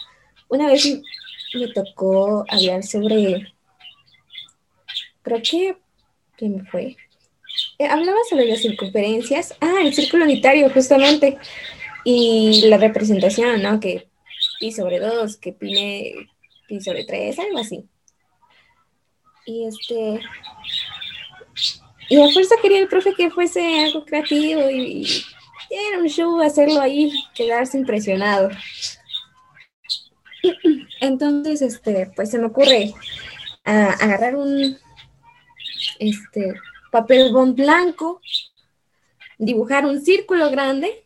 Una 0.48 0.68
vez 0.68 0.86
me 1.54 1.68
tocó 1.68 2.44
hablar 2.48 2.82
sobre, 2.82 3.52
creo 5.22 5.42
que, 5.42 5.76
¿qué 6.36 6.48
me 6.48 6.64
fue? 6.64 6.96
Eh, 7.78 7.86
hablaba 7.86 8.18
sobre 8.28 8.46
las 8.46 8.60
circunferencias, 8.60 9.54
ah, 9.60 9.80
el 9.82 9.92
círculo 9.92 10.24
unitario, 10.24 10.70
justamente, 10.70 11.36
y 12.08 12.68
la 12.68 12.78
representación, 12.78 13.60
¿no? 13.62 13.80
Que 13.80 14.08
pi 14.60 14.70
sobre 14.70 15.00
2, 15.00 15.38
que 15.38 15.52
pi, 15.52 16.14
pi 16.68 16.80
sobre 16.80 17.04
3, 17.04 17.36
algo 17.40 17.58
así. 17.58 17.84
Y 19.44 19.66
este. 19.66 20.20
Y 22.08 22.22
a 22.22 22.28
fuerza 22.28 22.54
quería 22.62 22.78
el 22.78 22.86
profe 22.86 23.12
que 23.12 23.28
fuese 23.28 23.86
algo 23.86 24.04
creativo 24.04 24.70
y, 24.70 25.04
era 25.68 25.98
un 25.98 26.06
show 26.06 26.40
hacerlo 26.40 26.80
ahí, 26.80 27.10
quedarse 27.34 27.76
impresionado. 27.76 28.50
Entonces, 31.00 31.60
este, 31.60 32.12
pues 32.14 32.30
se 32.30 32.38
me 32.38 32.46
ocurre 32.46 32.94
agarrar 33.64 34.36
un 34.36 34.78
este, 35.98 36.54
papel 36.92 37.32
bond 37.32 37.56
blanco, 37.56 38.20
dibujar 39.38 39.84
un 39.86 40.00
círculo 40.00 40.52
grande 40.52 41.05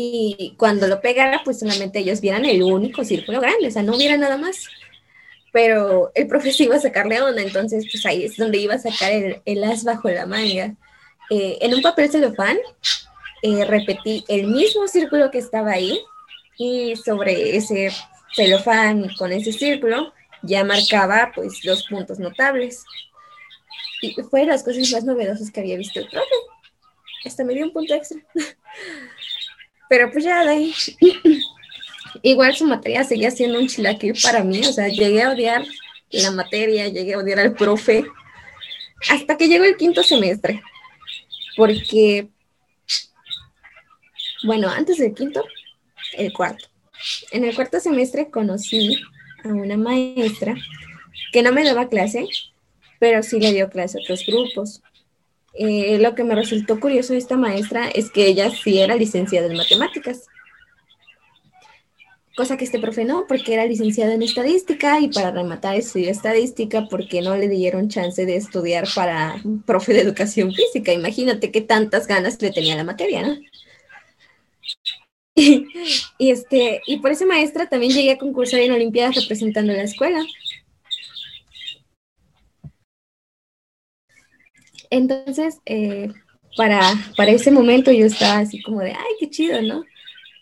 y 0.00 0.54
cuando 0.56 0.86
lo 0.86 1.00
pegara, 1.00 1.42
pues 1.44 1.58
solamente 1.60 2.00
ellos 2.00 2.20
vieran 2.20 2.44
el 2.44 2.62
único 2.62 3.04
círculo 3.04 3.40
grande, 3.40 3.68
o 3.68 3.70
sea, 3.70 3.82
no 3.82 3.96
hubiera 3.96 4.16
nada 4.16 4.36
más 4.36 4.68
pero 5.52 6.12
el 6.14 6.26
profesor 6.26 6.66
iba 6.66 6.76
a 6.76 6.80
sacarle 6.80 7.20
onda, 7.20 7.42
entonces 7.42 7.86
pues 7.90 8.04
ahí 8.06 8.24
es 8.24 8.36
donde 8.36 8.58
iba 8.58 8.74
a 8.74 8.78
sacar 8.78 9.10
el, 9.44 9.64
as 9.64 9.84
bajo 9.84 10.08
la 10.08 10.26
manga. 10.26 10.74
Eh, 11.30 11.58
en 11.60 11.74
un 11.74 11.82
papel 11.82 12.10
celofán 12.10 12.56
eh, 13.42 13.64
repetí 13.64 14.24
el 14.28 14.46
mismo 14.46 14.88
círculo 14.88 15.30
que 15.30 15.38
estaba 15.38 15.72
ahí 15.72 16.00
y 16.56 16.96
sobre 16.96 17.56
ese 17.56 17.90
celofán 18.34 19.08
con 19.16 19.32
ese 19.32 19.52
círculo 19.52 20.12
ya 20.42 20.64
marcaba 20.64 21.32
pues 21.34 21.64
los 21.64 21.84
puntos 21.88 22.18
notables. 22.18 22.84
Y 24.00 24.14
fue 24.30 24.40
de 24.40 24.46
las 24.46 24.62
cosas 24.62 24.90
más 24.92 25.04
novedosas 25.04 25.50
que 25.50 25.60
había 25.60 25.76
visto 25.76 25.98
el 25.98 26.08
profe. 26.08 26.34
Hasta 27.24 27.42
me 27.42 27.54
dio 27.54 27.64
un 27.64 27.72
punto 27.72 27.94
extra. 27.94 28.20
Pero 29.88 30.10
pues 30.10 30.24
ya 30.24 30.44
de 30.44 30.50
ahí 30.50 30.74
Igual 32.22 32.54
su 32.54 32.64
materia 32.64 33.04
seguía 33.04 33.30
siendo 33.30 33.58
un 33.58 33.68
chilaquil 33.68 34.14
para 34.22 34.42
mí, 34.42 34.60
o 34.60 34.72
sea, 34.72 34.88
llegué 34.88 35.22
a 35.22 35.30
odiar 35.30 35.64
la 36.10 36.30
materia, 36.30 36.88
llegué 36.88 37.14
a 37.14 37.18
odiar 37.18 37.38
al 37.38 37.54
profe, 37.54 38.04
hasta 39.10 39.36
que 39.36 39.48
llegó 39.48 39.64
el 39.64 39.76
quinto 39.76 40.02
semestre, 40.02 40.62
porque, 41.56 42.28
bueno, 44.44 44.68
antes 44.68 44.98
del 44.98 45.14
quinto, 45.14 45.44
el 46.16 46.32
cuarto. 46.32 46.66
En 47.30 47.44
el 47.44 47.54
cuarto 47.54 47.78
semestre 47.78 48.30
conocí 48.30 49.00
a 49.44 49.48
una 49.48 49.76
maestra 49.76 50.56
que 51.32 51.42
no 51.42 51.52
me 51.52 51.64
daba 51.64 51.88
clase, 51.88 52.26
pero 52.98 53.22
sí 53.22 53.38
le 53.38 53.52
dio 53.52 53.70
clase 53.70 53.98
a 53.98 54.02
otros 54.02 54.24
grupos. 54.26 54.82
Eh, 55.54 55.98
lo 55.98 56.14
que 56.14 56.24
me 56.24 56.34
resultó 56.34 56.78
curioso 56.78 57.12
de 57.12 57.18
esta 57.18 57.36
maestra 57.36 57.88
es 57.88 58.10
que 58.10 58.26
ella 58.26 58.50
sí 58.50 58.78
era 58.78 58.94
licenciada 58.94 59.46
en 59.48 59.56
matemáticas 59.56 60.28
cosa 62.38 62.56
que 62.56 62.64
este 62.64 62.78
profe 62.78 63.04
no, 63.04 63.26
porque 63.26 63.52
era 63.54 63.66
licenciado 63.66 64.12
en 64.12 64.22
estadística 64.22 65.00
y 65.00 65.08
para 65.08 65.32
rematar 65.32 65.74
estudió 65.74 66.08
estadística 66.08 66.86
porque 66.88 67.20
no 67.20 67.36
le 67.36 67.48
dieron 67.48 67.88
chance 67.88 68.24
de 68.24 68.36
estudiar 68.36 68.86
para 68.94 69.42
profe 69.66 69.92
de 69.92 70.02
educación 70.02 70.52
física. 70.54 70.92
Imagínate 70.92 71.50
qué 71.50 71.62
tantas 71.62 72.06
ganas 72.06 72.40
le 72.40 72.52
tenía 72.52 72.76
la 72.76 72.84
materia, 72.84 73.22
¿no? 73.26 73.36
Y, 76.18 76.30
este, 76.30 76.80
y 76.86 76.98
por 76.98 77.10
esa 77.10 77.26
maestra 77.26 77.68
también 77.68 77.92
llegué 77.92 78.12
a 78.12 78.18
concursar 78.18 78.60
en 78.60 78.72
Olimpiadas 78.72 79.16
representando 79.16 79.72
la 79.72 79.82
escuela. 79.82 80.24
Entonces, 84.90 85.60
eh, 85.66 86.12
para, 86.56 86.80
para 87.16 87.30
ese 87.30 87.50
momento 87.50 87.92
yo 87.92 88.06
estaba 88.06 88.38
así 88.38 88.62
como 88.62 88.80
de, 88.80 88.92
ay, 88.92 89.14
qué 89.20 89.30
chido, 89.30 89.62
¿no? 89.62 89.84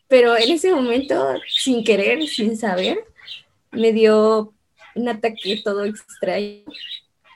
pero 0.09 0.37
en 0.37 0.51
ese 0.51 0.73
momento, 0.73 1.35
sin 1.49 1.85
querer, 1.85 2.27
sin 2.27 2.57
saber, 2.57 2.99
me 3.73 3.93
dio 3.93 4.55
un 4.95 5.09
ataque 5.09 5.61
todo 5.63 5.85
extraño, 5.85 6.63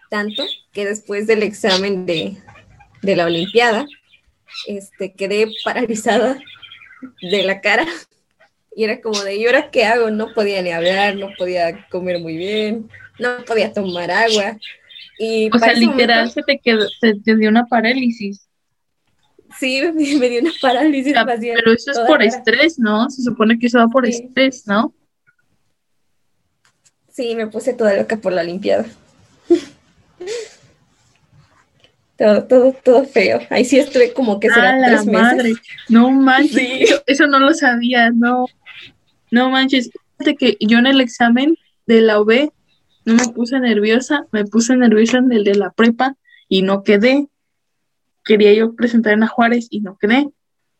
tanto 0.08 0.44
que 0.72 0.84
después 0.84 1.26
del 1.26 1.42
examen 1.42 2.06
de, 2.06 2.36
la 3.02 3.26
Olimpiada, 3.26 3.86
este, 4.66 5.12
quedé 5.14 5.48
paralizada 5.64 6.38
de 7.22 7.42
la 7.42 7.60
cara 7.60 7.86
y 8.76 8.84
era 8.84 9.00
como 9.00 9.20
de, 9.22 9.36
¿y 9.36 9.46
ahora 9.46 9.70
qué 9.70 9.84
hago? 9.84 10.10
No 10.10 10.32
podía 10.32 10.62
ni 10.62 10.70
hablar, 10.70 11.16
no 11.16 11.30
podía 11.36 11.88
comer 11.88 12.20
muy 12.20 12.36
bien, 12.36 12.88
no 13.18 13.44
podía 13.44 13.72
tomar 13.72 14.10
agua. 14.10 14.58
Y 15.18 15.54
o 15.54 15.58
sea, 15.58 15.74
literal 15.74 16.30
se 16.30 16.42
te 16.42 16.58
quedó, 16.58 16.88
se 17.00 17.14
te 17.14 17.36
dio 17.36 17.48
una 17.48 17.66
parálisis. 17.66 18.48
Sí, 19.58 19.82
me 20.18 20.28
dio 20.28 20.40
una 20.40 20.52
parálisis 20.60 21.12
Pero 21.12 21.72
eso 21.72 21.90
es 21.90 21.98
por 22.00 22.22
estrés, 22.22 22.78
¿no? 22.78 23.10
Se 23.10 23.22
supone 23.22 23.58
que 23.58 23.66
eso 23.66 23.78
va 23.78 23.88
por 23.88 24.06
estrés, 24.06 24.66
¿no? 24.66 24.94
Sí, 27.08 27.34
me 27.34 27.48
puse 27.48 27.74
toda 27.74 27.96
loca 27.96 28.16
por 28.16 28.32
la 28.32 28.42
limpiada. 28.42 28.86
todo, 32.16 32.44
todo, 32.44 32.72
todo 32.84 33.04
feo. 33.04 33.40
Ahí 33.50 33.64
sí 33.64 33.78
estuve 33.78 34.12
como 34.12 34.40
que 34.40 34.48
será 34.48 34.76
ah, 34.76 34.82
tres 34.86 35.06
madre. 35.06 35.54
No 35.88 36.10
manches, 36.10 37.02
eso, 37.06 37.26
no 37.26 37.40
lo 37.40 37.52
sabía, 37.52 38.10
no. 38.10 38.46
No 39.30 39.50
manches. 39.50 39.90
Fíjate 40.18 40.36
que 40.36 40.56
yo 40.60 40.78
en 40.78 40.86
el 40.86 41.00
examen 41.00 41.56
de 41.86 42.00
la 42.00 42.20
OB 42.20 42.52
no 43.10 43.24
me 43.24 43.32
puse 43.32 43.58
nerviosa, 43.60 44.26
me 44.32 44.44
puse 44.44 44.76
nerviosa 44.76 45.18
en 45.18 45.32
el 45.32 45.44
de 45.44 45.54
la 45.54 45.70
prepa 45.70 46.16
y 46.48 46.62
no 46.62 46.82
quedé 46.82 47.28
quería 48.24 48.52
yo 48.52 48.74
presentar 48.74 49.14
en 49.14 49.20
la 49.20 49.26
Juárez 49.26 49.66
y 49.70 49.80
no 49.80 49.96
quedé. 49.98 50.28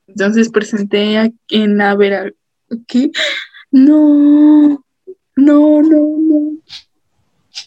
Entonces 0.07 0.51
presenté 0.51 1.33
en 1.49 1.79
la 1.79 1.95
Vera. 1.97 2.31
¿Qué? 2.87 3.11
No, 3.71 4.85
no, 5.37 5.83
no, 5.83 6.17
no. 6.19 6.59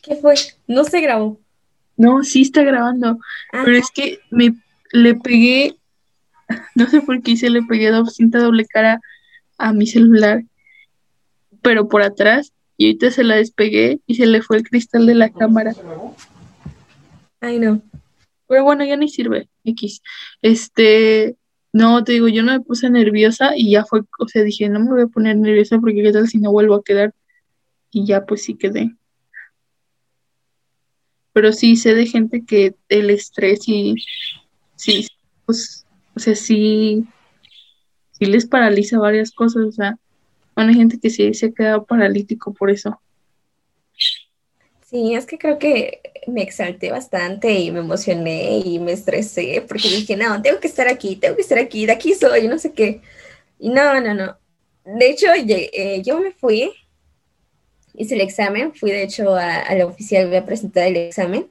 ¿Qué 0.03 0.15
fue? 0.15 0.35
No 0.67 0.83
se 0.83 1.01
grabó. 1.01 1.39
No, 1.97 2.23
sí 2.23 2.41
está 2.41 2.63
grabando. 2.63 3.19
Ah. 3.51 3.61
Pero 3.65 3.77
es 3.77 3.89
que 3.91 4.19
me 4.29 4.55
le 4.91 5.15
pegué 5.15 5.77
no 6.75 6.87
sé 6.87 7.01
por 7.01 7.21
qué 7.21 7.37
se 7.37 7.49
le 7.49 7.63
pegué 7.63 7.91
cinta 8.11 8.39
doble 8.39 8.65
cara 8.65 9.01
a 9.57 9.73
mi 9.73 9.87
celular, 9.87 10.43
pero 11.61 11.87
por 11.87 12.01
atrás, 12.01 12.53
y 12.77 12.87
ahorita 12.87 13.11
se 13.11 13.23
la 13.23 13.35
despegué 13.35 13.99
y 14.07 14.15
se 14.15 14.25
le 14.25 14.41
fue 14.41 14.57
el 14.57 14.63
cristal 14.63 15.05
de 15.05 15.15
la 15.15 15.29
cámara. 15.29 15.73
Ay, 17.39 17.59
no. 17.59 17.81
Pero 18.47 18.63
bueno, 18.63 18.85
ya 18.85 18.97
ni 18.97 19.09
sirve, 19.09 19.49
X. 19.63 20.01
Este, 20.41 21.37
no, 21.71 22.03
te 22.03 22.13
digo, 22.13 22.27
yo 22.27 22.43
no 22.43 22.51
me 22.51 22.61
puse 22.61 22.89
nerviosa 22.89 23.53
y 23.55 23.71
ya 23.71 23.83
fue, 23.85 24.01
o 24.19 24.27
sea, 24.27 24.43
dije, 24.43 24.69
no 24.69 24.79
me 24.79 24.91
voy 24.91 25.01
a 25.01 25.07
poner 25.07 25.37
nerviosa 25.37 25.79
porque 25.79 26.03
qué 26.03 26.11
tal 26.11 26.27
si 26.27 26.37
no 26.37 26.51
vuelvo 26.51 26.75
a 26.75 26.83
quedar. 26.83 27.13
Y 27.91 28.05
ya 28.05 28.25
pues 28.25 28.43
sí 28.43 28.55
quedé. 28.55 28.95
Pero 31.31 31.51
sí 31.51 31.75
sé 31.75 31.95
de 31.95 32.05
gente 32.05 32.45
que 32.45 32.75
el 32.89 33.09
estrés 33.09 33.67
y 33.67 33.95
sí, 34.75 35.07
pues, 35.45 35.85
o 36.15 36.19
sea, 36.19 36.35
sí, 36.35 37.05
sí 38.11 38.25
les 38.25 38.45
paraliza 38.45 38.99
varias 38.99 39.31
cosas, 39.31 39.63
o 39.65 39.71
sea, 39.71 39.97
bueno, 40.55 40.71
hay 40.71 40.75
gente 40.75 40.99
que 40.99 41.09
sí 41.09 41.33
se 41.33 41.47
ha 41.47 41.51
quedado 41.51 41.85
paralítico 41.85 42.53
por 42.53 42.69
eso. 42.69 42.99
Sí, 44.93 45.15
es 45.15 45.25
que 45.25 45.37
creo 45.37 45.57
que 45.57 46.01
me 46.27 46.43
exalté 46.43 46.91
bastante 46.91 47.51
y 47.51 47.71
me 47.71 47.79
emocioné 47.79 48.59
y 48.59 48.79
me 48.79 48.91
estresé 48.91 49.65
porque 49.67 49.89
dije, 49.89 50.15
no, 50.15 50.41
tengo 50.41 50.59
que 50.59 50.67
estar 50.67 50.87
aquí, 50.87 51.15
tengo 51.15 51.35
que 51.35 51.41
estar 51.41 51.57
aquí, 51.57 51.85
de 51.85 51.93
aquí 51.93 52.13
soy, 52.13 52.47
no 52.47 52.59
sé 52.59 52.73
qué. 52.73 53.01
Y 53.59 53.69
no, 53.69 53.99
no, 54.01 54.13
no. 54.13 54.37
De 54.85 55.09
hecho, 55.09 55.27
eh, 55.33 56.01
yo 56.05 56.19
me 56.19 56.31
fui, 56.31 56.71
hice 57.95 58.15
el 58.15 58.21
examen, 58.21 58.73
fui 58.73 58.91
de 58.91 59.03
hecho 59.03 59.35
a, 59.35 59.73
la 59.73 59.85
oficial, 59.85 60.27
voy 60.27 60.37
a 60.37 60.45
presentar 60.45 60.87
el 60.87 60.97
examen. 60.97 61.49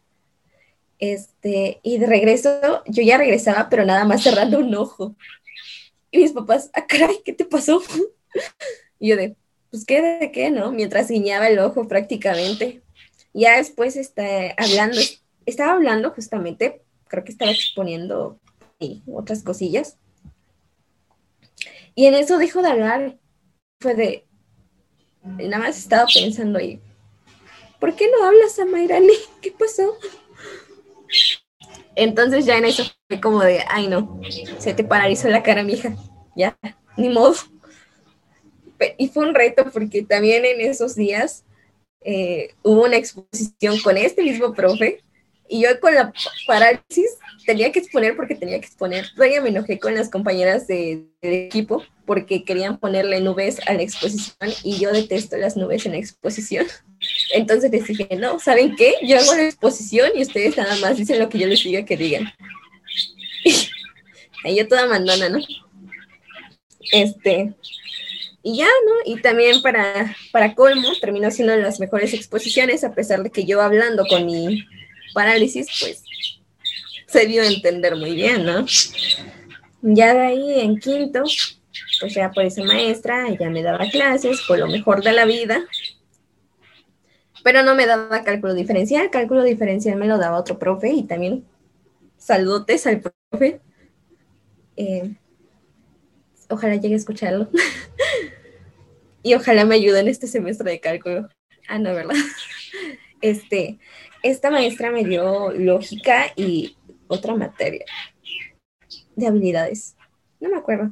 Este, 0.98 1.80
y 1.82 1.98
de 1.98 2.06
regreso, 2.06 2.82
yo 2.86 3.02
ya 3.02 3.18
regresaba, 3.18 3.68
pero 3.68 3.84
nada 3.84 4.04
más 4.04 4.22
cerrando 4.22 4.58
un 4.58 4.74
ojo. 4.74 5.16
Y 6.10 6.18
mis 6.18 6.32
papás, 6.32 6.70
ah, 6.74 6.86
caray, 6.86 7.16
¿qué 7.24 7.32
te 7.32 7.44
pasó? 7.44 7.82
Y 9.02 9.08
yo 9.08 9.16
de, 9.16 9.36
pues 9.68 9.84
qué, 9.84 10.00
de 10.00 10.30
qué, 10.30 10.52
¿no? 10.52 10.70
Mientras 10.70 11.08
guiñaba 11.08 11.48
el 11.48 11.58
ojo 11.58 11.88
prácticamente. 11.88 12.82
Ya 13.34 13.56
después 13.56 13.96
está 13.96 14.54
hablando, 14.56 15.00
estaba 15.44 15.72
hablando 15.72 16.12
justamente, 16.12 16.82
creo 17.08 17.24
que 17.24 17.32
estaba 17.32 17.50
exponiendo 17.50 18.38
otras 19.12 19.42
cosillas. 19.42 19.98
Y 21.96 22.06
en 22.06 22.14
eso 22.14 22.38
dejó 22.38 22.62
de 22.62 22.68
hablar. 22.68 23.18
Fue 23.80 23.96
de, 23.96 24.24
nada 25.24 25.58
más 25.58 25.76
estaba 25.76 26.06
pensando 26.06 26.60
ahí, 26.60 26.80
¿por 27.80 27.96
qué 27.96 28.08
no 28.08 28.24
hablas 28.24 28.56
a 28.60 28.66
Mayrani? 28.66 29.14
¿Qué 29.40 29.50
pasó? 29.50 29.98
Entonces 31.96 32.46
ya 32.46 32.56
en 32.56 32.66
eso 32.66 32.84
fue 33.08 33.20
como 33.20 33.40
de, 33.40 33.64
ay 33.68 33.88
no, 33.88 34.20
se 34.58 34.74
te 34.74 34.84
paralizó 34.84 35.28
la 35.28 35.42
cara, 35.42 35.64
mija, 35.64 35.96
ya, 36.36 36.56
ni 36.96 37.08
modo. 37.08 37.34
Y 38.98 39.08
fue 39.08 39.26
un 39.26 39.34
reto 39.34 39.64
porque 39.72 40.02
también 40.02 40.44
en 40.44 40.60
esos 40.60 40.94
días 40.94 41.44
eh, 42.04 42.54
hubo 42.62 42.84
una 42.84 42.96
exposición 42.96 43.78
con 43.80 43.96
este 43.96 44.22
mismo 44.22 44.52
profe 44.54 45.00
y 45.48 45.62
yo 45.62 45.80
con 45.80 45.94
la 45.94 46.12
parálisis 46.46 47.18
tenía 47.44 47.70
que 47.72 47.80
exponer 47.80 48.16
porque 48.16 48.34
tenía 48.34 48.58
que 48.58 48.66
exponer. 48.66 49.06
Todavía 49.14 49.40
me 49.40 49.50
enojé 49.50 49.78
con 49.78 49.94
las 49.94 50.08
compañeras 50.08 50.66
de, 50.66 51.04
del 51.20 51.32
equipo 51.34 51.84
porque 52.06 52.44
querían 52.44 52.78
ponerle 52.78 53.20
nubes 53.20 53.60
a 53.66 53.74
la 53.74 53.82
exposición 53.82 54.50
y 54.62 54.78
yo 54.78 54.92
detesto 54.92 55.36
las 55.36 55.56
nubes 55.56 55.84
en 55.86 55.92
la 55.92 55.98
exposición. 55.98 56.66
Entonces 57.34 57.70
les 57.70 57.86
dije, 57.86 58.08
no, 58.16 58.38
¿saben 58.38 58.74
qué? 58.76 58.94
Yo 59.02 59.18
hago 59.18 59.34
la 59.34 59.44
exposición 59.44 60.10
y 60.14 60.22
ustedes 60.22 60.56
nada 60.56 60.76
más 60.76 60.96
dicen 60.96 61.18
lo 61.18 61.28
que 61.28 61.38
yo 61.38 61.46
les 61.46 61.62
diga 61.62 61.84
que 61.84 61.96
digan. 61.96 62.32
Ahí 64.44 64.56
yo 64.56 64.66
toda 64.66 64.86
mandona, 64.86 65.28
¿no? 65.28 65.38
Este, 66.92 67.54
y 68.42 68.58
ya, 68.58 68.66
¿no? 68.66 69.12
Y 69.12 69.20
también 69.20 69.62
para, 69.62 70.16
para 70.32 70.54
colmo, 70.54 70.88
terminó 71.00 71.30
siendo 71.30 71.54
las 71.56 71.78
mejores 71.78 72.12
exposiciones, 72.12 72.82
a 72.82 72.92
pesar 72.92 73.22
de 73.22 73.30
que 73.30 73.44
yo 73.44 73.60
hablando 73.60 74.04
con 74.06 74.26
mi 74.26 74.66
parálisis, 75.14 75.68
pues 75.80 76.02
se 77.06 77.26
dio 77.26 77.42
a 77.42 77.46
entender 77.46 77.94
muy 77.96 78.14
bien, 78.14 78.44
¿no? 78.44 78.66
Ya 79.82 80.14
de 80.14 80.20
ahí 80.20 80.60
en 80.60 80.78
quinto, 80.78 81.22
pues 82.00 82.14
ya 82.14 82.30
por 82.30 82.44
esa 82.44 82.64
maestra, 82.64 83.28
ella 83.28 83.50
me 83.50 83.62
daba 83.62 83.86
clases 83.90 84.40
con 84.42 84.58
lo 84.58 84.66
mejor 84.66 85.02
de 85.02 85.12
la 85.12 85.24
vida, 85.24 85.64
pero 87.44 87.62
no 87.62 87.74
me 87.74 87.86
daba 87.86 88.24
cálculo 88.24 88.54
diferencial, 88.54 89.10
cálculo 89.10 89.42
diferencial 89.42 89.98
me 89.98 90.06
lo 90.06 90.18
daba 90.18 90.38
otro 90.38 90.58
profe 90.58 90.90
y 90.90 91.02
también 91.04 91.44
saludotes 92.16 92.86
al 92.86 93.00
profe. 93.00 93.60
Eh, 94.76 95.14
ojalá 96.52 96.76
llegue 96.76 96.94
a 96.94 96.98
escucharlo. 96.98 97.48
y 99.22 99.34
ojalá 99.34 99.64
me 99.64 99.76
ayude 99.76 100.00
en 100.00 100.08
este 100.08 100.26
semestre 100.26 100.70
de 100.70 100.80
cálculo. 100.80 101.28
Ah, 101.68 101.78
no, 101.78 101.94
¿verdad? 101.94 102.14
Este, 103.20 103.78
esta 104.24 104.50
maestra 104.50 104.90
me 104.90 105.04
dio 105.04 105.52
lógica 105.52 106.32
y 106.34 106.76
otra 107.06 107.36
materia 107.36 107.84
de 109.14 109.26
habilidades. 109.28 109.94
No 110.40 110.48
me 110.48 110.56
acuerdo. 110.56 110.90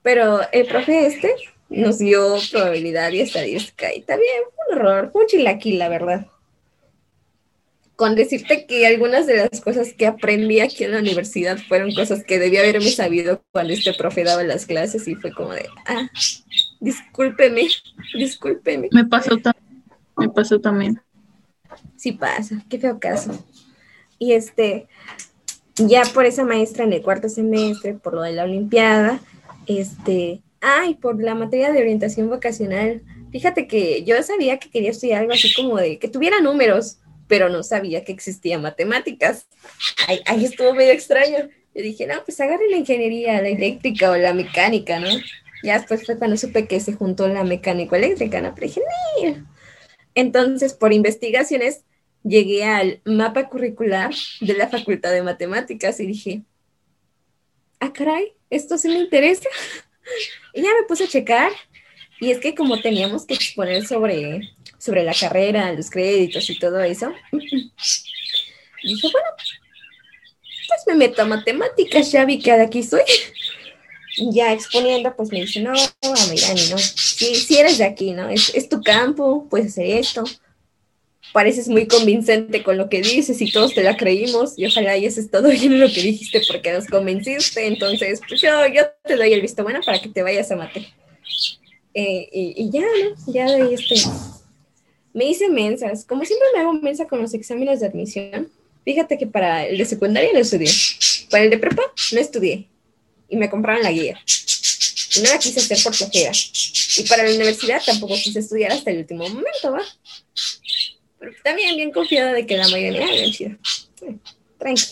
Pero 0.00 0.40
el 0.52 0.66
profe 0.66 1.06
este 1.06 1.34
nos 1.68 1.98
dio 1.98 2.38
probabilidad 2.50 3.12
y 3.12 3.20
estadística 3.20 3.92
y 3.94 4.00
también 4.00 4.40
fue 4.54 4.64
un 4.74 4.80
error, 4.80 5.12
fue 5.12 5.20
un 5.20 5.26
chilaquil, 5.26 5.78
la 5.78 5.90
verdad 5.90 6.26
con 7.96 8.16
decirte 8.16 8.66
que 8.66 8.86
algunas 8.86 9.26
de 9.26 9.36
las 9.36 9.60
cosas 9.60 9.92
que 9.92 10.06
aprendí 10.06 10.60
aquí 10.60 10.84
en 10.84 10.92
la 10.92 10.98
universidad 10.98 11.58
fueron 11.68 11.94
cosas 11.94 12.24
que 12.24 12.38
debía 12.38 12.60
haberme 12.60 12.90
sabido 12.90 13.42
cuando 13.52 13.72
este 13.72 13.94
profe 13.94 14.24
daba 14.24 14.42
las 14.42 14.66
clases 14.66 15.06
y 15.06 15.14
fue 15.14 15.32
como 15.32 15.52
de, 15.52 15.66
ah, 15.86 16.08
discúlpeme, 16.80 17.68
discúlpeme. 18.14 18.88
Me 18.90 19.04
pasó 19.04 19.36
también, 19.38 19.84
me 20.16 20.28
pasó 20.28 20.60
también. 20.60 21.00
Sí 21.96 22.12
pasa, 22.12 22.64
qué 22.68 22.78
feo 22.78 22.98
caso. 22.98 23.44
Y 24.18 24.32
este, 24.32 24.88
ya 25.76 26.02
por 26.12 26.26
esa 26.26 26.44
maestra 26.44 26.84
en 26.84 26.92
el 26.92 27.02
cuarto 27.02 27.28
semestre, 27.28 27.94
por 27.94 28.14
lo 28.14 28.22
de 28.22 28.32
la 28.32 28.44
Olimpiada, 28.44 29.20
este, 29.66 30.42
ay, 30.60 30.94
por 30.94 31.22
la 31.22 31.34
materia 31.34 31.72
de 31.72 31.80
orientación 31.80 32.28
vocacional, 32.28 33.02
fíjate 33.30 33.66
que 33.66 34.02
yo 34.04 34.20
sabía 34.22 34.58
que 34.58 34.70
quería 34.70 34.90
estudiar 34.90 35.20
algo 35.20 35.32
así 35.32 35.52
como 35.54 35.76
de 35.76 35.98
que 35.98 36.08
tuviera 36.08 36.40
números, 36.40 36.98
pero 37.26 37.48
no 37.48 37.62
sabía 37.62 38.04
que 38.04 38.12
existía 38.12 38.58
matemáticas. 38.58 39.46
Ahí, 40.26 40.44
estuvo 40.44 40.74
medio 40.74 40.92
extraño. 40.92 41.48
Yo 41.74 41.82
dije, 41.82 42.06
no, 42.06 42.24
pues 42.24 42.40
agarre 42.40 42.68
la 42.70 42.76
ingeniería, 42.76 43.40
la 43.40 43.48
eléctrica 43.48 44.10
o 44.10 44.16
la 44.16 44.32
mecánica, 44.32 45.00
¿no? 45.00 45.08
Ya 45.62 45.78
después 45.78 46.04
fue 46.04 46.18
cuando 46.18 46.36
supe 46.36 46.68
que 46.68 46.78
se 46.80 46.92
juntó 46.92 47.26
la 47.28 47.42
mecánica 47.42 47.96
eléctrica, 47.96 48.40
¿no? 48.40 48.54
Pero 48.54 48.66
dije, 48.66 48.80
no. 49.24 49.46
Entonces, 50.14 50.74
por 50.74 50.92
investigaciones, 50.92 51.84
llegué 52.22 52.64
al 52.64 53.00
mapa 53.04 53.48
curricular 53.48 54.14
de 54.40 54.54
la 54.54 54.68
Facultad 54.68 55.12
de 55.12 55.22
Matemáticas 55.22 56.00
y 56.00 56.06
dije, 56.06 56.42
ah, 57.80 57.92
caray, 57.92 58.32
esto 58.50 58.78
sí 58.78 58.88
me 58.88 58.98
interesa. 58.98 59.48
Y 60.52 60.60
ya 60.60 60.68
me 60.68 60.86
puse 60.86 61.04
a 61.04 61.08
checar. 61.08 61.50
Y 62.20 62.30
es 62.30 62.38
que 62.38 62.54
como 62.54 62.80
teníamos 62.80 63.24
que 63.24 63.32
exponer 63.32 63.86
sobre 63.86 64.52
sobre 64.84 65.02
la 65.02 65.14
carrera, 65.14 65.72
los 65.72 65.88
créditos 65.88 66.48
y 66.50 66.58
todo 66.58 66.80
eso. 66.80 67.10
Y 67.32 68.88
dije, 68.94 69.08
bueno, 69.10 69.28
pues 70.68 70.86
me 70.86 70.94
meto 70.94 71.22
a 71.22 71.24
matemáticas, 71.24 72.12
ya 72.12 72.26
vi 72.26 72.38
que 72.38 72.52
de 72.52 72.62
aquí 72.62 72.82
soy. 72.82 73.00
Ya 74.30 74.52
exponiendo, 74.52 75.16
pues 75.16 75.32
me 75.32 75.40
dice, 75.40 75.60
no, 75.60 75.72
Amirani, 75.72 76.68
no, 76.70 76.78
si, 76.78 77.56
eres 77.56 77.78
de 77.78 77.84
aquí, 77.84 78.12
¿no? 78.12 78.28
Es, 78.28 78.54
es 78.54 78.68
tu 78.68 78.82
campo, 78.82 79.48
puedes 79.48 79.72
hacer 79.72 79.86
esto. 79.86 80.22
Pareces 81.32 81.66
muy 81.66 81.88
convincente 81.88 82.62
con 82.62 82.76
lo 82.76 82.88
que 82.88 83.00
dices 83.00 83.40
y 83.40 83.50
todos 83.50 83.74
te 83.74 83.82
la 83.82 83.96
creímos 83.96 84.56
y 84.56 84.66
ojalá 84.66 84.92
hayas 84.92 85.16
estado 85.16 85.48
bien 85.50 85.72
en 85.72 85.80
lo 85.80 85.88
que 85.88 86.02
dijiste 86.02 86.42
porque 86.46 86.72
nos 86.72 86.86
convenciste. 86.86 87.66
Entonces, 87.66 88.20
pues 88.28 88.40
yo, 88.42 88.50
te 89.02 89.16
doy 89.16 89.32
el 89.32 89.40
visto 89.40 89.64
bueno 89.64 89.80
para 89.84 89.98
que 90.00 90.10
te 90.10 90.22
vayas 90.22 90.50
a 90.50 90.56
mate. 90.56 90.86
Eh, 91.94 92.28
y, 92.32 92.70
ya, 92.70 92.82
¿no? 92.82 93.32
Ya 93.32 93.50
de 93.50 93.74
este, 93.74 93.94
me 95.14 95.24
hice 95.26 95.48
mensas. 95.48 96.04
Como 96.04 96.24
siempre 96.24 96.48
me 96.54 96.60
hago 96.60 96.74
mensa 96.74 97.06
con 97.06 97.22
los 97.22 97.32
exámenes 97.32 97.80
de 97.80 97.86
admisión, 97.86 98.50
fíjate 98.84 99.16
que 99.16 99.26
para 99.26 99.64
el 99.64 99.78
de 99.78 99.84
secundaria 99.86 100.30
no 100.32 100.40
estudié. 100.40 100.70
Para 101.30 101.44
el 101.44 101.50
de 101.50 101.58
prepa 101.58 101.82
no 102.12 102.20
estudié. 102.20 102.68
Y 103.28 103.36
me 103.36 103.48
compraron 103.48 103.82
la 103.82 103.92
guía. 103.92 104.20
Y 105.16 105.20
no 105.20 105.30
la 105.30 105.38
quise 105.38 105.60
hacer 105.60 105.78
por 105.82 105.94
flojera. 105.94 106.32
Y 106.96 107.02
para 107.04 107.22
la 107.22 107.34
universidad 107.34 107.80
tampoco 107.84 108.14
quise 108.14 108.40
estudiar 108.40 108.72
hasta 108.72 108.90
el 108.90 108.98
último 108.98 109.26
momento, 109.28 109.72
¿va? 109.72 109.82
Pero 111.18 111.32
también 111.42 111.76
bien 111.76 111.92
confiada 111.92 112.32
de 112.32 112.44
que 112.44 112.56
la 112.56 112.68
mayoría 112.68 113.06
hagan 113.06 113.30
chido. 113.30 113.56
Tranqui. 114.58 114.84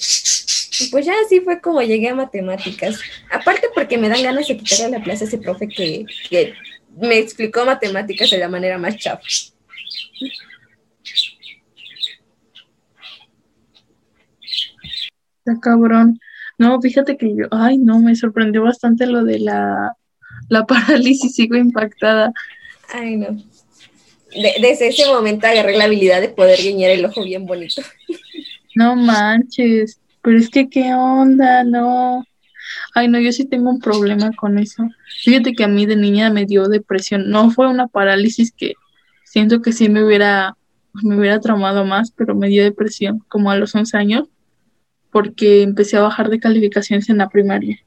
Y 0.81 0.87
pues 0.87 1.05
ya 1.05 1.13
así 1.25 1.41
fue 1.41 1.61
como 1.61 1.83
llegué 1.83 2.09
a 2.09 2.15
matemáticas. 2.15 2.99
Aparte 3.31 3.69
porque 3.75 3.99
me 3.99 4.09
dan 4.09 4.23
ganas 4.23 4.49
de 4.49 4.57
quitarle 4.57 4.99
la 4.99 5.05
plaza 5.05 5.25
a 5.25 5.29
ese 5.29 5.39
profe 5.39 5.69
que, 5.69 6.07
que 6.31 6.55
me 6.97 7.19
explicó 7.19 7.65
matemáticas 7.65 8.31
de 8.31 8.39
la 8.39 8.49
manera 8.49 8.79
más 8.79 8.97
chafa. 8.97 9.23
Está 15.45 15.61
cabrón. 15.61 16.21
No, 16.59 16.81
fíjate 16.81 17.17
que 17.17 17.35
yo, 17.35 17.47
ay, 17.51 17.79
no, 17.79 17.99
me 17.99 18.15
sorprendió 18.15 18.63
bastante 18.63 19.07
lo 19.07 19.25
de 19.25 19.41
la, 19.41 19.97
la 20.49 20.67
parálisis, 20.67 21.35
sigo 21.35 21.57
impactada. 21.57 22.33
Ay, 22.93 23.17
no. 23.17 23.29
desde 24.61 24.89
ese 24.89 25.07
momento 25.07 25.47
agarré 25.47 25.77
la 25.77 25.85
habilidad 25.85 26.21
de 26.21 26.29
poder 26.29 26.61
guiñar 26.61 26.91
el 26.91 27.05
ojo 27.05 27.25
bien 27.25 27.47
bonito. 27.47 27.83
No 28.75 28.97
manches, 28.97 30.01
pero 30.23 30.39
es 30.39 30.49
que 30.49 30.69
qué 30.69 30.95
onda, 30.95 31.65
no. 31.65 32.25
Ay, 32.95 33.09
no, 33.09 33.19
yo 33.19 33.33
sí 33.33 33.45
tengo 33.45 33.71
un 33.71 33.81
problema 33.81 34.31
con 34.33 34.59
eso. 34.59 34.89
Fíjate 35.25 35.55
que 35.55 35.65
a 35.65 35.69
mí 35.69 35.87
de 35.87 35.97
niña 35.97 36.31
me 36.31 36.47
dio 36.47 36.69
depresión. 36.69 37.29
No 37.31 37.51
fue 37.51 37.69
una 37.69 37.89
parálisis 37.89 38.53
que 38.53 38.75
siento 39.33 39.63
que 39.63 39.73
sí 39.73 39.89
me 39.89 40.05
hubiera, 40.05 40.59
me 40.93 41.17
hubiera 41.17 41.41
traumado 41.41 41.87
más, 41.87 42.11
pero 42.11 42.35
me 42.35 42.49
dio 42.49 42.63
depresión 42.63 43.21
como 43.29 43.51
a 43.51 43.57
los 43.57 43.75
11 43.75 43.97
años 43.97 44.29
porque 45.11 45.63
empecé 45.63 45.97
a 45.97 46.03
bajar 46.03 46.29
de 46.29 46.39
calificaciones 46.39 47.09
en 47.09 47.17
la 47.17 47.31
primaria. 47.31 47.83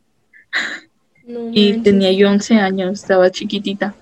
y 1.53 1.81
tenía 1.83 2.11
yo 2.13 2.31
11 2.31 2.55
años, 2.55 2.99
estaba 2.99 3.29
chiquitita. 3.29 3.93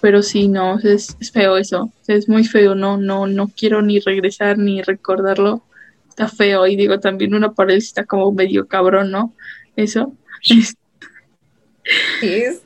Pero 0.00 0.24
sí, 0.24 0.48
no, 0.48 0.80
es, 0.80 1.16
es, 1.20 1.30
feo 1.30 1.56
eso, 1.56 1.92
es 2.08 2.28
muy 2.28 2.42
feo, 2.44 2.74
no, 2.74 2.96
no, 2.96 3.28
no 3.28 3.46
quiero 3.46 3.80
ni 3.80 4.00
regresar 4.00 4.58
ni 4.58 4.82
recordarlo, 4.82 5.62
está 6.08 6.26
feo 6.26 6.66
y 6.66 6.74
digo 6.74 6.98
también 6.98 7.32
una 7.32 7.52
parálisis 7.52 7.90
está 7.90 8.04
como 8.04 8.32
medio 8.32 8.66
cabrón, 8.66 9.12
¿no? 9.12 9.32
Eso. 9.76 10.12
Sí, 10.42 10.64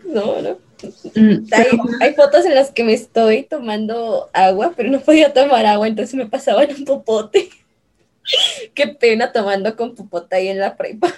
no, 0.07 0.41
no. 0.41 0.70
Mm, 1.15 1.47
hay, 2.01 2.15
fotos 2.15 2.45
en 2.47 2.55
las 2.55 2.71
que 2.71 2.85
me 2.85 2.93
estoy 2.93 3.45
tomando 3.45 4.31
agua, 4.33 4.73
pero 4.77 4.91
no 4.91 5.01
podía 5.01 5.33
tomar 5.33 5.67
agua, 5.67 5.89
entonces 5.89 6.15
me 6.15 6.27
pasaba 6.27 6.65
en 6.65 6.77
un 6.77 6.85
popote. 6.85 7.51
Qué 8.75 8.89
pena 8.89 9.33
tomando 9.33 9.77
con 9.77 9.95
popote 9.95 10.37
ahí 10.37 10.49
en 10.49 10.59
la 10.59 10.77
prepa. 10.77 11.13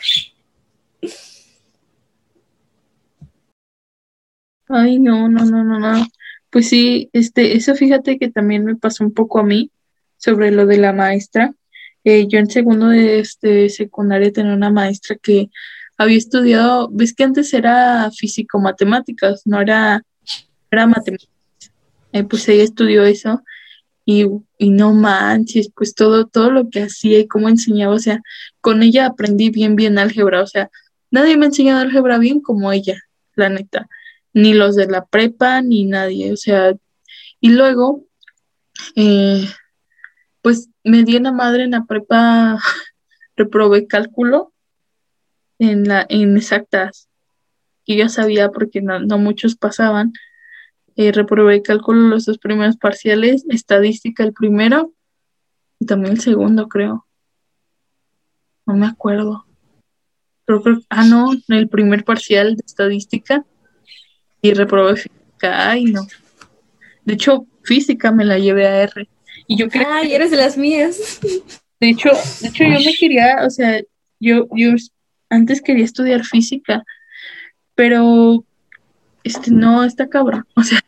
Ay, 4.69 4.99
no, 4.99 5.29
no, 5.29 5.45
no, 5.45 5.65
no, 5.65 5.79
no. 5.79 6.07
Pues 6.51 6.69
sí, 6.69 7.11
este, 7.13 7.57
eso 7.57 7.75
fíjate 7.75 8.19
que 8.19 8.31
también 8.31 8.65
me 8.65 8.77
pasó 8.77 9.05
un 9.05 9.13
poco 9.13 9.39
a 9.39 9.45
mí 9.45 9.71
sobre 10.17 10.51
lo 10.51 10.67
de 10.67 10.79
la 10.79 10.93
maestra. 10.93 11.55
Eh, 12.05 12.27
yo 12.29 12.39
en 12.39 12.51
segundo 12.51 12.89
de 12.89 13.21
este, 13.21 13.69
secundaria 13.69 14.33
tenía 14.33 14.55
una 14.55 14.71
maestra 14.71 15.17
que 15.17 15.51
había 16.03 16.19
estudiado, 16.19 16.89
ves 16.91 17.15
que 17.15 17.25
antes 17.25 17.53
era 17.55 18.11
físico-matemáticas, 18.11 19.43
no 19.47 19.61
era, 19.61 20.03
era 20.71 20.87
matemáticas. 20.87 21.31
Eh, 22.13 22.25
pues 22.25 22.49
ella 22.49 22.65
estudió 22.65 23.05
eso 23.05 23.43
y, 24.05 24.27
y, 24.59 24.71
no 24.71 24.93
manches, 24.93 25.71
pues 25.75 25.95
todo, 25.95 26.27
todo 26.27 26.51
lo 26.51 26.69
que 26.69 26.83
hacía 26.83 27.21
y 27.21 27.29
cómo 27.29 27.49
enseñaba, 27.49 27.95
o 27.95 27.99
sea, 27.99 28.21
con 28.61 28.83
ella 28.83 29.07
aprendí 29.07 29.51
bien, 29.51 29.77
bien 29.77 29.99
álgebra, 29.99 30.43
o 30.43 30.47
sea, 30.47 30.71
nadie 31.11 31.37
me 31.37 31.47
ha 31.47 31.49
enseñado 31.49 31.81
álgebra 31.81 32.19
bien 32.19 32.41
como 32.41 32.73
ella, 32.73 32.97
la 33.35 33.49
neta, 33.49 33.89
ni 34.35 34.55
los 34.55 34.77
de 34.77 34.89
la 34.89 35.07
prepa, 35.07 35.63
ni 35.63 35.85
nadie, 35.85 36.33
o 36.33 36.37
sea, 36.37 36.75
y 37.41 37.51
luego, 37.51 38.05
eh, 38.97 39.49
pues 40.43 40.69
me 40.85 41.05
di 41.05 41.17
una 41.17 41.33
madre 41.33 41.65
en 41.65 41.71
la 41.71 41.85
prepa, 41.85 42.59
reprobé 43.37 43.87
cálculo 43.87 44.52
en, 45.63 45.85
la, 45.85 46.05
en 46.09 46.37
exactas, 46.37 47.09
que 47.85 47.97
yo 47.97 48.09
sabía 48.09 48.51
porque 48.51 48.83
no, 48.83 49.01
muchos 49.19 49.57
pasaban. 49.57 50.13
Eh, 50.97 51.13
reprobé 51.13 51.63
cálculo 51.63 52.09
los 52.09 52.27
dos 52.27 52.39
primeros 52.39 52.77
parciales, 52.77 53.45
estadística 53.49 54.25
el 54.25 54.33
primero 54.33 54.93
y 55.79 55.87
también 55.87 56.15
el 56.15 56.21
segundo, 56.21 56.69
creo. 56.69 57.07
No 58.67 58.75
me 58.75 58.87
acuerdo. 58.87 59.47
Creo 60.45 60.63
ah, 60.91 61.07
no, 61.07 61.31
el 61.49 61.69
primer 61.69 62.05
parcial 62.05 62.57
de 62.57 62.63
estadística 62.67 63.45
y 64.43 64.53
reprobé 64.55 64.97
física. 64.97 65.71
Ay, 65.71 65.85
no. 65.85 66.07
De 67.05 67.15
hecho, 67.15 67.47
física 67.63 68.11
me 68.13 68.25
la 68.25 68.39
llevé 68.39 68.67
a 68.67 68.83
R. 68.83 69.09
Y 69.47 69.57
yo 69.57 69.69
creo 69.69 69.89
Ay, 69.89 70.13
eres 70.13 70.31
de 70.31 70.37
las 70.37 70.57
mías. 70.57 71.21
De 71.81 71.91
hecho, 71.91 72.11
de 72.41 72.49
hecho 72.49 72.65
yo 72.65 72.79
me 72.85 72.95
quería, 72.99 73.39
o 73.45 73.51
sea, 73.51 73.81
yo, 74.21 74.47
yo 74.55 74.75
antes 75.33 75.63
quería 75.63 75.85
estudiar 75.85 76.25
física, 76.25 76.85
pero 77.75 78.45
este 79.25 79.51
no 79.51 79.85
está 79.85 80.09
cabrón. 80.09 80.45
O 80.57 80.63
sea, 80.63 80.81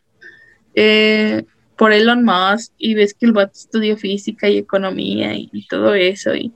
eh, 0.75 1.43
por 1.77 1.91
Elon 1.91 2.23
Musk 2.23 2.71
y 2.77 2.93
ves 2.93 3.13
que 3.13 3.25
el 3.25 3.33
vato 3.33 3.53
estudió 3.53 3.97
física 3.97 4.47
y 4.47 4.57
economía 4.57 5.33
y, 5.35 5.67
todo 5.67 5.93
eso. 5.95 6.35
Y, 6.35 6.53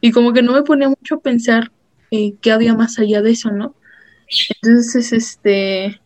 y, 0.00 0.12
como 0.12 0.32
que 0.32 0.42
no 0.42 0.52
me 0.52 0.62
ponía 0.62 0.88
mucho 0.88 1.16
a 1.16 1.20
pensar 1.20 1.72
qué 2.10 2.52
había 2.52 2.74
más 2.74 2.98
allá 2.98 3.22
de 3.22 3.30
eso, 3.30 3.50
¿no? 3.50 3.74
Entonces, 4.62 5.12
este, 5.12 6.00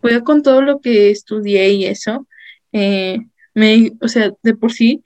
pues 0.00 0.22
con 0.22 0.42
todo 0.42 0.62
lo 0.62 0.80
que 0.80 1.10
estudié 1.10 1.70
y 1.70 1.86
eso, 1.86 2.26
eh, 2.72 3.18
me, 3.54 3.92
o 4.00 4.08
sea, 4.08 4.32
de 4.42 4.54
por 4.54 4.72
sí, 4.72 5.02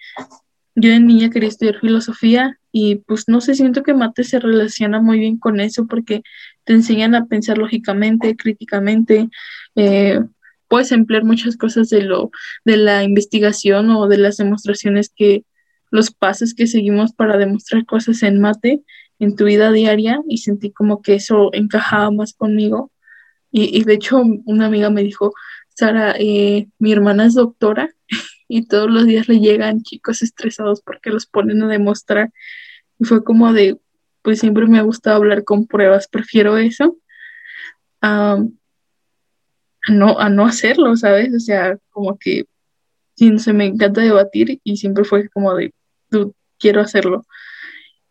yo 0.75 0.91
de 0.91 1.01
niña 1.01 1.31
quería 1.31 1.49
estudiar 1.49 1.81
filosofía 1.81 2.59
y 2.79 2.97
pues 2.97 3.27
no 3.27 3.41
sé, 3.41 3.55
siento 3.55 3.83
que 3.83 3.95
mate 3.95 4.23
se 4.23 4.39
relaciona 4.39 5.01
muy 5.01 5.19
bien 5.19 5.39
con 5.39 5.61
eso 5.61 5.87
porque 5.87 6.23
te 6.65 6.75
enseñan 6.75 7.15
a 7.15 7.25
pensar 7.25 7.57
lógicamente, 7.57 8.37
críticamente, 8.37 9.31
eh, 9.77 10.21
puedes 10.69 10.93
emplear 10.93 11.25
muchas 11.25 11.57
cosas 11.57 11.89
de 11.89 12.03
lo, 12.03 12.31
de 12.67 12.77
la 12.77 13.03
investigación 13.03 13.89
o 13.89 14.09
de 14.09 14.19
las 14.19 14.37
demostraciones 14.37 15.09
que, 15.09 15.47
los 15.91 16.11
pasos 16.11 16.53
que 16.53 16.67
seguimos 16.67 17.15
para 17.15 17.39
demostrar 17.39 17.87
cosas 17.87 18.23
en 18.23 18.43
mate 18.43 18.83
en 19.21 19.37
tu 19.37 19.47
vida 19.47 19.73
diaria 19.73 20.21
y 20.29 20.37
sentí 20.39 20.71
como 20.71 21.01
que 21.01 21.15
eso 21.15 21.49
encajaba 21.55 22.11
más 22.11 22.35
conmigo. 22.35 22.93
Y, 23.51 23.85
de 23.85 23.95
hecho 23.95 24.21
una 24.45 24.67
amiga 24.67 24.91
me 24.91 25.03
dijo, 25.03 25.33
Sara, 25.71 26.15
eh, 26.19 26.69
mi 26.79 26.93
hermana 26.93 27.25
es 27.25 27.33
doctora 27.33 27.89
y 28.49 28.67
todos 28.67 28.91
los 28.91 29.07
días 29.07 29.29
le 29.31 29.41
llegan 29.41 29.83
chicos 29.83 30.21
estresados 30.21 30.83
porque 30.83 31.09
los 31.09 31.25
ponen 31.25 31.63
a 31.63 31.69
demostrar 31.69 32.33
y 32.99 33.05
fue 33.05 33.25
como 33.25 33.53
de, 33.53 33.79
pues 34.23 34.41
siempre 34.41 34.67
me 34.67 34.79
ha 34.79 34.83
gustado 34.83 35.17
hablar 35.17 35.45
con 35.45 35.67
pruebas, 35.67 36.09
prefiero 36.09 36.57
eso 36.59 36.97
a, 38.01 38.39
no, 39.89 40.19
a 40.19 40.29
no 40.29 40.47
hacerlo, 40.47 40.97
¿sabes? 40.97 41.35
O 41.35 41.41
sea, 41.41 41.79
como 41.91 42.19
que 42.19 42.45
sí, 43.15 43.39
se 43.39 43.53
me 43.53 43.67
encanta 43.67 44.01
debatir 44.01 44.61
y 44.65 44.77
siempre 44.77 45.05
fue 45.05 45.29
como 45.29 45.55
de, 45.55 45.73
quiero 46.59 46.81
hacerlo. 46.81 47.27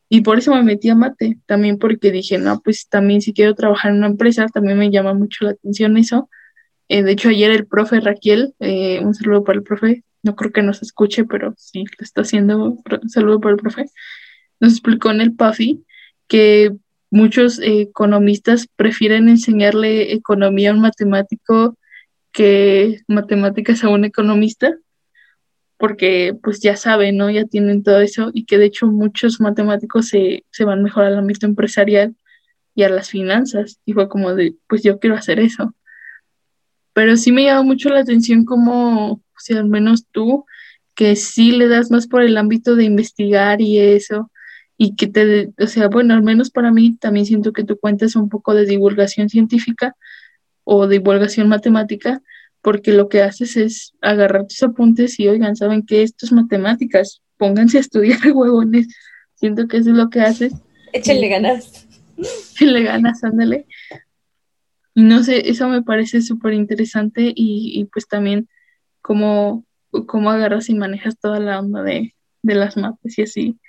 Y 0.07 0.21
por 0.21 0.37
eso 0.37 0.53
me 0.53 0.63
metí 0.63 0.89
a 0.89 0.95
mate, 0.95 1.39
también 1.47 1.79
porque 1.79 2.11
dije, 2.11 2.37
no, 2.37 2.61
pues 2.61 2.87
también 2.87 3.21
si 3.21 3.33
quiero 3.33 3.55
trabajar 3.55 3.91
en 3.91 3.97
una 3.97 4.07
empresa, 4.07 4.47
también 4.47 4.77
me 4.77 4.91
llama 4.91 5.13
mucho 5.13 5.45
la 5.45 5.51
atención 5.51 5.97
eso. 5.97 6.29
Eh, 6.87 7.03
de 7.03 7.11
hecho, 7.13 7.29
ayer 7.29 7.51
el 7.51 7.65
profe 7.65 7.99
Raquel, 7.99 8.53
eh, 8.59 8.99
un 9.03 9.15
saludo 9.15 9.43
para 9.43 9.57
el 9.57 9.63
profe, 9.63 10.03
no 10.21 10.35
creo 10.35 10.51
que 10.51 10.61
nos 10.61 10.81
escuche, 10.83 11.25
pero 11.25 11.55
sí, 11.57 11.83
lo 11.83 12.03
está 12.03 12.21
haciendo, 12.21 12.81
un 13.01 13.09
saludo 13.09 13.39
para 13.41 13.55
el 13.55 13.61
profe 13.61 13.85
nos 14.59 14.73
explicó 14.73 15.11
en 15.11 15.21
el 15.21 15.33
PAFI 15.33 15.83
que 16.27 16.71
muchos 17.11 17.59
economistas 17.61 18.67
prefieren 18.75 19.29
enseñarle 19.29 20.13
economía 20.13 20.71
a 20.71 20.73
un 20.73 20.81
matemático 20.81 21.77
que 22.31 23.01
matemáticas 23.07 23.83
a 23.83 23.89
un 23.89 24.03
economista, 24.03 24.75
porque 25.77 26.37
pues 26.43 26.59
ya 26.59 26.75
saben, 26.75 27.17
¿no? 27.17 27.29
Ya 27.29 27.45
tienen 27.45 27.83
todo 27.83 28.01
eso 28.01 28.31
y 28.33 28.45
que 28.45 28.57
de 28.57 28.65
hecho 28.65 28.87
muchos 28.87 29.39
matemáticos 29.39 30.09
se, 30.09 30.43
se 30.51 30.65
van 30.65 30.83
mejor 30.83 31.05
al 31.05 31.17
ámbito 31.17 31.45
empresarial 31.45 32.15
y 32.75 32.83
a 32.83 32.89
las 32.89 33.09
finanzas. 33.09 33.79
Y 33.85 33.93
fue 33.93 34.09
como 34.09 34.35
de, 34.35 34.55
pues 34.67 34.83
yo 34.83 34.99
quiero 34.99 35.15
hacer 35.15 35.39
eso. 35.39 35.73
Pero 36.93 37.17
sí 37.17 37.31
me 37.31 37.43
llama 37.43 37.63
mucho 37.63 37.89
la 37.89 38.01
atención 38.01 38.45
como, 38.45 39.21
si 39.37 39.53
al 39.53 39.67
menos 39.67 40.05
tú, 40.11 40.45
que 40.93 41.15
sí 41.15 41.51
le 41.51 41.67
das 41.67 41.91
más 41.91 42.07
por 42.07 42.21
el 42.21 42.37
ámbito 42.37 42.75
de 42.75 42.85
investigar 42.85 43.61
y 43.61 43.79
eso, 43.79 44.31
y 44.77 44.95
que 44.95 45.07
te, 45.07 45.53
o 45.59 45.67
sea, 45.67 45.87
bueno, 45.87 46.13
al 46.13 46.23
menos 46.23 46.49
para 46.49 46.71
mí 46.71 46.97
también 46.97 47.25
siento 47.25 47.53
que 47.53 47.63
tú 47.63 47.77
cuentas 47.77 48.15
un 48.15 48.29
poco 48.29 48.53
de 48.53 48.65
divulgación 48.65 49.29
científica 49.29 49.95
o 50.63 50.87
divulgación 50.87 51.47
matemática, 51.47 52.21
porque 52.61 52.91
lo 52.91 53.07
que 53.07 53.21
haces 53.21 53.55
es 53.57 53.93
agarrar 54.01 54.47
tus 54.47 54.61
apuntes 54.63 55.19
y, 55.19 55.27
oigan, 55.27 55.55
¿saben 55.55 55.85
que 55.85 56.01
Esto 56.03 56.25
es 56.25 56.31
matemáticas, 56.31 57.21
pónganse 57.37 57.77
a 57.77 57.81
estudiar, 57.81 58.19
huevones. 58.33 58.87
Siento 59.35 59.67
que 59.67 59.77
eso 59.77 59.91
es 59.91 59.95
lo 59.95 60.09
que 60.09 60.21
haces. 60.21 60.53
Échenle 60.91 61.29
ganas. 61.29 61.87
Échenle 62.17 62.83
ganas, 62.83 63.23
ándale. 63.23 63.67
Y 64.93 65.03
no 65.03 65.23
sé, 65.23 65.49
eso 65.49 65.69
me 65.69 65.83
parece 65.83 66.21
súper 66.21 66.53
interesante 66.53 67.31
y, 67.35 67.79
y, 67.79 67.85
pues 67.85 68.07
también 68.07 68.47
cómo, 69.01 69.65
cómo 70.07 70.31
agarras 70.31 70.69
y 70.69 70.73
manejas 70.73 71.19
toda 71.19 71.39
la 71.39 71.59
onda 71.59 71.83
de, 71.83 72.15
de 72.41 72.55
las 72.55 72.77
mapas 72.77 73.17
y 73.17 73.23
así. 73.23 73.59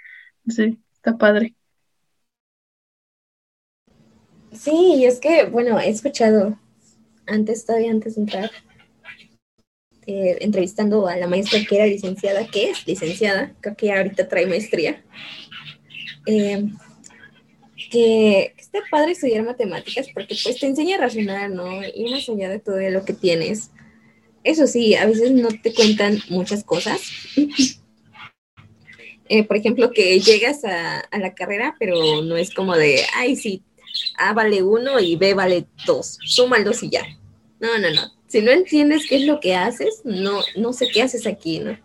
No 0.45 0.55
sé, 0.55 0.79
está 1.07 1.19
padre. 1.19 1.55
Sí, 4.53 4.95
y 4.97 5.05
es 5.05 5.21
que, 5.21 5.45
bueno, 5.45 5.79
he 5.79 5.89
escuchado 5.89 6.59
antes, 7.27 7.65
todavía 7.65 7.91
antes 7.93 8.17
de 8.17 8.23
entrar, 8.23 8.51
eh, 10.07 10.39
entrevistando 10.41 11.07
a 11.07 11.17
la 11.17 11.29
maestra 11.29 11.61
que 11.69 11.77
era 11.77 11.87
licenciada, 11.87 12.47
que 12.47 12.71
es 12.71 12.87
licenciada, 12.87 13.55
creo 13.61 13.77
que 13.77 13.93
ahorita 13.93 14.29
trae 14.29 14.47
maestría. 14.47 15.05
Eh, 16.27 16.65
que 17.91 18.55
está 18.57 18.81
padre 18.91 19.13
estudiar 19.13 19.45
matemáticas 19.45 20.09
porque 20.13 20.37
pues 20.43 20.59
te 20.59 20.67
enseña 20.67 20.97
a 20.97 21.01
razonar, 21.03 21.51
¿no? 21.51 21.85
Ir 21.85 22.11
más 22.11 22.29
allá 22.29 22.49
de 22.49 22.59
todo 22.59 22.79
lo 22.91 23.05
que 23.05 23.13
tienes. 23.13 23.71
Eso 24.43 24.67
sí, 24.67 24.97
a 24.97 25.07
veces 25.07 25.31
no 25.31 25.49
te 25.49 25.73
cuentan 25.73 26.19
muchas 26.31 26.65
cosas. 26.65 27.01
Eh, 29.29 29.45
por 29.45 29.57
ejemplo, 29.57 29.91
que 29.91 30.21
llegas 30.21 30.65
a, 30.65 31.05
la 31.19 31.35
carrera, 31.35 31.75
pero 31.79 32.23
no 32.23 32.37
es 32.37 32.55
como 32.55 32.77
de, 32.77 33.03
ay, 33.15 33.37
sí, 33.37 33.63
A 34.19 34.33
vale 34.33 34.63
uno 34.63 35.01
y 35.01 35.17
B 35.17 35.35
vale 35.35 35.67
dos, 35.87 36.19
suma 36.25 36.61
dos 36.61 36.83
y 36.83 36.91
ya. 36.91 37.05
No, 37.59 37.79
no, 37.79 37.91
no. 37.91 38.13
Si 38.29 38.43
no 38.43 38.51
entiendes 38.51 39.07
qué 39.09 39.17
es 39.17 39.23
lo 39.23 39.41
que 39.41 39.55
haces, 39.55 40.03
no, 40.05 40.41
no 40.57 40.73
sé 40.73 40.89
qué 40.93 41.03
haces 41.03 41.27
aquí, 41.27 41.61
¿no? 41.61 41.79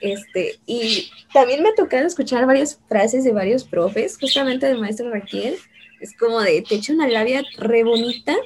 Este, 0.00 0.58
y 0.66 1.10
también 1.32 1.62
me 1.62 1.70
ha 1.70 1.74
tocado 1.74 2.06
escuchar 2.06 2.46
varias 2.46 2.80
frases 2.88 3.24
de 3.24 3.32
varios 3.32 3.64
profes, 3.64 4.16
justamente 4.18 4.66
del 4.66 4.78
maestro 4.78 5.10
Raquel. 5.10 5.56
Es 6.00 6.16
como 6.16 6.40
de, 6.40 6.62
te 6.62 6.76
echa 6.76 6.92
una 6.92 7.08
labia 7.08 7.42
re 7.58 7.82
bonita 7.84 8.36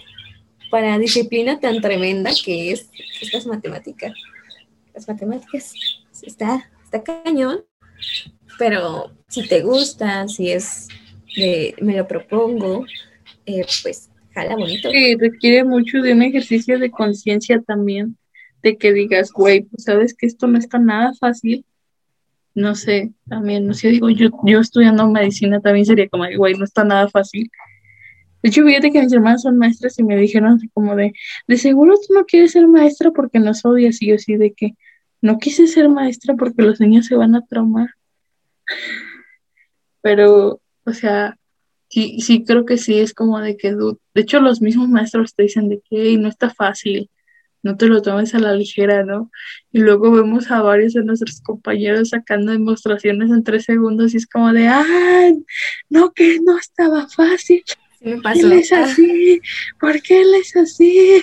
para 0.71 0.99
disciplina 0.99 1.59
tan 1.59 1.81
tremenda 1.81 2.31
que 2.45 2.73
es 2.73 2.89
estas 3.21 3.47
matemáticas. 3.47 4.12
Las 4.95 5.09
matemáticas 5.09 5.75
está, 6.23 6.71
está 6.85 7.03
cañón, 7.03 7.64
pero 8.59 9.12
si 9.28 9.48
te 9.48 9.62
gusta, 9.62 10.28
si 10.28 10.51
es 10.51 10.88
de, 11.36 11.74
me 11.80 11.96
lo 11.96 12.07
propongo, 12.07 12.84
eh, 13.46 13.64
pues 13.82 14.11
jala 14.34 14.57
bonito. 14.57 14.90
Sí, 14.90 15.16
requiere 15.16 15.64
mucho 15.64 16.03
de 16.03 16.12
un 16.12 16.22
ejercicio 16.22 16.78
de 16.78 16.90
conciencia 16.90 17.61
también 17.61 18.16
de 18.62 18.76
que 18.76 18.92
digas, 18.92 19.32
güey, 19.32 19.62
pues 19.62 19.84
sabes 19.84 20.14
que 20.14 20.26
esto 20.26 20.46
no 20.46 20.59
está 20.59 20.78
nada 20.78 21.12
fácil. 21.18 21.64
No 22.55 22.74
sé, 22.74 23.12
también, 23.28 23.66
no 23.66 23.74
sé, 23.74 23.88
digo, 23.88 24.11
yo, 24.11 24.28
yo 24.44 24.61
estudiando 24.61 25.09
medicina 25.09 25.61
también 25.61 25.86
sería 25.86 26.09
como, 26.09 26.24
güey, 26.36 26.55
no 26.55 26.64
está 26.64 26.84
nada 26.84 27.09
fácil. 27.09 27.51
De 28.42 28.48
hecho, 28.48 28.64
fíjate 28.64 28.90
que 28.90 29.03
mis 29.03 29.12
hermanas 29.12 29.42
son 29.42 29.57
maestras 29.57 29.98
y 29.98 30.03
me 30.03 30.16
dijeron 30.16 30.59
como 30.72 30.96
de, 30.96 31.12
de 31.46 31.57
seguro 31.59 31.94
tú 31.94 32.14
no 32.14 32.24
quieres 32.24 32.53
ser 32.53 32.66
maestra 32.66 33.11
porque 33.11 33.38
nos 33.38 33.64
odias. 33.64 34.03
Y 34.03 34.09
yo 34.09 34.14
así 34.16 34.36
de 34.36 34.53
que 34.53 34.74
no 35.21 35.39
quise 35.39 35.66
ser 35.66 35.89
maestra 35.89 36.35
porque 36.35 36.62
los 36.62 36.81
niños 36.81 37.07
se 37.07 37.16
van 37.16 37.35
a 37.35 37.45
traumar. 37.45 37.91
Pero, 40.03 40.61
o 40.85 40.93
sea, 40.93 41.37
sí, 41.89 42.21
sí 42.21 42.45
creo 42.45 42.64
que 42.64 42.79
sí, 42.79 42.99
es 42.99 43.12
como 43.12 43.41
de 43.41 43.57
que, 43.57 43.75
de 43.75 43.97
hecho 44.14 44.41
los 44.41 44.62
mismos 44.62 44.89
maestros 44.89 45.35
te 45.35 45.43
dicen 45.45 45.68
de 45.68 45.83
que 45.89 46.16
no 46.16 46.29
está 46.29 46.51
fácil, 46.51 47.11
no 47.62 47.77
te 47.77 47.87
lo 47.87 48.01
tomes 48.01 48.35
a 48.35 48.39
la 48.39 48.55
ligera, 48.55 49.05
¿no? 49.05 49.31
Y 49.71 49.81
luego 49.81 50.11
vemos 50.11 50.51
a 50.51 50.62
varios 50.62 50.95
de 50.95 51.05
nuestros 51.05 51.43
compañeros 51.43 52.11
sacando 52.11 52.53
demostraciones 52.53 53.31
en 53.31 53.45
tres 53.45 53.64
segundos 53.64 54.14
y 54.14 54.16
es 54.16 54.27
como 54.27 54.53
de, 54.53 54.68
¡ay! 54.68 55.45
No, 55.91 56.12
que 56.12 56.39
no 56.41 56.59
estaba 56.59 57.07
fácil. 57.09 57.62
me 58.01 58.21
pasó. 58.23 58.47
Él 58.47 58.53
es 58.53 58.73
así, 58.73 59.41
¿por 59.79 60.01
qué 60.01 60.23
él 60.23 60.35
es 60.37 60.57
así? 60.57 61.23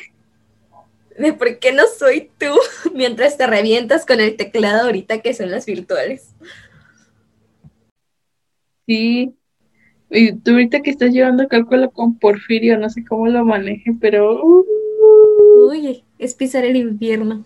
De 1.17 1.33
por 1.33 1.59
qué 1.59 1.71
no 1.71 1.83
soy 1.97 2.29
tú 2.37 2.53
mientras 2.93 3.37
te 3.37 3.47
revientas 3.47 4.05
con 4.05 4.19
el 4.19 4.35
teclado 4.35 4.85
ahorita 4.85 5.21
que 5.21 5.33
son 5.33 5.51
las 5.51 5.65
virtuales. 5.65 6.35
Sí, 8.85 9.35
y 10.09 10.33
tú 10.33 10.51
ahorita 10.51 10.81
que 10.81 10.89
estás 10.89 11.11
llevando 11.11 11.47
cálculo 11.47 11.91
con 11.91 12.17
Porfirio, 12.17 12.77
no 12.77 12.89
sé 12.89 13.03
cómo 13.03 13.27
lo 13.27 13.43
maneje, 13.43 13.91
pero... 13.99 14.41
Uh, 14.43 14.65
Uy, 15.69 16.03
es 16.17 16.33
pisar 16.33 16.63
el 16.63 16.77
invierno. 16.77 17.43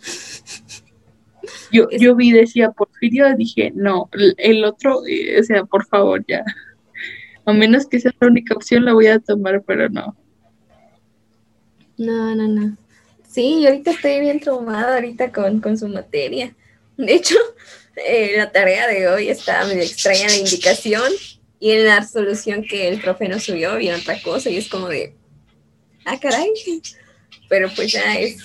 Yo, 1.72 1.90
yo 1.90 2.16
vi, 2.16 2.32
decía 2.32 2.72
Porfirio, 2.72 3.36
dije, 3.36 3.72
no, 3.74 4.10
el 4.38 4.64
otro, 4.64 5.02
eh, 5.08 5.40
o 5.40 5.44
sea, 5.44 5.64
por 5.64 5.86
favor, 5.88 6.24
ya. 6.28 6.44
A 7.46 7.54
menos 7.54 7.88
que 7.88 8.00
sea 8.00 8.12
la 8.20 8.28
única 8.28 8.54
opción, 8.54 8.86
la 8.86 8.94
voy 8.94 9.08
a 9.08 9.20
tomar, 9.20 9.64
pero 9.66 9.90
no. 9.90 10.16
No, 11.98 12.36
no, 12.36 12.48
no. 12.48 12.78
Sí, 13.32 13.66
ahorita 13.66 13.92
estoy 13.92 14.20
bien 14.20 14.40
traumada 14.40 14.96
ahorita 14.96 15.32
con, 15.32 15.62
con 15.62 15.78
su 15.78 15.88
materia. 15.88 16.54
De 16.98 17.14
hecho, 17.14 17.36
eh, 18.06 18.34
la 18.36 18.52
tarea 18.52 18.88
de 18.88 19.08
hoy 19.08 19.30
está 19.30 19.66
medio 19.66 19.84
extraña 19.84 20.28
la 20.28 20.38
indicación 20.38 21.12
y 21.60 21.72
en 21.72 21.86
la 21.86 22.06
solución 22.06 22.64
que 22.64 22.88
el 22.88 23.00
profe 23.02 23.30
nos 23.30 23.44
subió 23.44 23.78
viene 23.78 23.98
otra 23.98 24.22
cosa 24.22 24.50
y 24.50 24.58
es 24.58 24.68
como 24.68 24.90
de, 24.90 25.14
ah, 26.06 26.20
caray 26.20 26.52
pero 27.52 27.70
pues 27.76 27.92
ya 27.92 28.18
es, 28.18 28.38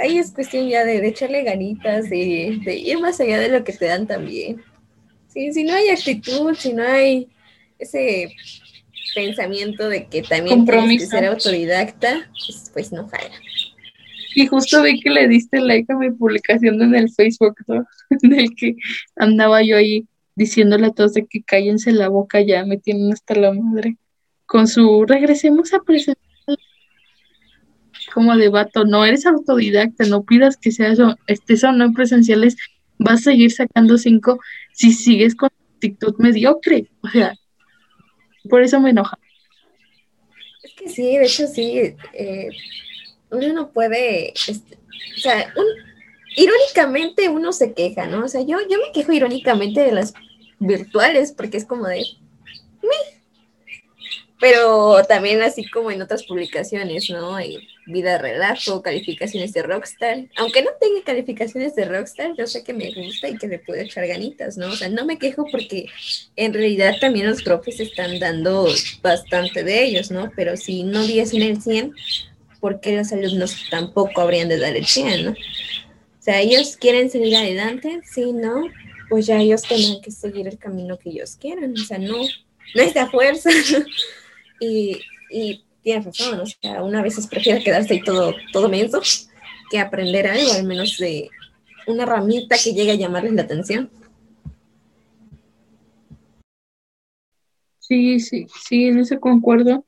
ahí 0.00 0.16
es 0.16 0.30
cuestión 0.30 0.66
ya 0.66 0.82
de, 0.82 1.06
echarle 1.06 1.42
ganitas, 1.42 2.08
de, 2.08 2.58
ir 2.66 2.98
más 3.00 3.20
allá 3.20 3.38
de 3.38 3.50
lo 3.50 3.62
que 3.64 3.74
te 3.74 3.84
dan 3.84 4.06
también. 4.06 4.62
Sí, 5.28 5.52
si 5.52 5.62
no 5.62 5.74
hay 5.74 5.90
actitud, 5.90 6.56
si 6.56 6.72
no 6.72 6.82
hay 6.82 7.28
ese 7.78 8.34
pensamiento 9.14 9.90
de 9.90 10.06
que 10.06 10.22
también 10.22 10.64
tienes 10.64 11.02
que 11.02 11.06
ser 11.06 11.26
autodidacta, 11.26 12.30
pues, 12.32 12.70
pues, 12.72 12.92
no 12.92 13.06
jala. 13.06 13.38
Y 14.38 14.46
justo 14.48 14.82
vi 14.82 15.00
que 15.00 15.08
le 15.08 15.28
diste 15.28 15.60
like 15.60 15.90
a 15.90 15.96
mi 15.96 16.10
publicación 16.10 16.82
en 16.82 16.94
el 16.94 17.08
Facebook, 17.08 17.54
¿no? 17.66 17.86
En 18.22 18.34
el 18.34 18.54
que 18.54 18.76
andaba 19.16 19.62
yo 19.62 19.78
ahí 19.78 20.06
diciéndole 20.34 20.88
a 20.88 20.90
todos 20.90 21.14
de 21.14 21.26
que 21.26 21.42
cállense 21.42 21.90
la 21.90 22.10
boca 22.10 22.42
ya, 22.42 22.66
me 22.66 22.76
tienen 22.76 23.10
hasta 23.14 23.34
la 23.34 23.54
madre. 23.54 23.96
Con 24.44 24.68
su 24.68 25.06
regresemos 25.06 25.72
a 25.72 25.80
presentar 25.80 26.22
como 28.12 28.36
de 28.36 28.50
vato, 28.50 28.84
no 28.84 29.06
eres 29.06 29.24
autodidacta, 29.24 30.04
no 30.04 30.22
pidas 30.22 30.58
que 30.58 30.70
sea 30.70 30.88
eso, 30.88 31.16
estés 31.26 31.64
o 31.64 31.72
no 31.72 31.86
en 31.86 31.94
presenciales, 31.94 32.56
vas 32.98 33.20
a 33.20 33.30
seguir 33.30 33.50
sacando 33.52 33.96
cinco 33.96 34.38
si 34.74 34.92
sigues 34.92 35.34
con 35.34 35.48
actitud 35.76 36.14
mediocre. 36.18 36.90
O 37.00 37.08
sea, 37.08 37.32
por 38.50 38.62
eso 38.62 38.80
me 38.80 38.90
enoja. 38.90 39.18
Es 40.62 40.74
que 40.74 40.90
sí, 40.90 41.16
de 41.16 41.24
hecho 41.24 41.46
sí, 41.46 41.94
eh, 42.12 42.50
uno 43.30 43.52
no 43.52 43.70
puede, 43.70 44.32
este, 44.48 44.76
o 45.16 45.20
sea, 45.20 45.52
irónicamente 46.36 47.28
uno 47.28 47.52
se 47.52 47.72
queja, 47.72 48.06
¿no? 48.06 48.24
O 48.24 48.28
sea, 48.28 48.42
yo, 48.42 48.58
yo 48.68 48.78
me 48.78 48.92
quejo 48.92 49.12
irónicamente 49.12 49.80
de 49.80 49.92
las 49.92 50.14
virtuales 50.58 51.32
porque 51.32 51.56
es 51.58 51.64
como 51.64 51.86
de, 51.86 52.04
pero 54.38 55.02
también 55.08 55.40
así 55.42 55.64
como 55.68 55.90
en 55.90 56.02
otras 56.02 56.24
publicaciones, 56.24 57.08
¿no? 57.08 57.34
Hay 57.34 57.66
vida 57.86 58.18
relajo, 58.18 58.82
calificaciones 58.82 59.52
de 59.54 59.62
Rockstar. 59.62 60.26
Aunque 60.36 60.62
no 60.62 60.70
tenga 60.78 61.02
calificaciones 61.04 61.74
de 61.74 61.86
Rockstar, 61.86 62.34
yo 62.36 62.46
sé 62.46 62.62
que 62.62 62.74
me 62.74 62.92
gusta 62.92 63.28
y 63.28 63.38
que 63.38 63.46
le 63.46 63.58
puedo 63.60 63.80
echar 63.80 64.06
ganitas, 64.06 64.58
¿no? 64.58 64.68
O 64.68 64.76
sea, 64.76 64.90
no 64.90 65.06
me 65.06 65.18
quejo 65.18 65.46
porque 65.50 65.86
en 66.36 66.52
realidad 66.52 66.96
también 67.00 67.28
los 67.28 67.42
profes 67.42 67.80
están 67.80 68.18
dando 68.18 68.68
bastante 69.00 69.64
de 69.64 69.84
ellos, 69.84 70.10
¿no? 70.10 70.30
Pero 70.36 70.56
si 70.56 70.82
no 70.82 71.02
diesen 71.02 71.40
el 71.42 71.62
100, 71.62 71.94
¿por 72.60 72.80
qué 72.80 72.96
los 72.96 73.12
alumnos 73.12 73.66
tampoco 73.70 74.20
habrían 74.20 74.48
de 74.48 74.58
dar 74.58 74.76
el 74.76 74.86
100, 74.86 75.24
¿no? 75.24 75.30
O 75.30 76.22
sea, 76.26 76.40
ellos 76.40 76.76
quieren 76.76 77.10
seguir 77.10 77.36
adelante, 77.36 78.00
sí, 78.04 78.32
¿no? 78.32 78.64
Pues 79.08 79.26
ya 79.26 79.40
ellos 79.40 79.62
tendrán 79.62 80.00
que 80.00 80.10
seguir 80.10 80.48
el 80.48 80.58
camino 80.58 80.98
que 80.98 81.10
ellos 81.10 81.36
quieran, 81.36 81.72
o 81.72 81.84
sea, 81.84 81.98
no, 81.98 82.16
no 82.16 82.82
es 82.82 82.94
de 82.94 83.06
fuerza. 83.06 83.50
Y, 84.58 85.02
y 85.28 85.66
tienes 85.82 86.06
razón, 86.06 86.40
o 86.40 86.46
sea, 86.46 86.82
una 86.82 87.02
vez 87.02 87.26
prefiere 87.26 87.62
quedarse 87.62 87.92
ahí 87.92 88.02
todo, 88.02 88.34
todo 88.54 88.70
menso 88.70 89.02
que 89.70 89.78
aprender 89.78 90.26
algo, 90.26 90.50
al 90.52 90.64
menos 90.64 90.96
de 90.98 91.28
una 91.86 92.04
ramita 92.06 92.56
que 92.62 92.72
llegue 92.72 92.92
a 92.92 92.96
llamarles 92.96 93.34
la 93.34 93.42
atención. 93.42 93.90
Sí, 97.78 98.18
sí, 98.18 98.46
sí, 98.66 98.86
en 98.86 98.98
eso 98.98 99.20
concuerdo. 99.20 99.84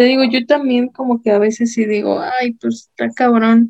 Te 0.00 0.06
digo, 0.06 0.24
yo 0.24 0.46
también 0.46 0.88
como 0.88 1.20
que 1.20 1.30
a 1.30 1.38
veces 1.38 1.74
sí 1.74 1.84
digo, 1.84 2.22
ay, 2.22 2.52
pues 2.54 2.88
está 2.88 3.10
cabrón, 3.10 3.68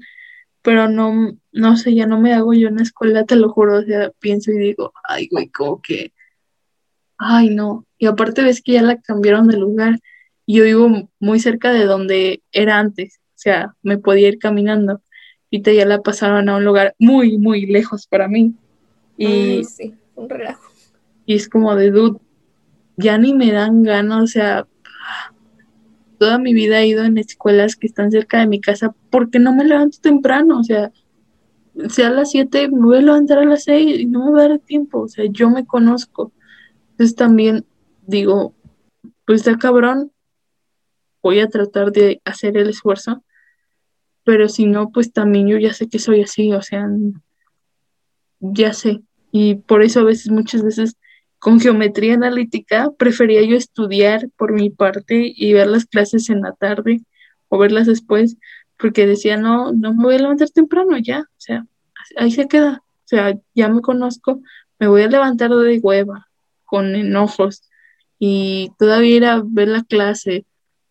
pero 0.62 0.88
no, 0.88 1.36
no 1.50 1.76
sé, 1.76 1.92
ya 1.92 2.06
no 2.06 2.20
me 2.20 2.32
hago 2.32 2.54
yo 2.54 2.68
en 2.68 2.76
la 2.76 2.84
escuela, 2.84 3.24
te 3.24 3.34
lo 3.34 3.48
juro, 3.48 3.78
o 3.78 3.82
sea, 3.82 4.12
pienso 4.20 4.52
y 4.52 4.58
digo, 4.58 4.92
ay, 5.08 5.26
güey, 5.28 5.48
como 5.48 5.82
que 5.82 6.12
ay 7.18 7.50
no, 7.50 7.84
y 7.98 8.06
aparte 8.06 8.44
ves 8.44 8.62
que 8.62 8.74
ya 8.74 8.82
la 8.82 9.00
cambiaron 9.00 9.48
de 9.48 9.56
lugar, 9.56 9.98
y 10.46 10.58
yo 10.58 10.62
vivo 10.62 11.10
muy 11.18 11.40
cerca 11.40 11.72
de 11.72 11.84
donde 11.84 12.44
era 12.52 12.78
antes, 12.78 13.18
o 13.30 13.34
sea, 13.34 13.74
me 13.82 13.98
podía 13.98 14.28
ir 14.28 14.38
caminando, 14.38 15.02
y 15.50 15.62
te 15.62 15.74
ya 15.74 15.84
la 15.84 16.00
pasaron 16.00 16.48
a 16.48 16.58
un 16.58 16.64
lugar 16.64 16.94
muy, 17.00 17.38
muy 17.38 17.66
lejos 17.66 18.06
para 18.06 18.28
mí. 18.28 18.54
Y, 19.16 19.64
sí, 19.64 19.96
un 20.14 20.30
relajo. 20.30 20.70
Y 21.26 21.34
es 21.34 21.48
como 21.48 21.74
de 21.74 21.90
dude, 21.90 22.20
ya 22.96 23.18
ni 23.18 23.34
me 23.34 23.50
dan 23.50 23.82
ganas, 23.82 24.22
o 24.22 24.26
sea, 24.28 24.68
toda 26.20 26.38
mi 26.38 26.52
vida 26.52 26.82
he 26.82 26.86
ido 26.86 27.02
en 27.02 27.16
escuelas 27.16 27.76
que 27.76 27.86
están 27.86 28.10
cerca 28.10 28.40
de 28.40 28.46
mi 28.46 28.60
casa 28.60 28.94
porque 29.08 29.38
no 29.38 29.54
me 29.54 29.64
levanto 29.64 29.96
temprano, 30.02 30.60
o 30.60 30.62
sea, 30.62 30.92
sea 31.88 32.08
a 32.08 32.10
las 32.10 32.32
7, 32.32 32.68
me 32.68 32.78
voy 32.78 32.98
a 32.98 33.00
levantar 33.00 33.38
a 33.38 33.46
las 33.46 33.64
6 33.64 34.00
y 34.00 34.04
no 34.04 34.26
me 34.26 34.32
va 34.32 34.42
a 34.44 34.48
dar 34.50 34.58
tiempo, 34.58 35.00
o 35.00 35.08
sea, 35.08 35.24
yo 35.30 35.48
me 35.48 35.64
conozco. 35.64 36.30
Entonces 36.90 37.16
también 37.16 37.64
digo, 38.06 38.54
pues 39.24 39.40
está 39.40 39.56
cabrón, 39.56 40.12
voy 41.22 41.40
a 41.40 41.48
tratar 41.48 41.90
de 41.90 42.20
hacer 42.26 42.58
el 42.58 42.68
esfuerzo, 42.68 43.24
pero 44.22 44.50
si 44.50 44.66
no, 44.66 44.90
pues 44.90 45.14
también 45.14 45.48
yo 45.48 45.56
ya 45.56 45.72
sé 45.72 45.88
que 45.88 45.98
soy 45.98 46.20
así, 46.20 46.52
o 46.52 46.60
sea, 46.60 46.86
ya 48.40 48.74
sé. 48.74 49.00
Y 49.32 49.54
por 49.54 49.82
eso 49.82 50.00
a 50.00 50.04
veces, 50.04 50.30
muchas 50.30 50.62
veces, 50.62 50.98
con 51.40 51.58
geometría 51.58 52.14
analítica, 52.14 52.90
prefería 52.96 53.42
yo 53.42 53.56
estudiar 53.56 54.28
por 54.36 54.52
mi 54.52 54.70
parte 54.70 55.32
y 55.34 55.52
ver 55.54 55.66
las 55.68 55.86
clases 55.86 56.28
en 56.28 56.42
la 56.42 56.52
tarde 56.52 57.00
o 57.48 57.58
verlas 57.58 57.86
después, 57.86 58.36
porque 58.76 59.06
decía, 59.06 59.36
no, 59.36 59.72
no 59.72 59.94
me 59.94 60.04
voy 60.04 60.14
a 60.16 60.18
levantar 60.18 60.50
temprano 60.50 60.96
ya, 60.98 61.20
o 61.20 61.38
sea, 61.38 61.66
ahí 62.16 62.30
se 62.30 62.46
queda, 62.46 62.82
o 62.84 63.06
sea, 63.06 63.38
ya 63.54 63.68
me 63.68 63.80
conozco, 63.80 64.42
me 64.78 64.86
voy 64.86 65.02
a 65.02 65.08
levantar 65.08 65.50
de 65.50 65.78
hueva, 65.78 66.28
con 66.64 66.94
enojos, 66.94 67.62
y 68.18 68.70
todavía 68.78 69.16
ir 69.16 69.24
a 69.24 69.42
ver 69.44 69.68
la 69.68 69.82
clase 69.82 70.44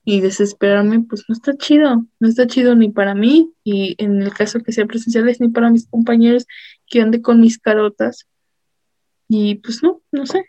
y 0.04 0.20
desesperarme, 0.22 1.02
pues 1.02 1.24
no 1.28 1.34
está 1.34 1.56
chido, 1.56 2.06
no 2.20 2.28
está 2.28 2.48
chido 2.48 2.76
ni 2.76 2.90
para 2.90 3.14
mí, 3.14 3.54
y 3.64 3.96
en 4.00 4.22
el 4.22 4.34
caso 4.34 4.62
que 4.62 4.72
sea 4.72 4.88
presenciales, 4.88 5.40
ni 5.40 5.50
para 5.50 5.70
mis 5.70 5.88
compañeros 5.88 6.48
que 6.88 7.02
ande 7.02 7.22
con 7.22 7.40
mis 7.40 7.60
carotas, 7.60 8.28
y 9.30 9.56
pues 9.56 9.82
no, 9.84 10.02
no 10.12 10.26
sé. 10.26 10.44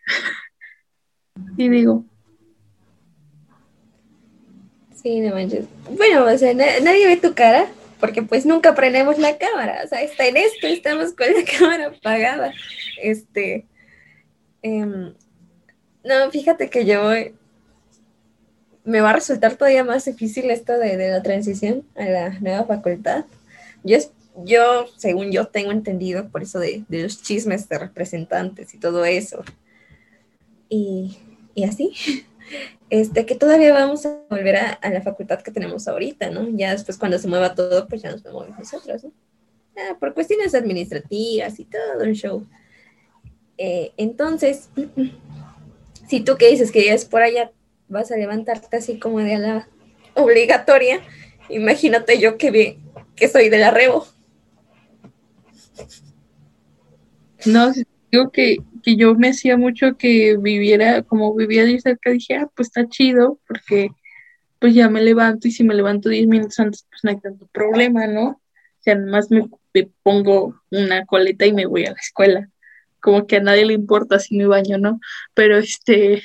y 1.56 1.68
digo. 1.68 2.04
Sí, 4.94 5.20
no 5.20 5.34
manches. 5.34 5.66
Bueno, 5.96 6.24
o 6.24 6.38
sea, 6.38 6.52
nadie 6.54 7.06
ve 7.06 7.16
tu 7.16 7.34
cara 7.34 7.68
porque 8.00 8.22
pues 8.22 8.46
nunca 8.46 8.74
prendemos 8.74 9.18
la 9.18 9.36
cámara. 9.36 9.82
O 9.84 9.88
sea, 9.88 10.02
está 10.02 10.26
en 10.26 10.38
esto, 10.38 10.66
estamos 10.66 11.12
con 11.12 11.26
la 11.26 11.44
cámara 11.58 11.86
apagada. 11.88 12.52
Este. 13.00 13.66
Em, 14.62 15.14
no, 16.02 16.30
fíjate 16.30 16.70
que 16.70 16.86
yo 16.86 17.10
me 18.84 19.00
va 19.02 19.10
a 19.10 19.14
resultar 19.14 19.56
todavía 19.56 19.84
más 19.84 20.06
difícil 20.06 20.50
esto 20.50 20.72
de, 20.78 20.96
de 20.96 21.10
la 21.10 21.22
transición 21.22 21.84
a 21.96 22.04
la 22.04 22.30
nueva 22.40 22.64
facultad. 22.64 23.26
Yo, 23.84 23.98
yo, 24.36 24.86
según 24.96 25.32
yo 25.32 25.48
tengo 25.48 25.72
entendido, 25.72 26.28
por 26.28 26.42
eso 26.42 26.58
de, 26.58 26.84
los 26.88 27.22
chismes 27.22 27.68
de 27.68 27.78
representantes 27.78 28.74
y 28.74 28.78
todo 28.78 29.04
eso. 29.04 29.42
Y, 30.68 31.18
así, 31.68 31.92
este, 32.90 33.26
que 33.26 33.34
todavía 33.34 33.72
vamos 33.72 34.06
a 34.06 34.20
volver 34.30 34.56
a, 34.56 34.90
la 34.90 35.02
facultad 35.02 35.42
que 35.42 35.50
tenemos 35.50 35.88
ahorita, 35.88 36.30
¿no? 36.30 36.48
Ya 36.50 36.72
después 36.72 36.98
cuando 36.98 37.18
se 37.18 37.28
mueva 37.28 37.54
todo, 37.54 37.86
pues 37.88 38.02
ya 38.02 38.10
nos 38.10 38.24
movemos 38.24 38.58
nosotros, 38.58 39.04
¿no? 39.04 39.12
por 39.98 40.12
cuestiones 40.12 40.54
administrativas 40.54 41.58
y 41.58 41.64
todo 41.64 42.04
un 42.04 42.12
show. 42.12 42.46
Eh, 43.56 43.92
entonces, 43.96 44.68
si 46.08 46.20
tú 46.20 46.36
que 46.36 46.50
dices 46.50 46.70
que 46.70 46.84
ya 46.84 46.92
es 46.94 47.04
por 47.04 47.22
allá, 47.22 47.52
vas 47.88 48.10
a 48.10 48.16
levantarte 48.16 48.76
así 48.76 48.98
como 48.98 49.20
de 49.20 49.38
la 49.38 49.68
obligatoria, 50.14 51.00
imagínate 51.48 52.18
yo 52.18 52.36
que, 52.36 52.78
que 53.16 53.28
soy 53.28 53.48
de 53.48 53.58
la 53.58 53.70
Rebo. 53.70 54.06
No, 57.46 57.72
digo 58.10 58.30
que, 58.30 58.58
que 58.82 58.96
yo 58.96 59.14
me 59.14 59.30
hacía 59.30 59.56
mucho 59.56 59.96
que 59.96 60.36
viviera, 60.36 61.02
como 61.02 61.34
vivía 61.34 61.64
de 61.64 61.80
cerca, 61.80 62.10
dije, 62.10 62.36
ah, 62.36 62.50
pues 62.54 62.68
está 62.68 62.88
chido, 62.88 63.38
porque 63.46 63.90
pues 64.60 64.74
ya 64.74 64.88
me 64.90 65.02
levanto 65.02 65.48
y 65.48 65.52
si 65.52 65.64
me 65.64 65.74
levanto 65.74 66.10
10 66.10 66.28
minutos 66.28 66.60
antes, 66.60 66.86
pues 66.90 67.02
no 67.02 67.10
hay 67.10 67.20
tanto 67.20 67.46
problema, 67.48 68.06
¿no? 68.06 68.28
O 68.28 68.82
sea, 68.82 68.94
además 68.94 69.28
me, 69.30 69.48
pongo 70.02 70.60
una 70.70 71.06
coleta 71.06 71.46
y 71.46 71.52
me 71.52 71.66
voy 71.66 71.86
a 71.86 71.92
la 71.92 72.00
escuela. 72.00 72.48
Como 73.00 73.26
que 73.26 73.36
a 73.36 73.40
nadie 73.40 73.64
le 73.64 73.74
importa 73.74 74.18
si 74.18 74.36
me 74.36 74.46
baño 74.46 74.78
no, 74.78 75.00
pero 75.34 75.58
este, 75.58 76.22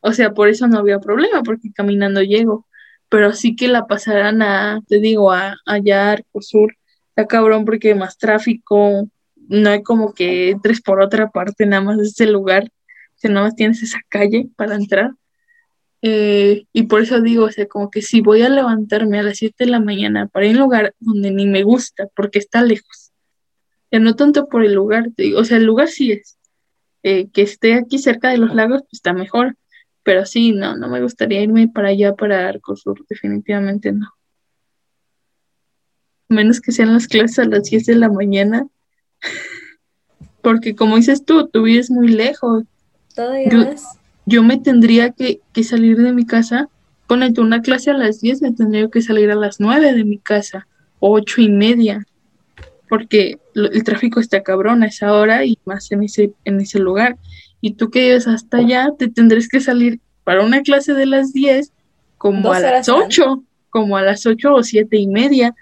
o 0.00 0.12
sea, 0.12 0.32
por 0.34 0.48
eso 0.48 0.66
no 0.68 0.78
había 0.78 0.98
problema, 1.00 1.42
porque 1.42 1.72
caminando 1.72 2.22
llego. 2.22 2.66
Pero 3.08 3.32
sí 3.32 3.54
que 3.56 3.68
la 3.68 3.86
pasarán 3.86 4.42
a, 4.42 4.80
te 4.88 4.98
digo, 4.98 5.32
a 5.32 5.56
allá 5.66 6.12
Arco 6.12 6.42
Sur, 6.42 6.75
está 7.16 7.26
cabrón 7.26 7.64
porque 7.64 7.94
más 7.94 8.18
tráfico, 8.18 9.08
no 9.48 9.70
hay 9.70 9.82
como 9.82 10.12
que 10.12 10.50
entres 10.50 10.82
por 10.82 11.00
otra 11.00 11.30
parte, 11.30 11.64
nada 11.64 11.82
más 11.82 11.98
ese 11.98 12.26
lugar, 12.26 12.70
si 13.14 13.28
nada 13.28 13.46
más 13.46 13.56
tienes 13.56 13.82
esa 13.82 14.00
calle 14.10 14.50
para 14.54 14.74
entrar. 14.74 15.12
Eh, 16.02 16.66
y 16.74 16.82
por 16.84 17.00
eso 17.00 17.22
digo, 17.22 17.44
o 17.46 17.50
sea, 17.50 17.66
como 17.66 17.90
que 17.90 18.02
si 18.02 18.20
voy 18.20 18.42
a 18.42 18.50
levantarme 18.50 19.18
a 19.18 19.22
las 19.22 19.38
7 19.38 19.64
de 19.64 19.70
la 19.70 19.80
mañana 19.80 20.28
para 20.28 20.44
ir 20.46 20.52
a 20.52 20.58
un 20.58 20.64
lugar 20.64 20.94
donde 21.00 21.30
ni 21.30 21.46
me 21.46 21.62
gusta, 21.62 22.06
porque 22.14 22.38
está 22.38 22.62
lejos, 22.62 23.12
ya 23.90 23.98
no 23.98 24.14
tanto 24.14 24.48
por 24.48 24.62
el 24.62 24.74
lugar, 24.74 25.08
o 25.36 25.44
sea, 25.44 25.56
el 25.56 25.64
lugar 25.64 25.88
sí 25.88 26.12
es, 26.12 26.38
eh, 27.02 27.30
que 27.30 27.42
esté 27.42 27.74
aquí 27.74 27.98
cerca 27.98 28.28
de 28.28 28.38
los 28.38 28.54
lagos, 28.54 28.82
pues 28.82 28.94
está 28.94 29.14
mejor, 29.14 29.56
pero 30.02 30.26
sí, 30.26 30.52
no, 30.52 30.76
no 30.76 30.88
me 30.88 31.00
gustaría 31.00 31.40
irme 31.40 31.68
para 31.68 31.88
allá, 31.88 32.14
para 32.14 32.48
Arcosur, 32.48 33.06
definitivamente 33.08 33.90
no. 33.92 34.15
Menos 36.28 36.60
que 36.60 36.72
sean 36.72 36.92
las 36.92 37.06
clases 37.06 37.38
a 37.38 37.44
las 37.44 37.64
10 37.64 37.86
de 37.86 37.94
la 37.94 38.08
mañana, 38.08 38.66
porque 40.42 40.74
como 40.74 40.96
dices 40.96 41.24
tú, 41.24 41.48
tú 41.48 41.62
vives 41.62 41.90
muy 41.90 42.08
lejos. 42.08 42.64
Todavía 43.14 43.74
yo, 44.26 44.42
me 44.42 44.58
tendría 44.58 45.10
que, 45.10 45.40
salir 45.62 45.96
de 45.96 46.12
mi 46.12 46.26
casa, 46.26 46.68
ponete 47.06 47.40
una 47.40 47.62
clase 47.62 47.90
a 47.90 47.94
las 47.94 48.20
10, 48.20 48.42
me 48.42 48.52
tendría 48.52 48.88
que 48.88 49.02
salir 49.02 49.30
a 49.30 49.36
las 49.36 49.60
9 49.60 49.92
de 49.92 50.04
mi 50.04 50.18
casa, 50.18 50.66
ocho 50.98 51.40
y 51.40 51.48
media, 51.48 52.04
porque 52.88 53.38
el 53.54 53.84
tráfico 53.84 54.18
está 54.18 54.42
cabrón 54.42 54.82
a 54.82 54.86
esa 54.86 55.12
hora 55.14 55.44
y 55.44 55.58
más 55.64 55.90
en 55.92 56.02
ese, 56.02 56.32
en 56.44 56.60
ese 56.60 56.80
lugar. 56.80 57.16
Y 57.60 57.74
tú 57.74 57.90
que 57.90 58.00
vives 58.00 58.26
hasta 58.26 58.58
allá, 58.58 58.90
te 58.98 59.08
tendrás 59.08 59.48
que 59.48 59.60
salir 59.60 60.00
para 60.24 60.44
una 60.44 60.62
clase 60.62 60.92
de 60.92 61.06
las 61.06 61.32
10 61.32 61.72
como 62.18 62.52
a 62.52 62.60
las 62.60 62.88
8, 62.88 63.42
como 63.70 63.96
a 63.96 64.02
las 64.02 64.26
8 64.26 64.54
o 64.54 64.62
siete 64.62 64.96
y 64.96 65.06
media. 65.06 65.54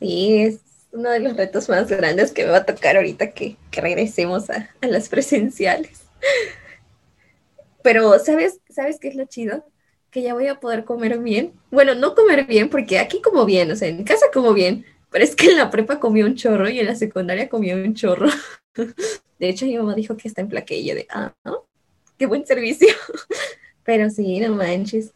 Sí, 0.00 0.38
es 0.38 0.60
uno 0.92 1.10
de 1.10 1.20
los 1.20 1.36
retos 1.36 1.68
más 1.68 1.88
grandes 1.88 2.32
que 2.32 2.44
me 2.44 2.50
va 2.50 2.58
a 2.58 2.66
tocar 2.66 2.96
ahorita 2.96 3.32
que, 3.32 3.56
regresemos 3.72 4.48
a, 4.50 4.70
las 4.82 5.08
presenciales. 5.08 6.04
Pero, 7.82 8.18
¿sabes, 8.18 8.60
¿sabes 8.70 8.98
qué 9.00 9.08
es 9.08 9.16
lo 9.16 9.26
chido? 9.26 9.64
Que 10.10 10.22
ya 10.22 10.34
voy 10.34 10.46
a 10.46 10.60
poder 10.60 10.84
comer 10.84 11.18
bien. 11.18 11.52
Bueno, 11.70 11.94
no 11.94 12.14
comer 12.14 12.46
bien, 12.46 12.70
porque 12.70 12.98
aquí 12.98 13.20
como 13.20 13.44
bien, 13.44 13.70
o 13.70 13.76
sea, 13.76 13.88
en 13.88 14.04
casa 14.04 14.26
como 14.32 14.54
bien, 14.54 14.86
pero 15.10 15.24
es 15.24 15.36
que 15.36 15.46
en 15.46 15.56
la 15.56 15.70
prepa 15.70 16.00
comí 16.00 16.22
un 16.22 16.36
chorro 16.36 16.68
y 16.68 16.78
en 16.80 16.86
la 16.86 16.94
secundaria 16.94 17.48
comí 17.48 17.72
un 17.72 17.94
chorro. 17.94 18.28
De 19.38 19.48
hecho, 19.48 19.66
mi 19.66 19.76
mamá 19.76 19.94
dijo 19.94 20.16
que 20.16 20.28
está 20.28 20.40
en 20.40 20.48
plaquilla 20.48 20.94
de, 20.94 21.06
ah. 21.10 21.34
Qué 22.18 22.26
buen 22.26 22.46
servicio. 22.46 22.88
Pero 23.84 24.08
sí, 24.10 24.40
no 24.40 24.54
manches. 24.54 25.12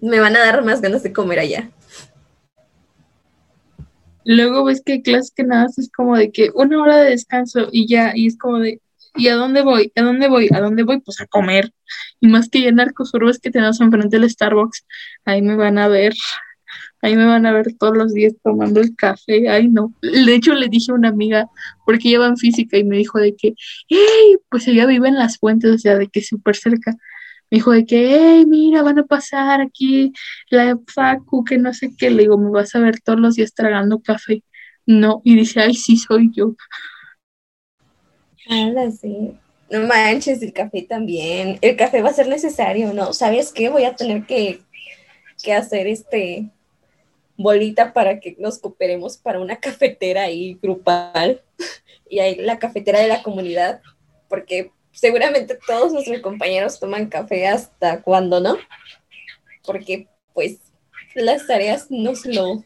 Me 0.00 0.20
van 0.20 0.36
a 0.36 0.40
dar 0.40 0.64
más 0.64 0.80
ganas 0.80 1.02
de 1.02 1.12
comer 1.12 1.38
allá. 1.38 1.70
Luego 4.24 4.64
ves 4.64 4.82
que 4.84 4.94
hay 4.94 5.02
clases 5.02 5.32
que 5.34 5.44
nada 5.44 5.66
es 5.76 5.90
como 5.94 6.16
de 6.16 6.32
que 6.32 6.50
una 6.54 6.80
hora 6.82 6.98
de 6.98 7.10
descanso 7.10 7.68
y 7.72 7.86
ya, 7.86 8.12
y 8.14 8.26
es 8.26 8.38
como 8.38 8.58
de, 8.58 8.80
¿y 9.16 9.28
a 9.28 9.34
dónde 9.34 9.62
voy? 9.62 9.92
¿A 9.96 10.02
dónde 10.02 10.28
voy? 10.28 10.48
¿A 10.52 10.60
dónde 10.60 10.82
voy? 10.82 11.00
Pues 11.00 11.20
a 11.20 11.26
comer. 11.26 11.72
Y 12.20 12.28
más 12.28 12.48
que 12.48 12.66
en 12.66 12.80
es 12.80 13.38
que 13.38 13.50
tenemos 13.50 13.80
enfrente 13.80 14.18
del 14.18 14.28
Starbucks, 14.28 14.84
ahí 15.24 15.42
me 15.42 15.56
van 15.56 15.78
a 15.78 15.88
ver, 15.88 16.14
ahí 17.02 17.16
me 17.16 17.26
van 17.26 17.46
a 17.46 17.52
ver 17.52 17.74
todos 17.78 17.96
los 17.96 18.12
días 18.14 18.34
tomando 18.42 18.80
el 18.80 18.96
café, 18.96 19.48
ay 19.48 19.68
no. 19.68 19.94
De 20.02 20.34
hecho 20.34 20.54
le 20.54 20.68
dije 20.68 20.90
a 20.90 20.94
una 20.94 21.10
amiga, 21.10 21.48
porque 21.84 22.08
ella 22.08 22.20
va 22.20 22.26
en 22.28 22.36
física 22.36 22.78
y 22.78 22.84
me 22.84 22.96
dijo 22.96 23.18
de 23.18 23.36
que, 23.36 23.54
hey, 23.88 24.36
pues 24.48 24.66
ella 24.68 24.86
vive 24.86 25.08
en 25.08 25.16
las 25.16 25.38
fuentes, 25.38 25.70
o 25.70 25.78
sea, 25.78 25.96
de 25.96 26.08
que 26.08 26.22
súper 26.22 26.56
cerca 26.56 26.96
me 27.54 27.58
dijo 27.58 27.70
de 27.70 27.86
que, 27.86 28.16
hey, 28.16 28.44
mira, 28.48 28.82
van 28.82 28.98
a 28.98 29.04
pasar 29.04 29.60
aquí 29.60 30.12
la 30.50 30.76
Facu, 30.92 31.44
que 31.44 31.56
no 31.56 31.72
sé 31.72 31.92
qué. 31.96 32.10
Le 32.10 32.22
digo, 32.22 32.36
me 32.36 32.50
vas 32.50 32.74
a 32.74 32.80
ver 32.80 33.00
todos 33.00 33.20
los 33.20 33.36
días 33.36 33.54
tragando 33.54 34.02
café. 34.02 34.42
No, 34.86 35.22
y 35.22 35.36
dice, 35.36 35.60
ay, 35.60 35.74
sí, 35.74 35.96
soy 35.96 36.32
yo. 36.34 36.56
Ahora 38.50 38.90
sí. 38.90 39.38
No 39.70 39.86
manches, 39.86 40.42
el 40.42 40.52
café 40.52 40.82
también. 40.82 41.58
El 41.60 41.76
café 41.76 42.02
va 42.02 42.10
a 42.10 42.14
ser 42.14 42.26
necesario, 42.26 42.92
¿no? 42.92 43.12
¿Sabes 43.12 43.52
qué? 43.52 43.68
Voy 43.68 43.84
a 43.84 43.94
tener 43.94 44.26
que, 44.26 44.60
que 45.40 45.52
hacer 45.52 45.86
este 45.86 46.50
bolita 47.36 47.92
para 47.92 48.18
que 48.18 48.34
nos 48.40 48.58
cooperemos 48.58 49.16
para 49.16 49.38
una 49.38 49.60
cafetera 49.60 50.22
ahí 50.22 50.58
grupal 50.60 51.40
y 52.10 52.18
ahí 52.18 52.34
la 52.34 52.58
cafetera 52.58 52.98
de 52.98 53.06
la 53.06 53.22
comunidad, 53.22 53.80
porque 54.28 54.72
seguramente 54.94 55.58
todos 55.66 55.92
nuestros 55.92 56.20
compañeros 56.20 56.80
toman 56.80 57.08
café 57.08 57.48
hasta 57.48 58.00
cuando 58.02 58.40
no, 58.40 58.56
porque 59.64 60.08
pues 60.32 60.58
las 61.14 61.46
tareas 61.46 61.90
nos 61.90 62.24
lo 62.24 62.64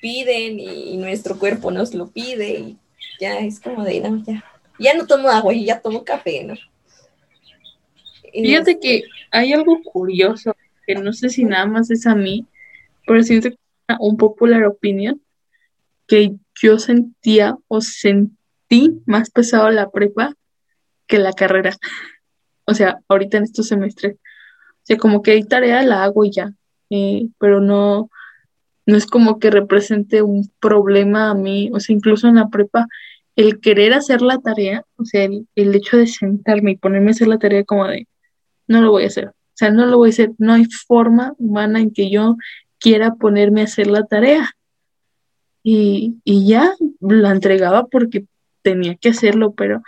piden 0.00 0.58
y 0.60 0.96
nuestro 0.96 1.38
cuerpo 1.38 1.70
nos 1.70 1.92
lo 1.92 2.08
pide 2.08 2.58
y 2.60 2.78
ya 3.20 3.38
es 3.40 3.60
como 3.60 3.84
de, 3.84 4.00
no, 4.00 4.22
ya, 4.24 4.44
ya 4.78 4.94
no 4.94 5.06
tomo 5.06 5.28
agua 5.28 5.52
y 5.52 5.64
ya 5.64 5.80
tomo 5.80 6.04
café, 6.04 6.44
¿no? 6.44 6.54
Fíjate 8.32 8.78
que 8.78 9.02
hay 9.30 9.52
algo 9.52 9.82
curioso, 9.82 10.54
que 10.86 10.94
no 10.94 11.12
sé 11.12 11.30
si 11.30 11.44
nada 11.44 11.66
más 11.66 11.90
es 11.90 12.06
a 12.06 12.14
mí, 12.14 12.46
pero 13.06 13.22
siento 13.22 13.50
que 13.50 13.56
es 13.88 13.96
un 13.98 14.16
popular 14.16 14.64
opinion, 14.64 15.20
que 16.06 16.34
yo 16.60 16.78
sentía 16.78 17.56
o 17.66 17.80
sentí 17.80 19.00
más 19.06 19.30
pesado 19.30 19.70
la 19.70 19.90
prepa 19.90 20.34
que 21.06 21.18
la 21.18 21.32
carrera. 21.32 21.76
O 22.64 22.74
sea, 22.74 22.98
ahorita 23.08 23.38
en 23.38 23.44
estos 23.44 23.68
semestres. 23.68 24.16
O 24.16 24.84
sea, 24.84 24.96
como 24.96 25.22
que 25.22 25.32
hay 25.32 25.44
tarea, 25.44 25.82
la 25.82 26.04
hago 26.04 26.24
y 26.24 26.32
ya. 26.32 26.52
Eh, 26.90 27.28
pero 27.38 27.60
no, 27.60 28.10
no 28.86 28.96
es 28.96 29.06
como 29.06 29.38
que 29.38 29.50
represente 29.50 30.22
un 30.22 30.50
problema 30.60 31.30
a 31.30 31.34
mí. 31.34 31.70
O 31.72 31.80
sea, 31.80 31.94
incluso 31.94 32.28
en 32.28 32.36
la 32.36 32.48
prepa 32.48 32.86
el 33.36 33.60
querer 33.60 33.92
hacer 33.92 34.22
la 34.22 34.38
tarea, 34.38 34.82
o 34.96 35.04
sea, 35.04 35.24
el, 35.24 35.46
el 35.56 35.74
hecho 35.74 35.98
de 35.98 36.06
sentarme 36.06 36.72
y 36.72 36.76
ponerme 36.76 37.08
a 37.08 37.10
hacer 37.10 37.28
la 37.28 37.38
tarea 37.38 37.64
como 37.64 37.86
de, 37.86 38.08
no 38.66 38.80
lo 38.80 38.90
voy 38.90 39.04
a 39.04 39.08
hacer. 39.08 39.28
O 39.28 39.58
sea, 39.58 39.70
no 39.70 39.86
lo 39.86 39.98
voy 39.98 40.08
a 40.08 40.10
hacer. 40.10 40.30
No 40.38 40.54
hay 40.54 40.64
forma 40.64 41.34
humana 41.38 41.80
en 41.80 41.90
que 41.90 42.10
yo 42.10 42.36
quiera 42.78 43.14
ponerme 43.14 43.60
a 43.60 43.64
hacer 43.64 43.86
la 43.86 44.04
tarea. 44.04 44.50
Y, 45.62 46.16
y 46.24 46.46
ya 46.46 46.74
la 47.00 47.30
entregaba 47.30 47.86
porque 47.86 48.24
tenía 48.62 48.96
que 48.96 49.10
hacerlo, 49.10 49.52
pero 49.52 49.82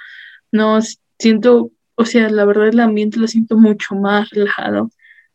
no 0.51 0.79
siento, 1.19 1.71
o 1.95 2.05
sea, 2.05 2.29
la 2.31 2.45
verdad 2.45 2.69
el 2.69 2.81
ambiente 2.81 3.19
lo 3.19 3.27
siento 3.27 3.57
mucho 3.57 3.95
más 3.95 4.31
relajado 4.31 4.91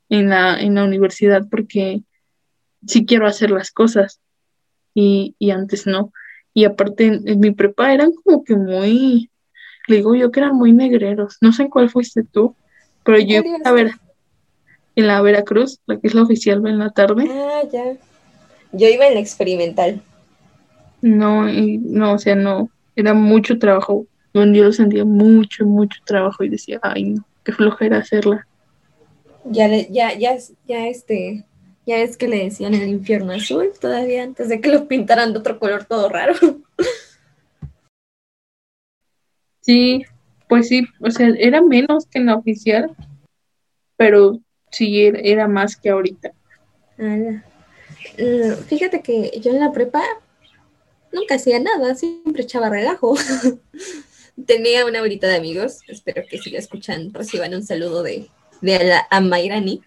en 0.10 0.30
la, 0.30 0.60
en 0.60 0.76
la 0.76 0.84
universidad 0.84 1.48
porque 1.50 2.04
sí 2.86 3.06
quiero 3.06 3.28
hacer 3.28 3.52
las 3.52 3.72
cosas 3.72 4.20
y, 4.94 5.36
y 5.40 5.52
antes 5.52 5.88
no. 5.88 6.12
Y 6.54 6.66
aparte 6.66 7.06
en, 7.06 7.40
mi 7.40 7.52
prepa 7.52 7.94
eran 7.94 8.12
como 8.12 8.44
que 8.44 8.56
muy, 8.56 9.32
le 9.88 9.96
digo 9.96 10.16
yo 10.16 10.32
que 10.32 10.40
eran 10.40 10.56
muy 10.56 10.72
negreros. 10.72 11.38
No 11.42 11.52
sé 11.52 11.64
en 11.64 11.70
cuál 11.70 11.90
fuiste 11.90 12.24
tú, 12.24 12.56
pero 13.04 13.20
yo 13.20 13.42
a 13.66 13.72
ver 13.72 13.92
en 14.96 15.08
la 15.08 15.22
Veracruz, 15.22 15.80
la 15.88 16.00
que 16.00 16.08
es 16.08 16.14
la 16.14 16.22
oficial 16.22 16.66
en 16.68 16.78
la 16.78 16.92
tarde. 16.92 17.28
Ah, 17.30 17.62
ya. 17.72 17.98
Yo 18.72 18.88
iba 18.88 19.08
en 19.08 19.16
la 19.16 19.20
experimental. 19.20 20.02
No, 21.02 21.46
no, 21.46 22.14
o 22.14 22.18
sea, 22.18 22.36
no, 22.36 22.70
era 22.96 23.14
mucho 23.14 23.58
trabajo. 23.60 24.08
Yo 24.34 24.46
lo 24.46 24.72
sentía 24.72 25.06
mucho, 25.06 25.66
mucho 25.66 26.02
trabajo 26.06 26.44
y 26.44 26.50
decía, 26.50 26.80
ay, 26.82 27.04
no, 27.04 27.26
qué 27.44 27.52
flojera 27.52 28.00
hacerla. 28.00 28.48
Ya, 29.46 29.68
ya, 29.68 30.18
ya, 30.18 30.38
ya, 30.68 30.88
este, 30.88 31.46
ya 31.86 31.98
es 31.98 32.18
que 32.18 32.28
le 32.28 32.46
decían 32.46 32.74
el 32.74 32.88
infierno 32.88 33.34
azul 33.34 33.72
todavía 33.80 34.24
antes 34.24 34.50
de 34.50 34.60
que 34.60 34.70
lo 34.70 34.88
pintaran 34.88 35.34
de 35.34 35.40
otro 35.40 35.60
color 35.60 35.86
todo 35.86 36.10
raro. 36.10 36.34
Sí, 39.66 40.04
pues 40.50 40.68
sí, 40.68 40.86
o 41.00 41.10
sea, 41.10 41.30
era 41.40 41.62
menos 41.62 42.06
que 42.06 42.20
en 42.20 42.26
la 42.26 42.36
oficial, 42.36 42.94
pero 43.96 44.42
sí 44.70 45.06
era 45.06 45.48
más 45.48 45.78
que 45.78 45.90
ahorita. 45.90 46.34
Eh, 48.18 48.58
fíjate 48.68 49.02
que 49.02 49.40
yo 49.40 49.52
en 49.52 49.62
la 49.62 49.72
prepa 49.72 50.04
nunca 51.14 51.36
hacía 51.36 51.62
nada, 51.62 51.96
siempre 51.96 52.44
echaba 52.44 52.70
relajo. 52.70 53.16
Tenía 54.46 54.86
una 54.86 55.02
horita 55.02 55.28
de 55.28 55.36
amigos, 55.36 55.80
espero 55.88 56.24
que 56.30 56.40
siga 56.40 56.60
escuchando, 56.60 57.18
reciban 57.18 57.54
un 57.54 57.64
saludo 57.64 58.04
de, 58.04 58.30
de 58.62 58.84
la, 58.84 59.08
a 59.10 59.22
Mayrani. 59.22 59.82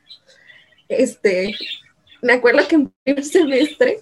Este, 0.88 1.54
me 2.22 2.34
acuerdo 2.34 2.66
que 2.68 2.76
en 2.76 2.92
primer 3.04 3.24
semestre, 3.24 3.98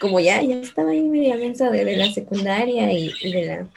como 0.00 0.20
ya, 0.20 0.42
ya 0.42 0.56
estaba 0.56 0.90
ahí 0.90 1.02
media 1.02 1.36
mensa 1.36 1.70
de, 1.70 1.96
la 1.96 2.12
secundaria 2.12 2.92
y, 2.92 3.12
de 3.30 3.46
la 3.46 3.68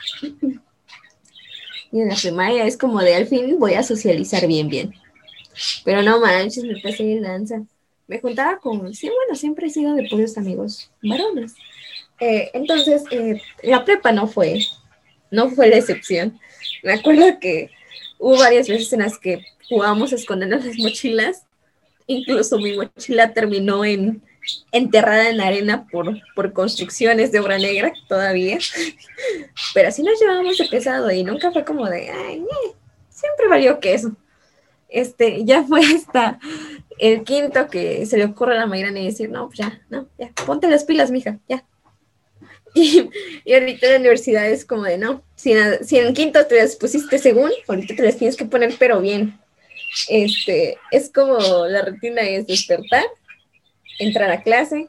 y 1.92 2.00
de 2.00 2.06
la 2.06 2.16
primaria, 2.16 2.66
es 2.66 2.78
como 2.78 3.00
de 3.02 3.16
al 3.16 3.28
fin 3.28 3.58
voy 3.60 3.74
a 3.74 3.84
socializar 3.84 4.48
bien, 4.48 4.70
bien. 4.70 4.94
Pero 5.84 6.02
no 6.02 6.20
manches, 6.20 6.64
me 6.64 6.80
pasé 6.82 7.04
de 7.04 7.20
lanza. 7.20 7.62
Me 8.08 8.20
juntaba 8.20 8.58
con, 8.60 8.94
sí, 8.94 9.08
bueno, 9.08 9.36
siempre 9.36 9.68
he 9.68 9.70
sido 9.70 9.94
de 9.96 10.08
puros 10.10 10.38
amigos 10.38 10.92
varones. 11.02 11.54
Eh, 12.20 12.52
entonces, 12.54 13.04
eh, 13.12 13.42
la 13.64 13.84
prepa 13.84 14.12
no 14.12 14.28
fue, 14.28 14.60
no 15.32 15.50
fue 15.50 15.70
la 15.70 15.78
excepción. 15.78 16.40
Me 16.84 16.94
acuerdo 16.94 17.40
que 17.40 17.72
hubo 18.20 18.38
varias 18.38 18.68
veces 18.68 18.94
en 18.94 19.00
las 19.00 19.18
que 19.18 19.44
jugábamos 19.70 20.12
a 20.12 20.16
escondernos 20.16 20.66
las 20.66 20.78
mochilas. 20.78 21.46
Incluso 22.08 22.58
mi 22.58 22.76
mochila 22.76 23.34
terminó 23.34 23.86
en 23.86 24.22
enterrada 24.72 25.30
en 25.30 25.40
arena 25.40 25.88
por, 25.92 26.20
por 26.36 26.54
construcciones 26.54 27.32
de 27.32 27.40
obra 27.40 27.58
negra 27.58 27.94
todavía. 28.08 28.58
Pero 29.74 29.90
así 29.90 30.04
nos 30.04 30.20
llevábamos 30.20 30.58
de 30.58 30.66
pesado 30.66 31.12
y 31.12 31.24
nunca 31.24 31.52
fue 31.52 31.64
como 31.64 31.88
de, 31.88 32.10
ay, 32.10 32.44
siempre 33.10 33.48
valió 33.48 33.80
queso. 33.80 34.16
Este, 34.90 35.46
ya 35.46 35.64
fue 35.64 35.82
hasta 35.96 36.40
el 37.00 37.24
quinto 37.24 37.68
que 37.68 38.06
se 38.06 38.18
le 38.18 38.26
ocurre 38.26 38.56
a 38.56 38.60
la 38.60 38.66
mañana 38.66 39.00
y 39.00 39.06
decir, 39.06 39.30
no, 39.30 39.48
pues 39.48 39.60
ya, 39.60 39.82
no, 39.90 40.08
ya, 40.18 40.32
ponte 40.46 40.70
las 40.70 40.84
pilas, 40.84 41.12
mija, 41.12 41.40
ya, 41.48 41.64
Y, 42.74 43.54
ahorita 43.54 43.88
en 43.88 43.92
la 43.92 44.00
universidad 44.00 44.50
es 44.50 44.66
como 44.66 44.84
de, 44.84 44.98
no, 44.98 45.24
si 45.36 45.52
en, 45.52 45.86
si 45.86 45.98
en 45.98 46.14
quinto 46.14 46.46
te 46.46 46.56
las 46.56 46.76
pusiste 46.76 47.18
según, 47.18 47.52
ahorita 47.68 47.96
te 47.96 48.04
las 48.04 48.18
tienes 48.18 48.38
que 48.38 48.46
poner, 48.46 48.74
pero 48.80 49.02
bien. 49.02 49.40
Este, 50.08 50.78
es 50.92 51.12
como 51.12 51.38
la 51.68 51.84
rutina 51.84 52.22
es 52.22 52.48
despertar, 52.48 53.04
entrar 54.00 54.32
a 54.32 54.42
clase, 54.42 54.88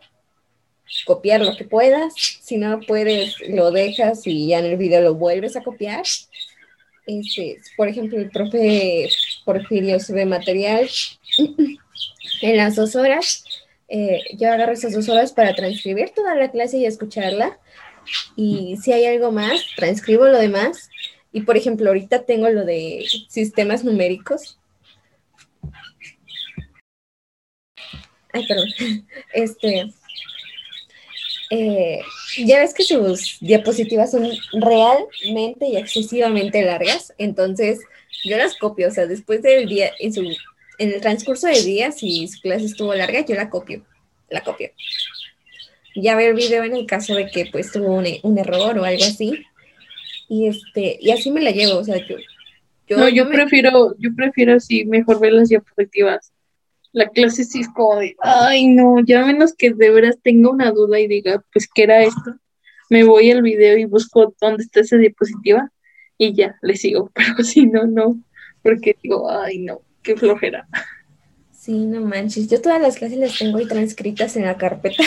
copiar 1.07 1.41
lo 1.41 1.57
que 1.57 1.64
puedas, 1.64 2.14
si 2.14 2.57
no 2.57 2.80
puedes, 2.80 3.37
lo 3.49 3.70
dejas 3.70 4.26
y 4.26 4.49
ya 4.49 4.61
en 4.61 4.66
el 4.66 4.76
video 4.76 5.01
lo 5.01 5.14
vuelves 5.14 5.57
a 5.57 5.62
copiar. 5.62 6.05
Este, 7.07 7.59
por 7.76 7.89
ejemplo, 7.89 8.18
el 8.18 8.30
profe 8.30 9.09
Porfirio 9.45 9.99
sube 9.99 10.24
material 10.24 10.89
en 12.43 12.57
las 12.57 12.76
dos 12.76 12.95
horas. 12.95 13.45
Eh, 13.95 14.22
yo 14.38 14.51
agarro 14.51 14.72
esas 14.72 14.95
dos 14.95 15.11
horas 15.11 15.32
para 15.32 15.55
transcribir 15.55 16.12
toda 16.14 16.34
la 16.34 16.51
clase 16.51 16.78
y 16.78 16.86
escucharla 16.86 17.59
y 18.36 18.78
si 18.82 18.90
hay 18.90 19.05
algo 19.05 19.30
más, 19.30 19.66
transcribo 19.76 20.26
lo 20.28 20.38
demás. 20.38 20.88
Y 21.30 21.43
por 21.43 21.59
ejemplo, 21.59 21.88
ahorita 21.88 22.24
tengo 22.24 22.49
lo 22.49 22.64
de 22.64 23.05
sistemas 23.28 23.84
numéricos. 23.84 24.59
Ay, 28.32 28.47
perdón. 28.47 28.68
Este, 29.34 29.93
eh, 31.51 32.01
ya 32.47 32.61
ves 32.61 32.72
que 32.72 32.84
sus 32.84 33.36
diapositivas 33.40 34.11
son 34.11 34.30
realmente 34.55 35.66
y 35.66 35.76
excesivamente 35.76 36.62
largas, 36.62 37.12
entonces 37.18 37.80
yo 38.24 38.38
las 38.38 38.57
copio, 38.57 38.88
o 38.88 38.90
sea, 38.90 39.07
después 39.07 39.43
del 39.43 39.68
día, 39.68 39.90
en, 39.99 40.14
su, 40.14 40.22
en 40.83 40.93
el 40.93 41.01
transcurso 41.01 41.47
del 41.47 41.64
día, 41.64 41.93
si 41.93 42.28
su 42.28 42.41
clase 42.41 42.66
estuvo 42.66 42.95
larga, 42.95 43.24
yo 43.24 43.35
la 43.35 43.51
copio, 43.51 43.85
la 44.28 44.43
copio 44.43 44.70
ya 45.95 46.16
ver 46.16 46.30
el 46.30 46.37
video 46.37 46.64
en 46.64 46.74
el 46.74 46.87
caso 46.87 47.14
de 47.14 47.26
que 47.26 47.47
pues 47.51 47.72
tuvo 47.72 47.95
un, 47.97 48.39
error 48.39 48.78
o 48.78 48.85
algo 48.85 49.05
así. 49.05 49.45
Y 50.28 50.47
este, 50.47 50.99
y 51.01 51.11
así 51.11 51.30
me 51.30 51.43
la 51.43 51.51
llevo, 51.51 51.78
o 51.78 51.85
sea, 51.85 51.97
yo, 52.07 52.16
no, 52.97 53.09
yo 53.09 53.28
prefiero, 53.28 53.95
yo 53.99 54.14
prefiero 54.14 54.55
así 54.55 54.85
mejor 54.85 55.20
ver 55.20 55.33
las 55.35 55.49
diapositivas. 55.49 56.33
La 56.93 57.09
clase 57.09 57.45
sí 57.45 57.61
es 57.61 57.68
como 57.68 57.97
de, 57.97 58.16
ay 58.20 58.68
no, 58.68 58.97
ya 59.05 59.24
menos 59.24 59.55
que 59.55 59.72
de 59.72 59.91
veras 59.91 60.18
tenga 60.22 60.51
una 60.51 60.70
duda 60.72 61.01
y 61.01 61.07
diga, 61.07 61.43
pues, 61.53 61.68
¿qué 61.72 61.85
era 61.85 62.03
esto? 62.03 62.37
Me 62.91 63.05
voy 63.05 63.30
al 63.30 63.43
video 63.43 63.78
y 63.78 63.85
busco 63.85 64.35
dónde 64.41 64.64
está 64.64 64.80
esa 64.80 64.97
diapositiva 64.97 65.70
y 66.18 66.35
ya, 66.35 66.57
le 66.62 66.76
sigo, 66.76 67.11
pero 67.14 67.43
si 67.43 67.66
no, 67.66 67.87
no, 67.87 68.20
porque 68.62 68.97
digo, 69.03 69.30
ay 69.30 69.59
no, 69.59 69.83
qué 70.05 70.16
flojera. 70.16 70.68
Sí, 71.53 71.86
no 71.86 72.00
manches. 72.00 72.48
Yo 72.48 72.61
todas 72.61 72.80
las 72.82 72.96
clases 72.96 73.18
las 73.18 73.38
tengo 73.38 73.59
ahí 73.59 73.68
transcritas 73.68 74.36
en 74.36 74.44
la 74.44 74.57
carpeta 74.57 75.03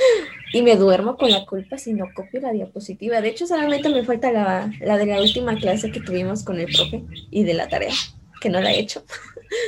y 0.54 0.62
me 0.62 0.76
duermo 0.76 1.16
con 1.18 1.30
la 1.30 1.44
culpa 1.44 1.76
si 1.76 1.92
no 1.92 2.06
copio 2.14 2.40
la 2.40 2.52
diapositiva. 2.52 3.20
De 3.20 3.28
hecho, 3.28 3.46
solamente 3.46 3.90
me 3.90 4.04
falta 4.04 4.32
la, 4.32 4.70
de 4.80 5.06
la 5.06 5.20
última 5.20 5.56
clase 5.56 5.92
que 5.92 6.00
tuvimos 6.00 6.44
con 6.44 6.58
el 6.58 6.66
profe 6.66 7.02
y 7.30 7.44
de 7.44 7.52
la 7.52 7.68
tarea, 7.68 7.92
que 8.40 8.48
no 8.48 8.60
la 8.60 8.72
he 8.72 8.78
hecho. 8.78 9.04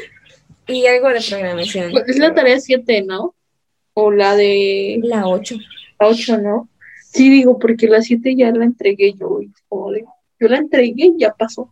y 0.67 0.87
algo 0.87 1.11
de 1.11 1.21
programación. 1.29 1.93
Pues, 1.93 2.09
es 2.09 2.19
la 2.19 2.33
tarea 2.33 2.59
7, 2.59 3.03
¿no? 3.03 3.35
O 3.93 4.11
la 4.11 4.35
de... 4.35 4.99
La 5.03 5.27
8. 5.27 5.57
La 5.99 6.09
8, 6.09 6.39
¿no? 6.39 6.71
Sí, 7.13 7.29
digo, 7.29 7.59
porque 7.59 7.87
la 7.87 8.01
7 8.01 8.35
ya 8.35 8.51
la 8.53 8.65
entregué 8.65 9.13
yo. 9.13 9.41
yo 9.43 10.49
la 10.49 10.57
entregué 10.57 11.07
y 11.07 11.19
ya 11.19 11.35
pasó. 11.35 11.69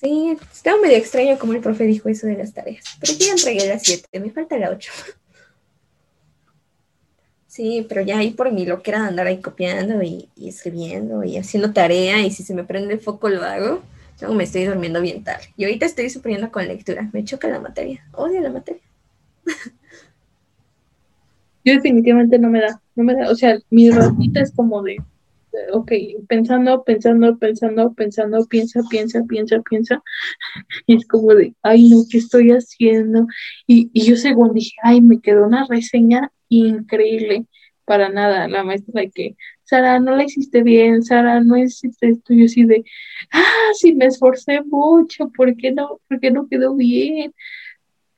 Sí, 0.00 0.34
estaba 0.50 0.80
medio 0.80 0.96
extraño 0.96 1.38
como 1.38 1.52
el 1.52 1.60
profe 1.60 1.84
dijo 1.84 2.08
eso 2.08 2.26
de 2.26 2.34
las 2.38 2.54
tareas. 2.54 2.82
Pero 3.00 3.12
yo 3.18 3.32
entregué 3.32 3.68
las 3.68 3.82
7, 3.82 4.18
me 4.18 4.30
falta 4.30 4.56
la 4.56 4.70
8. 4.70 4.90
Sí, 7.46 7.84
pero 7.86 8.00
ya 8.00 8.18
ahí 8.18 8.30
por 8.30 8.50
mí 8.50 8.64
lo 8.64 8.82
que 8.82 8.92
era 8.92 9.06
andar 9.06 9.26
ahí 9.26 9.42
copiando 9.42 10.02
y, 10.02 10.30
escribiendo 10.40 11.22
y 11.22 11.36
haciendo 11.36 11.74
tarea 11.74 12.24
y 12.24 12.30
si 12.30 12.42
se 12.42 12.54
me 12.54 12.64
prende 12.64 12.94
el 12.94 13.00
foco 13.00 13.28
lo 13.28 13.42
hago. 13.42 13.82
Luego 14.20 14.34
me 14.34 14.44
estoy 14.44 14.64
durmiendo 14.64 15.02
bien 15.02 15.22
tarde. 15.22 15.52
Y 15.56 15.64
ahorita 15.64 15.84
estoy 15.84 16.08
sufriendo 16.08 16.50
con 16.50 16.66
lectura. 16.66 17.10
Me 17.12 17.24
choca 17.24 17.48
la 17.48 17.60
materia. 17.60 18.06
Odio 18.12 18.40
la 18.40 18.50
materia. 18.50 18.82
Yo 21.62 21.74
definitivamente 21.74 22.38
no 22.38 22.48
me 22.48 22.60
da, 22.60 22.80
no 22.94 23.04
me 23.04 23.14
da, 23.14 23.30
o 23.30 23.34
sea, 23.34 23.58
mi 23.68 23.90
ratita 23.90 24.40
es 24.40 24.50
como 24.52 24.82
de 24.82 24.96
ok, 25.72 25.92
pensando, 26.28 26.84
pensando, 26.84 27.38
pensando, 27.38 27.94
pensando, 27.94 28.46
piensa, 28.46 28.80
piensa, 28.90 29.22
piensa, 29.28 29.60
piensa, 29.62 30.02
y 30.86 30.96
es 30.96 31.06
como 31.06 31.34
de, 31.34 31.54
ay, 31.62 31.88
no, 31.88 32.02
¿qué 32.10 32.18
estoy 32.18 32.50
haciendo? 32.50 33.26
Y, 33.66 33.90
y 33.92 34.02
yo 34.04 34.16
según 34.16 34.54
dije, 34.54 34.74
ay, 34.82 35.00
me 35.00 35.20
quedó 35.20 35.46
una 35.46 35.66
reseña 35.68 36.32
increíble, 36.48 37.46
para 37.90 38.08
nada, 38.08 38.46
la 38.46 38.62
maestra 38.62 39.00
de 39.02 39.10
que, 39.10 39.36
Sara, 39.64 39.98
no 39.98 40.14
la 40.16 40.24
hiciste 40.24 40.62
bien, 40.62 41.02
Sara, 41.02 41.40
no 41.40 41.56
hiciste 41.56 42.10
esto, 42.10 42.34
yo 42.34 42.44
así 42.44 42.64
de, 42.64 42.84
ah, 43.32 43.70
sí, 43.74 43.94
me 43.94 44.06
esforcé 44.06 44.62
mucho, 44.62 45.28
¿por 45.30 45.56
qué 45.56 45.72
no, 45.72 46.00
por 46.08 46.20
qué 46.20 46.30
no 46.30 46.48
quedó 46.48 46.76
bien? 46.76 47.34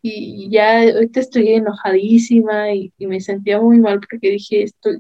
Y 0.03 0.51
ya 0.51 0.83
ahorita 0.83 1.21
estoy 1.21 1.51
enojadísima 1.55 2.75
y, 2.75 2.93
y 2.99 3.07
me 3.07 3.21
sentía 3.21 3.61
muy 3.61 3.79
mal 3.79 4.01
porque 4.01 4.31
dije, 4.31 4.63
estoy, 4.65 4.99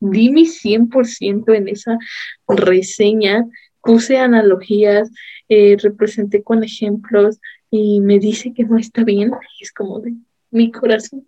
di 0.00 0.30
mi 0.30 0.46
100% 0.46 1.54
en 1.54 1.68
esa 1.68 1.98
reseña, 2.46 3.46
puse 3.82 4.18
analogías, 4.18 5.10
eh, 5.48 5.76
representé 5.80 6.42
con 6.42 6.64
ejemplos 6.64 7.40
y 7.70 8.00
me 8.00 8.18
dice 8.18 8.52
que 8.52 8.64
no 8.64 8.78
está 8.78 9.04
bien, 9.04 9.32
es 9.60 9.72
como 9.72 10.00
de 10.00 10.14
mi 10.50 10.70
corazón. 10.70 11.26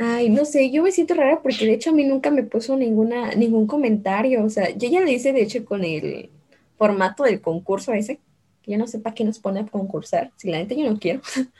Ay, 0.00 0.30
no 0.30 0.44
sé, 0.44 0.70
yo 0.70 0.84
me 0.84 0.92
siento 0.92 1.14
rara 1.14 1.42
porque 1.42 1.66
de 1.66 1.72
hecho 1.74 1.90
a 1.90 1.92
mí 1.92 2.04
nunca 2.04 2.30
me 2.30 2.44
puso 2.44 2.76
ninguna, 2.76 3.34
ningún 3.34 3.66
comentario. 3.66 4.44
O 4.44 4.48
sea, 4.48 4.70
yo 4.70 4.88
ya 4.88 5.00
le 5.00 5.12
hice 5.12 5.32
de 5.32 5.42
hecho 5.42 5.64
con 5.64 5.84
el 5.84 6.30
formato 6.76 7.24
del 7.24 7.40
concurso 7.40 7.92
ese, 7.92 8.20
que 8.62 8.72
yo 8.72 8.78
no 8.78 8.86
sé 8.86 9.00
para 9.00 9.14
qué 9.14 9.24
nos 9.24 9.40
pone 9.40 9.60
a 9.60 9.66
concursar, 9.66 10.30
si 10.36 10.50
la 10.50 10.58
gente 10.58 10.76
yo 10.76 10.90
no 10.90 10.98
quiero. 10.98 11.20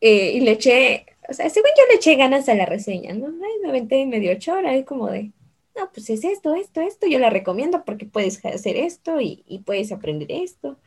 Eh, 0.00 0.34
y 0.34 0.40
le 0.40 0.52
eché, 0.52 1.04
o 1.28 1.32
sea, 1.32 1.48
según 1.50 1.70
yo 1.76 1.84
le 1.88 1.96
eché 1.96 2.16
ganas 2.16 2.48
a 2.48 2.54
la 2.54 2.66
reseña, 2.66 3.14
¿no? 3.14 3.26
Ay, 3.26 3.52
me 3.62 3.68
aventé 3.68 4.04
medio 4.06 4.32
ocho 4.32 4.52
horas, 4.54 4.76
y 4.76 4.84
como 4.84 5.10
de, 5.10 5.32
no, 5.76 5.90
pues 5.92 6.10
es 6.10 6.24
esto, 6.24 6.54
esto, 6.54 6.80
esto, 6.80 7.06
yo 7.06 7.18
la 7.18 7.30
recomiendo 7.30 7.84
porque 7.84 8.06
puedes 8.06 8.44
hacer 8.44 8.76
esto 8.76 9.20
y, 9.20 9.62
puedes 9.66 9.92
aprender 9.92 10.30
esto. 10.30 10.78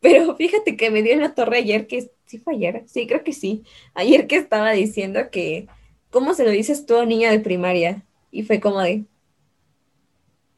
Pero 0.00 0.36
fíjate 0.36 0.76
que 0.76 0.90
me 0.90 1.02
dio 1.02 1.12
en 1.12 1.20
la 1.22 1.34
torre 1.34 1.58
ayer 1.58 1.86
que, 1.86 2.10
sí 2.26 2.38
fue 2.38 2.54
ayer, 2.54 2.84
sí, 2.86 3.06
creo 3.06 3.24
que 3.24 3.32
sí, 3.32 3.64
ayer 3.94 4.26
que 4.26 4.36
estaba 4.36 4.72
diciendo 4.72 5.30
que, 5.30 5.68
¿cómo 6.10 6.34
se 6.34 6.44
lo 6.44 6.50
dices 6.50 6.86
tú 6.86 6.96
a 6.96 7.06
niña 7.06 7.30
de 7.30 7.40
primaria? 7.40 8.04
Y 8.30 8.42
fue 8.42 8.60
como 8.60 8.80
de, 8.80 9.04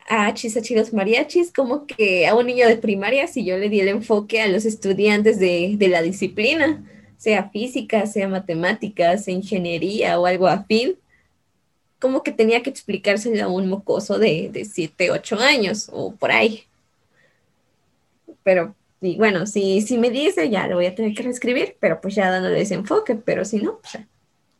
ah, 0.09 0.33
chis, 0.35 0.61
chidos 0.63 0.93
mariachis, 0.93 1.53
como 1.53 1.87
que 1.87 2.27
a 2.27 2.35
un 2.35 2.47
niño 2.47 2.67
de 2.69 2.77
primaria, 2.77 3.27
si 3.29 3.45
yo 3.45 3.57
le 3.59 3.69
di 3.69 3.81
el 3.81 3.89
enfoque 3.89 4.43
a 4.43 4.49
los 4.49 4.65
estudiantes 4.65 5.39
de, 5.39 5.75
de 5.77 5.89
la 5.89 6.03
disciplina, 6.03 6.85
sea 7.19 7.51
física, 7.51 8.07
sea 8.07 8.29
matemáticas, 8.29 9.25
sea 9.25 9.35
ingeniería 9.35 10.19
o 10.19 10.25
algo 10.25 10.47
afín, 10.47 10.97
como 11.99 12.23
que 12.23 12.33
tenía 12.33 12.63
que 12.63 12.71
explicárselo 12.71 13.45
a 13.45 13.49
un 13.49 13.69
mocoso 13.69 14.19
de, 14.19 14.49
de 14.51 14.65
7, 14.65 15.11
8 15.11 15.39
años 15.39 15.91
o 15.93 16.15
por 16.15 16.31
ahí. 16.33 16.65
Pero 18.43 18.75
y 19.01 19.17
bueno, 19.17 19.47
si, 19.47 19.81
si 19.83 19.97
me 19.97 20.11
dice, 20.11 20.51
ya 20.51 20.67
lo 20.67 20.77
voy 20.77 20.87
a 20.87 20.95
tener 20.95 21.15
que 21.15 21.23
reescribir, 21.23 21.77
pero 21.81 22.01
pues 22.01 22.15
ya 22.15 22.31
dándole 22.31 22.61
ese 22.61 22.75
enfoque, 22.75 23.15
pero 23.15 23.45
si 23.45 23.59
no, 23.59 23.79
pues. 23.79 24.05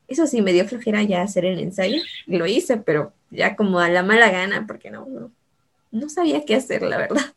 Eso 0.07 0.27
sí, 0.27 0.41
me 0.41 0.55
dio 0.55 0.67
flojera 0.67 1.03
ya 1.03 1.21
hacer 1.21 1.45
el 1.45 1.59
ensayo, 1.59 2.01
lo 2.27 2.47
hice, 2.47 2.79
pero 2.79 3.13
ya 3.31 3.57
como 3.57 3.79
a 3.79 3.91
la 3.91 4.03
mala 4.03 4.31
gana, 4.31 4.67
porque 4.67 4.91
no, 4.91 5.07
no, 5.07 5.31
no 5.91 6.09
sabía 6.09 6.47
qué 6.47 6.55
hacer, 6.55 6.83
la 6.83 6.97
verdad. 6.97 7.35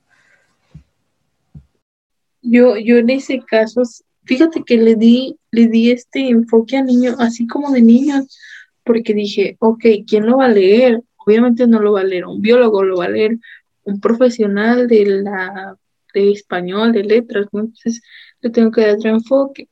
Yo, 2.41 2.77
yo 2.77 2.97
en 2.97 3.09
ese 3.09 3.41
caso, 3.41 3.81
fíjate 4.23 4.63
que 4.63 4.77
le 4.77 4.95
di, 4.95 5.37
le 5.51 5.67
di 5.67 5.91
este 5.91 6.29
enfoque 6.29 6.77
a 6.77 6.83
niños, 6.83 7.15
así 7.19 7.47
como 7.47 7.71
de 7.71 7.81
niños, 7.81 8.37
porque 8.83 9.13
dije, 9.13 9.57
ok, 9.59 9.85
¿quién 10.07 10.25
lo 10.25 10.37
va 10.37 10.45
a 10.45 10.49
leer? 10.49 11.01
Obviamente 11.17 11.67
no 11.67 11.79
lo 11.79 11.93
va 11.93 12.01
a 12.01 12.05
leer 12.05 12.25
un 12.25 12.41
biólogo, 12.41 12.83
lo 12.83 12.97
va 12.97 13.05
a 13.05 13.09
leer 13.09 13.37
un 13.83 13.99
profesional 13.99 14.87
de 14.87 15.05
la 15.05 15.77
de 16.13 16.31
español, 16.31 16.91
de 16.91 17.03
letras, 17.03 17.47
entonces 17.53 18.01
le 18.41 18.49
tengo 18.49 18.71
que 18.71 18.81
dar 18.81 18.95
otro 18.95 19.11
enfoque. 19.11 19.69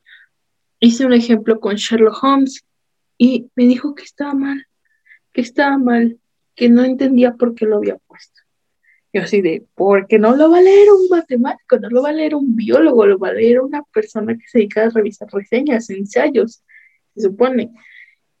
Hice 0.78 1.04
un 1.04 1.12
ejemplo 1.12 1.60
con 1.60 1.74
Sherlock 1.74 2.22
Holmes 2.22 2.64
y 3.18 3.50
me 3.54 3.66
dijo 3.66 3.94
que 3.94 4.04
estaba 4.04 4.32
mal, 4.32 4.66
que 5.32 5.42
estaba 5.42 5.76
mal, 5.76 6.18
que 6.54 6.68
no 6.68 6.82
entendía 6.82 7.34
por 7.34 7.54
qué 7.54 7.66
lo 7.66 7.76
había 7.76 7.98
puesto. 7.98 8.40
Yo 9.12 9.22
así 9.22 9.40
de, 9.40 9.66
porque 9.74 10.18
no 10.18 10.36
lo 10.36 10.50
va 10.50 10.58
a 10.58 10.62
leer 10.62 10.88
un 10.92 11.08
matemático, 11.08 11.78
no 11.78 11.88
lo 11.90 12.02
va 12.02 12.10
a 12.10 12.12
leer 12.12 12.34
un 12.34 12.54
biólogo, 12.54 13.06
lo 13.06 13.18
va 13.18 13.28
a 13.28 13.32
leer 13.32 13.60
una 13.60 13.82
persona 13.92 14.34
que 14.34 14.46
se 14.46 14.58
dedica 14.58 14.84
a 14.84 14.90
revisar 14.90 15.28
reseñas, 15.32 15.90
ensayos, 15.90 16.62
se 17.14 17.22
supone. 17.22 17.70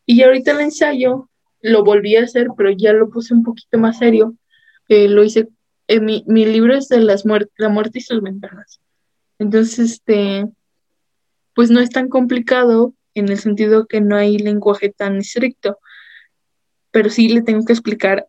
Y 0.06 0.22
ahorita 0.22 0.52
el 0.52 0.60
ensayo 0.60 1.28
lo 1.60 1.84
volví 1.84 2.16
a 2.16 2.22
hacer, 2.22 2.48
pero 2.56 2.70
ya 2.70 2.92
lo 2.92 3.10
puse 3.10 3.34
un 3.34 3.42
poquito 3.42 3.78
más 3.78 3.98
serio. 3.98 4.36
Eh, 4.88 5.08
lo 5.08 5.24
hice 5.24 5.48
eh, 5.90 5.98
mi, 5.98 6.22
libro 6.46 6.76
es 6.76 6.88
de 6.88 7.00
las 7.00 7.26
muertes, 7.26 7.52
la 7.58 7.68
muerte 7.68 7.98
y 7.98 8.02
sus 8.02 8.22
ventajas. 8.22 8.80
Entonces, 9.40 9.80
este, 9.80 10.46
pues 11.52 11.68
no 11.72 11.80
es 11.80 11.90
tan 11.90 12.08
complicado 12.08 12.94
en 13.14 13.28
el 13.28 13.38
sentido 13.38 13.88
que 13.88 14.00
no 14.00 14.14
hay 14.14 14.38
lenguaje 14.38 14.90
tan 14.96 15.16
estricto, 15.16 15.78
pero 16.92 17.10
sí 17.10 17.28
le 17.28 17.42
tengo 17.42 17.64
que 17.64 17.72
explicar, 17.72 18.28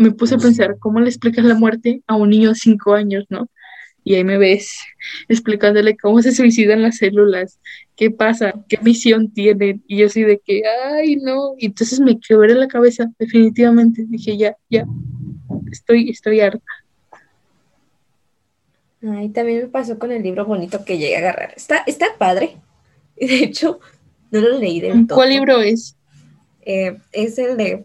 me 0.00 0.12
puse 0.12 0.34
a 0.34 0.38
pensar, 0.38 0.78
¿cómo 0.78 0.98
le 1.00 1.10
explicas 1.10 1.44
la 1.44 1.54
muerte 1.54 2.02
a 2.06 2.16
un 2.16 2.30
niño 2.30 2.48
de 2.48 2.54
cinco 2.54 2.94
años, 2.94 3.26
no? 3.28 3.50
Y 4.02 4.14
ahí 4.14 4.24
me 4.24 4.38
ves 4.38 4.78
explicándole 5.28 5.94
cómo 5.98 6.22
se 6.22 6.32
suicidan 6.32 6.80
las 6.80 6.96
células, 6.96 7.60
qué 7.96 8.10
pasa, 8.10 8.54
qué 8.66 8.78
misión 8.78 9.30
tienen, 9.30 9.84
y 9.86 9.98
yo 9.98 10.06
así 10.06 10.22
de 10.22 10.40
que, 10.42 10.62
ay, 10.94 11.16
no, 11.16 11.52
y 11.58 11.66
entonces 11.66 12.00
me 12.00 12.18
quebré 12.18 12.54
la 12.54 12.66
cabeza, 12.66 13.10
definitivamente, 13.18 14.06
dije, 14.08 14.38
ya, 14.38 14.56
ya, 14.70 14.86
estoy, 15.70 16.08
estoy 16.08 16.40
harta. 16.40 16.64
Ay, 19.02 19.28
también 19.28 19.60
me 19.60 19.68
pasó 19.68 19.98
con 19.98 20.12
el 20.12 20.22
libro 20.22 20.46
bonito 20.46 20.82
que 20.84 20.96
llegué 20.96 21.16
a 21.16 21.20
agarrar. 21.20 21.52
Está, 21.54 21.84
está 21.86 22.06
padre. 22.18 22.56
De 23.16 23.44
hecho, 23.44 23.80
no 24.30 24.40
lo 24.40 24.58
leí 24.58 24.80
del 24.80 25.06
todo. 25.06 25.16
¿Cuál 25.16 25.30
libro 25.30 25.60
es? 25.60 25.94
Eh, 26.62 26.96
es 27.12 27.38
el 27.38 27.58
de. 27.58 27.84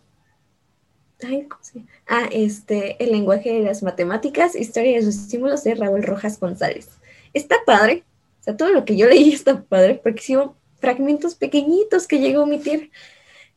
Ay, 1.24 1.48
¿cómo? 1.48 1.86
Ah, 2.08 2.28
este, 2.32 3.02
El 3.04 3.12
lenguaje 3.12 3.54
de 3.54 3.62
las 3.62 3.84
matemáticas, 3.84 4.56
historia 4.56 4.98
de 4.98 5.04
sus 5.04 5.16
símbolos 5.16 5.64
de 5.64 5.76
Raúl 5.76 6.04
Rojas 6.04 6.40
González. 6.40 6.90
Está 7.34 7.58
padre. 7.66 8.04
O 8.42 8.44
sea, 8.44 8.58
todo 8.58 8.70
lo 8.70 8.86
que 8.86 8.98
yo 8.98 9.08
leí 9.08 9.34
está 9.34 9.64
padre, 9.64 10.00
porque 10.04 10.22
sí 10.22 10.36
fragmentos 10.80 11.36
pequeñitos 11.36 12.08
que 12.08 12.20
llego 12.20 12.42
a 12.42 12.44
omitir. 12.44 12.92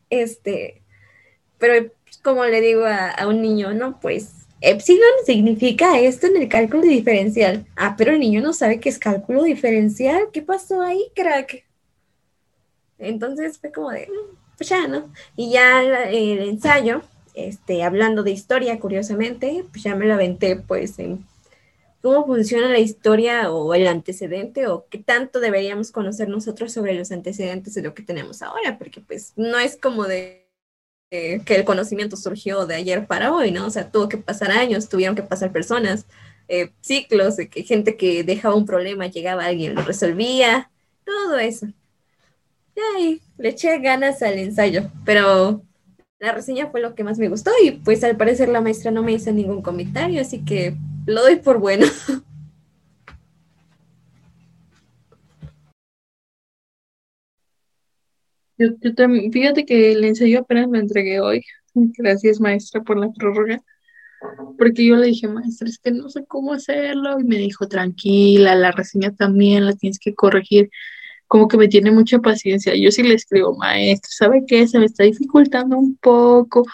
Este, 0.08 0.82
pero 1.58 1.90
como 2.22 2.44
le 2.44 2.60
digo 2.60 2.84
a, 2.86 3.26
un 3.26 3.42
niño, 3.42 3.74
no, 3.74 4.00
pues 4.00 4.46
epsilon 4.60 5.02
significa 5.24 5.98
esto 6.00 6.26
en 6.26 6.36
el 6.36 6.48
cálculo 6.48 6.82
diferencial. 6.82 7.66
Ah, 7.76 7.94
pero 7.98 8.12
el 8.12 8.20
niño 8.20 8.40
no 8.40 8.52
sabe 8.52 8.80
qué 8.80 8.88
es 8.88 8.98
cálculo 8.98 9.42
diferencial. 9.42 10.28
¿Qué 10.32 10.42
pasó 10.42 10.82
ahí, 10.82 11.10
crack? 11.14 11.64
Entonces 12.98 13.58
fue 13.58 13.72
como 13.72 13.90
de, 13.90 14.06
mm, 14.08 14.36
pues 14.56 14.68
ya, 14.68 14.88
¿no? 14.88 15.12
Y 15.36 15.52
ya 15.52 15.82
el, 15.82 16.40
ensayo, 16.40 17.02
este, 17.46 17.84
hablando 17.84 18.22
de 18.22 18.32
historia, 18.32 18.80
curiosamente, 18.80 19.64
pues 19.70 19.84
ya 19.84 19.94
me 19.94 20.06
lo 20.06 20.14
aventé, 20.14 20.56
pues, 20.56 20.96
cómo 22.02 22.26
funciona 22.26 22.68
la 22.68 22.80
historia 22.80 23.52
o 23.52 23.74
el 23.74 23.86
antecedente 23.86 24.66
o 24.66 24.86
qué 24.90 24.98
tanto 24.98 25.40
deberíamos 25.40 25.92
conocer 25.92 26.28
nosotros 26.28 26.72
sobre 26.72 26.94
los 26.94 27.12
antecedentes 27.12 27.74
de 27.74 27.82
lo 27.82 27.94
que 27.94 28.02
tenemos 28.02 28.42
ahora, 28.42 28.78
porque 28.78 29.00
pues 29.00 29.32
no 29.36 29.58
es 29.58 29.76
como 29.76 30.04
de 30.04 30.48
que 31.10 31.42
el 31.48 31.64
conocimiento 31.64 32.16
surgió 32.16 32.66
de 32.66 32.74
ayer 32.74 33.06
para 33.06 33.32
hoy, 33.32 33.50
¿no? 33.50 33.66
O 33.66 33.70
sea, 33.70 33.90
tuvo 33.90 34.08
que 34.08 34.18
pasar 34.18 34.50
años, 34.50 34.88
tuvieron 34.88 35.16
que 35.16 35.22
pasar 35.22 35.52
personas, 35.52 36.06
eh, 36.48 36.70
ciclos, 36.80 37.36
de 37.36 37.48
que 37.48 37.62
gente 37.62 37.96
que 37.96 38.24
dejaba 38.24 38.54
un 38.54 38.66
problema, 38.66 39.06
llegaba 39.06 39.46
alguien, 39.46 39.74
lo 39.74 39.82
resolvía, 39.82 40.70
todo 41.04 41.38
eso. 41.38 41.66
Y 42.98 43.22
le 43.38 43.50
eché 43.50 43.78
ganas 43.78 44.22
al 44.22 44.38
ensayo, 44.38 44.90
pero 45.04 45.62
la 46.20 46.32
reseña 46.32 46.68
fue 46.70 46.80
lo 46.80 46.94
que 46.94 47.04
más 47.04 47.18
me 47.18 47.28
gustó 47.28 47.50
y 47.64 47.72
pues 47.72 48.02
al 48.04 48.16
parecer 48.16 48.48
la 48.48 48.60
maestra 48.60 48.90
no 48.90 49.02
me 49.02 49.12
hizo 49.12 49.32
ningún 49.32 49.62
comentario, 49.62 50.20
así 50.20 50.44
que 50.44 50.76
lo 51.06 51.22
doy 51.22 51.36
por 51.36 51.58
bueno. 51.58 51.86
Yo, 58.58 58.74
también, 58.96 59.32
fíjate 59.32 59.64
que 59.64 59.92
el 59.92 60.02
ensayo 60.04 60.40
apenas 60.40 60.68
me 60.68 60.80
entregué 60.80 61.20
hoy. 61.20 61.44
Gracias, 61.74 62.40
maestra, 62.40 62.82
por 62.82 62.98
la 62.98 63.08
prórroga. 63.12 63.62
Porque 64.58 64.84
yo 64.84 64.96
le 64.96 65.06
dije, 65.06 65.28
maestra, 65.28 65.68
es 65.68 65.78
que 65.78 65.92
no 65.92 66.08
sé 66.08 66.24
cómo 66.26 66.52
hacerlo. 66.52 67.20
Y 67.20 67.24
me 67.24 67.36
dijo, 67.36 67.68
tranquila, 67.68 68.56
la 68.56 68.72
reseña 68.72 69.14
también 69.14 69.64
la 69.64 69.74
tienes 69.74 70.00
que 70.00 70.12
corregir. 70.12 70.70
Como 71.28 71.48
que 71.48 71.56
me 71.58 71.68
tiene 71.68 71.90
mucha 71.92 72.18
paciencia. 72.18 72.74
Yo 72.74 72.90
sí 72.90 73.02
le 73.02 73.14
escribo, 73.14 73.56
maestra, 73.56 74.10
¿sabe 74.10 74.44
qué? 74.46 74.66
Se 74.66 74.78
me 74.78 74.86
está 74.86 75.04
dificultando 75.04 75.78
un 75.78 75.96
poco. 75.96 76.64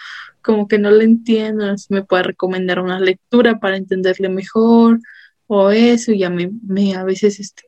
Como 0.43 0.69
que 0.69 0.79
no 0.79 0.91
le 0.91 1.05
entiendo. 1.05 1.75
Me 1.91 2.05
puede 2.05 2.23
recomendar 2.25 2.81
una 2.81 3.01
lectura 3.01 3.59
para 3.61 3.77
entenderle 3.77 4.29
mejor. 4.29 5.01
O 5.47 5.71
eso. 5.71 6.13
Y 6.13 6.21
ya 6.21 6.31
me, 6.31 6.51
me 6.67 6.95
a 6.95 7.05
veces, 7.05 7.41
este, 7.41 7.65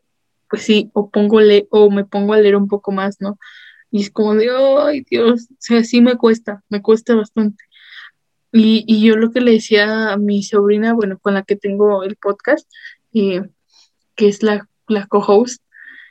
pues 0.48 0.62
sí, 0.62 0.90
o, 0.94 1.10
pongo 1.10 1.40
le, 1.40 1.66
o 1.70 1.90
me 1.90 2.04
pongo 2.04 2.32
a 2.34 2.40
leer 2.40 2.56
un 2.56 2.68
poco 2.68 2.92
más, 2.92 3.20
¿no? 3.20 3.38
Y 3.90 4.02
es 4.02 4.10
como 4.10 4.34
de, 4.34 4.48
ay 4.80 5.04
Dios, 5.08 5.48
o 5.50 5.56
sea, 5.58 5.84
sí 5.84 6.00
me 6.00 6.16
cuesta, 6.16 6.62
me 6.68 6.82
cuesta 6.82 7.14
bastante. 7.14 7.64
Y, 8.52 8.84
y 8.86 9.02
yo 9.04 9.16
lo 9.16 9.32
que 9.32 9.40
le 9.40 9.52
decía 9.52 10.12
a 10.12 10.16
mi 10.16 10.42
sobrina, 10.42 10.94
bueno, 10.94 11.18
con 11.18 11.34
la 11.34 11.42
que 11.42 11.56
tengo 11.56 12.02
el 12.04 12.16
podcast, 12.16 12.68
eh, 13.12 13.42
que 14.14 14.28
es 14.28 14.42
la, 14.42 14.68
la 14.88 15.06
co-host, 15.06 15.62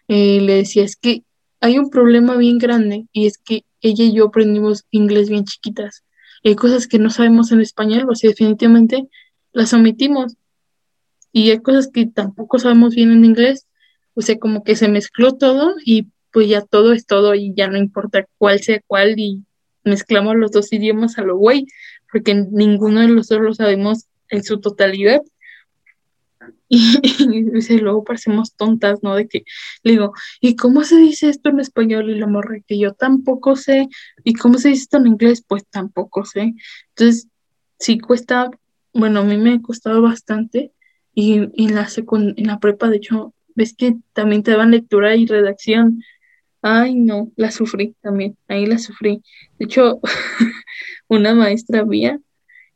eh, 0.07 0.41
le 0.41 0.55
decía, 0.55 0.83
es 0.83 0.95
que 0.95 1.23
hay 1.61 1.79
un 1.79 1.89
problema 1.89 2.37
bien 2.37 2.57
grande 2.57 3.07
y 3.11 3.27
es 3.27 3.37
que 3.37 3.65
ella 3.81 4.03
y 4.03 4.13
yo 4.13 4.25
aprendimos 4.27 4.85
inglés 4.91 5.29
bien 5.29 5.45
chiquitas. 5.45 6.03
hay 6.43 6.55
cosas 6.55 6.87
que 6.87 6.99
no 6.99 7.09
sabemos 7.09 7.51
en 7.51 7.61
español, 7.61 8.07
o 8.09 8.15
sea, 8.15 8.29
definitivamente 8.29 9.07
las 9.51 9.73
omitimos. 9.73 10.35
Y 11.31 11.49
hay 11.51 11.59
cosas 11.59 11.89
que 11.91 12.05
tampoco 12.05 12.59
sabemos 12.59 12.95
bien 12.95 13.11
en 13.11 13.25
inglés, 13.25 13.67
o 14.13 14.21
sea, 14.21 14.37
como 14.39 14.63
que 14.63 14.75
se 14.75 14.87
mezcló 14.87 15.33
todo 15.33 15.75
y 15.83 16.07
pues 16.31 16.47
ya 16.49 16.61
todo 16.61 16.93
es 16.93 17.05
todo 17.05 17.35
y 17.35 17.53
ya 17.55 17.67
no 17.67 17.77
importa 17.77 18.25
cuál 18.37 18.59
sea 18.59 18.81
cuál 18.87 19.17
y 19.17 19.43
mezclamos 19.83 20.35
los 20.35 20.51
dos 20.51 20.71
idiomas 20.73 21.17
a 21.17 21.23
lo 21.23 21.37
güey, 21.37 21.65
porque 22.11 22.35
ninguno 22.35 23.01
de 23.01 23.07
los 23.07 23.27
dos 23.27 23.41
lo 23.41 23.53
sabemos 23.53 24.05
en 24.29 24.43
su 24.43 24.59
totalidad. 24.59 25.21
Y, 26.69 27.77
luego 27.79 28.03
parecemos 28.03 28.55
tontas, 28.55 29.03
¿no? 29.03 29.15
De 29.15 29.27
que 29.27 29.43
le 29.83 29.91
digo, 29.93 30.13
¿y 30.41 30.55
cómo 30.55 30.83
se 30.83 30.97
dice 30.97 31.29
esto 31.29 31.49
en 31.49 31.59
español? 31.59 32.09
Y 32.09 32.15
la 32.15 32.27
morra 32.27 32.57
que 32.67 32.77
yo 32.79 32.93
tampoco 32.93 33.55
sé. 33.55 33.87
¿Y 34.23 34.33
cómo 34.33 34.57
se 34.57 34.69
dice 34.69 34.83
esto 34.83 34.97
en 34.97 35.07
inglés? 35.07 35.43
Pues 35.47 35.65
tampoco 35.69 36.25
sé. 36.25 36.53
Entonces, 36.89 37.27
sí 37.79 37.99
cuesta, 37.99 38.49
bueno, 38.93 39.21
a 39.21 39.23
mí 39.23 39.37
me 39.37 39.53
ha 39.53 39.61
costado 39.61 40.01
bastante. 40.01 40.71
Y, 41.13 41.35
en, 41.35 41.75
la 41.75 41.87
en 41.95 42.47
la 42.47 42.59
prepa, 42.59 42.89
de 42.89 42.97
hecho, 42.97 43.33
ves 43.55 43.73
que 43.75 43.95
también 44.13 44.43
te 44.43 44.51
daban 44.51 44.71
lectura 44.71 45.15
y 45.15 45.25
redacción. 45.25 46.03
Ay, 46.61 46.95
no, 46.95 47.31
la 47.35 47.51
sufrí 47.51 47.95
también, 48.01 48.37
ahí 48.47 48.65
la 48.65 48.79
sufrí. 48.79 49.21
De 49.59 49.65
hecho, 49.65 49.99
una 51.07 51.35
maestra 51.35 51.85
mía 51.85 52.19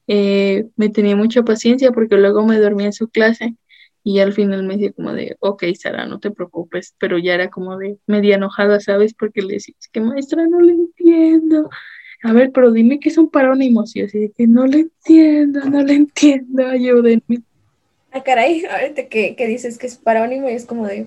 eh, 0.07 0.67
me 0.75 0.89
tenía 0.89 1.15
mucha 1.15 1.43
paciencia 1.43 1.91
porque 1.91 2.17
luego 2.17 2.45
me 2.45 2.59
dormía 2.59 2.87
en 2.87 2.93
su 2.93 3.09
clase 3.09 3.55
y 4.03 4.19
al 4.19 4.33
final 4.33 4.63
me 4.63 4.75
decía 4.75 4.93
como 4.93 5.13
de, 5.13 5.35
ok, 5.39 5.63
Sara, 5.75 6.05
no 6.05 6.19
te 6.19 6.31
preocupes, 6.31 6.95
pero 6.99 7.17
ya 7.17 7.33
era 7.33 7.49
como 7.49 7.77
de 7.77 7.97
media 8.07 8.35
enojada, 8.35 8.79
¿sabes? 8.79 9.13
Porque 9.13 9.41
le 9.41 9.55
decía, 9.55 9.75
es 9.79 9.87
que 9.89 10.01
maestra, 10.01 10.47
no 10.47 10.61
le 10.61 10.73
entiendo. 10.73 11.69
A 12.23 12.33
ver, 12.33 12.51
pero 12.51 12.71
dime 12.71 12.99
que 12.99 13.11
son 13.11 13.29
parónimos. 13.29 13.95
Y 13.95 14.01
así 14.01 14.19
de 14.19 14.31
que 14.31 14.47
no 14.47 14.65
le 14.65 14.79
entiendo, 14.79 15.61
no 15.65 15.81
le 15.81 15.93
entiendo, 15.93 16.67
ayúdenme. 16.67 17.41
Ah, 18.11 18.23
caray, 18.23 18.65
ahorita 18.65 19.07
que, 19.07 19.35
que 19.35 19.47
dices 19.47 19.77
que 19.77 19.87
es 19.87 19.95
parónimo 19.95 20.49
y 20.49 20.53
es 20.53 20.65
como 20.65 20.87
de, 20.87 21.05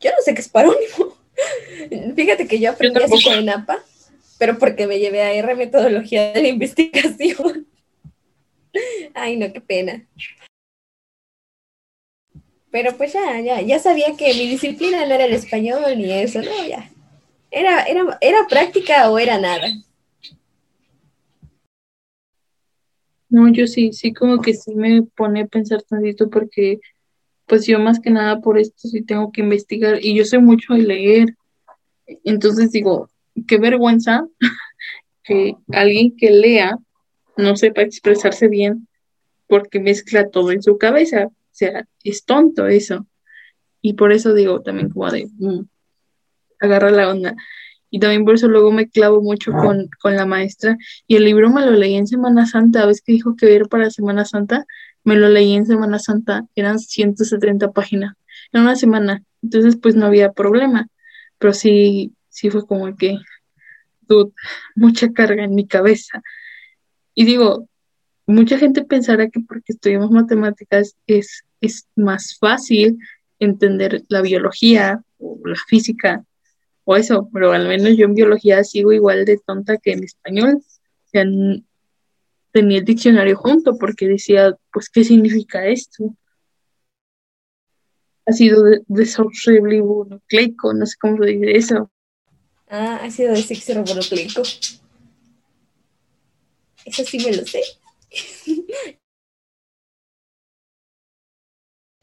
yo 0.00 0.10
no 0.10 0.22
sé 0.24 0.34
qué 0.34 0.40
es 0.40 0.48
parónimo. 0.48 1.16
Fíjate 2.16 2.46
que 2.46 2.58
yo 2.58 2.70
aprendí 2.70 2.98
yo 2.98 3.06
así 3.06 3.24
con 3.24 3.48
APA, 3.48 3.78
pero 4.38 4.58
porque 4.58 4.86
me 4.86 4.98
llevé 4.98 5.22
a 5.22 5.32
R 5.32 5.54
metodología 5.54 6.32
de 6.32 6.42
la 6.42 6.48
investigación. 6.48 7.66
Ay, 9.14 9.36
no, 9.36 9.52
qué 9.52 9.60
pena. 9.60 10.06
Pero 12.72 12.96
pues 12.96 13.12
ya, 13.12 13.38
ya, 13.40 13.60
ya 13.60 13.78
sabía 13.78 14.16
que 14.16 14.32
mi 14.34 14.48
disciplina 14.48 15.06
no 15.06 15.14
era 15.14 15.26
el 15.26 15.34
español 15.34 15.82
ni 15.96 16.10
eso, 16.10 16.40
no, 16.40 16.66
ya. 16.66 16.90
Era, 17.50 17.82
era, 17.82 18.18
era 18.22 18.46
práctica 18.48 19.10
o 19.10 19.18
era 19.18 19.38
nada. 19.38 19.68
No, 23.28 23.50
yo 23.52 23.66
sí, 23.66 23.92
sí 23.92 24.14
como 24.14 24.40
que 24.40 24.54
sí 24.54 24.74
me 24.74 25.02
pone 25.02 25.42
a 25.42 25.46
pensar 25.46 25.82
tantito 25.82 26.30
porque 26.30 26.80
pues 27.46 27.66
yo 27.66 27.78
más 27.78 28.00
que 28.00 28.10
nada 28.10 28.40
por 28.40 28.58
esto 28.58 28.88
sí 28.88 29.02
tengo 29.02 29.32
que 29.32 29.42
investigar 29.42 29.98
y 30.02 30.14
yo 30.14 30.24
sé 30.24 30.38
mucho 30.38 30.72
de 30.72 30.82
leer. 30.82 31.36
Entonces 32.24 32.72
digo, 32.72 33.10
qué 33.46 33.58
vergüenza 33.58 34.26
que 35.24 35.56
alguien 35.72 36.16
que 36.16 36.30
lea 36.30 36.78
no 37.36 37.54
sepa 37.56 37.82
expresarse 37.82 38.48
bien 38.48 38.88
porque 39.46 39.78
mezcla 39.78 40.30
todo 40.30 40.52
en 40.52 40.62
su 40.62 40.78
cabeza. 40.78 41.28
Sea, 41.52 41.86
es 42.02 42.24
tonto 42.24 42.66
eso. 42.66 43.06
Y 43.80 43.94
por 43.94 44.12
eso 44.12 44.34
digo 44.34 44.62
también 44.62 44.90
como 44.90 45.10
de, 45.10 45.28
mm, 45.38 45.60
agarra 46.60 46.90
la 46.90 47.10
onda. 47.10 47.36
Y 47.90 48.00
también 48.00 48.24
por 48.24 48.36
eso 48.36 48.48
luego 48.48 48.72
me 48.72 48.88
clavo 48.88 49.20
mucho 49.20 49.52
con, 49.52 49.90
la 50.04 50.24
maestra. 50.24 50.78
Y 51.06 51.16
el 51.16 51.24
libro 51.24 51.50
me 51.50 51.64
lo 51.66 51.72
leí 51.72 51.94
en 51.94 52.06
Semana 52.06 52.46
Santa. 52.46 52.86
¿Ves 52.86 53.02
que 53.02 53.12
dijo 53.12 53.36
que 53.36 53.54
era 53.54 53.66
para 53.66 53.90
Semana 53.90 54.24
Santa? 54.24 54.64
Me 55.04 55.14
lo 55.14 55.28
leí 55.28 55.52
en 55.52 55.66
Semana 55.66 55.98
Santa. 55.98 56.46
Eran 56.54 56.78
170 56.78 57.72
páginas. 57.72 58.14
En 58.52 58.62
una 58.62 58.76
semana. 58.76 59.22
Entonces, 59.42 59.76
pues 59.76 59.94
no 59.94 60.06
había 60.06 60.32
problema. 60.32 60.88
Pero 61.38 61.52
sí, 61.52 62.14
sí 62.30 62.48
fue 62.48 62.66
como 62.66 62.96
que, 62.96 63.18
dude, 64.02 64.32
mucha 64.74 65.12
carga 65.12 65.44
en 65.44 65.54
mi 65.54 65.66
cabeza. 65.66 66.22
Y 67.14 67.26
digo, 67.26 67.68
mucha 68.32 68.58
gente 68.58 68.84
pensará 68.84 69.28
que 69.28 69.40
porque 69.40 69.72
estudiamos 69.72 70.10
matemáticas 70.10 70.96
es, 71.06 71.44
es 71.60 71.86
más 71.96 72.36
fácil 72.38 72.98
entender 73.38 74.02
la 74.08 74.22
biología 74.22 75.02
o 75.18 75.38
la 75.44 75.56
física 75.68 76.24
o 76.84 76.96
eso, 76.96 77.28
pero 77.32 77.52
al 77.52 77.68
menos 77.68 77.96
yo 77.96 78.06
en 78.06 78.14
biología 78.14 78.64
sigo 78.64 78.92
igual 78.92 79.24
de 79.24 79.38
tonta 79.38 79.76
que 79.78 79.92
en 79.92 80.04
español. 80.04 80.62
Tenía 81.12 82.78
el 82.78 82.84
diccionario 82.84 83.36
junto 83.36 83.78
porque 83.78 84.06
decía, 84.06 84.56
pues, 84.72 84.88
¿qué 84.90 85.04
significa 85.04 85.66
esto? 85.66 86.14
Ha 88.26 88.32
sido 88.32 88.62
desoxirribonucleico, 88.86 90.74
no 90.74 90.86
sé 90.86 90.96
cómo 91.00 91.22
se 91.22 91.30
dice 91.30 91.56
eso. 91.56 91.90
Ah, 92.68 93.00
ha 93.02 93.10
sido 93.10 93.32
desoxirribonucleico. 93.32 94.42
Eso 96.84 97.04
sí 97.04 97.18
me 97.18 97.36
lo 97.36 97.46
sé. 97.46 97.62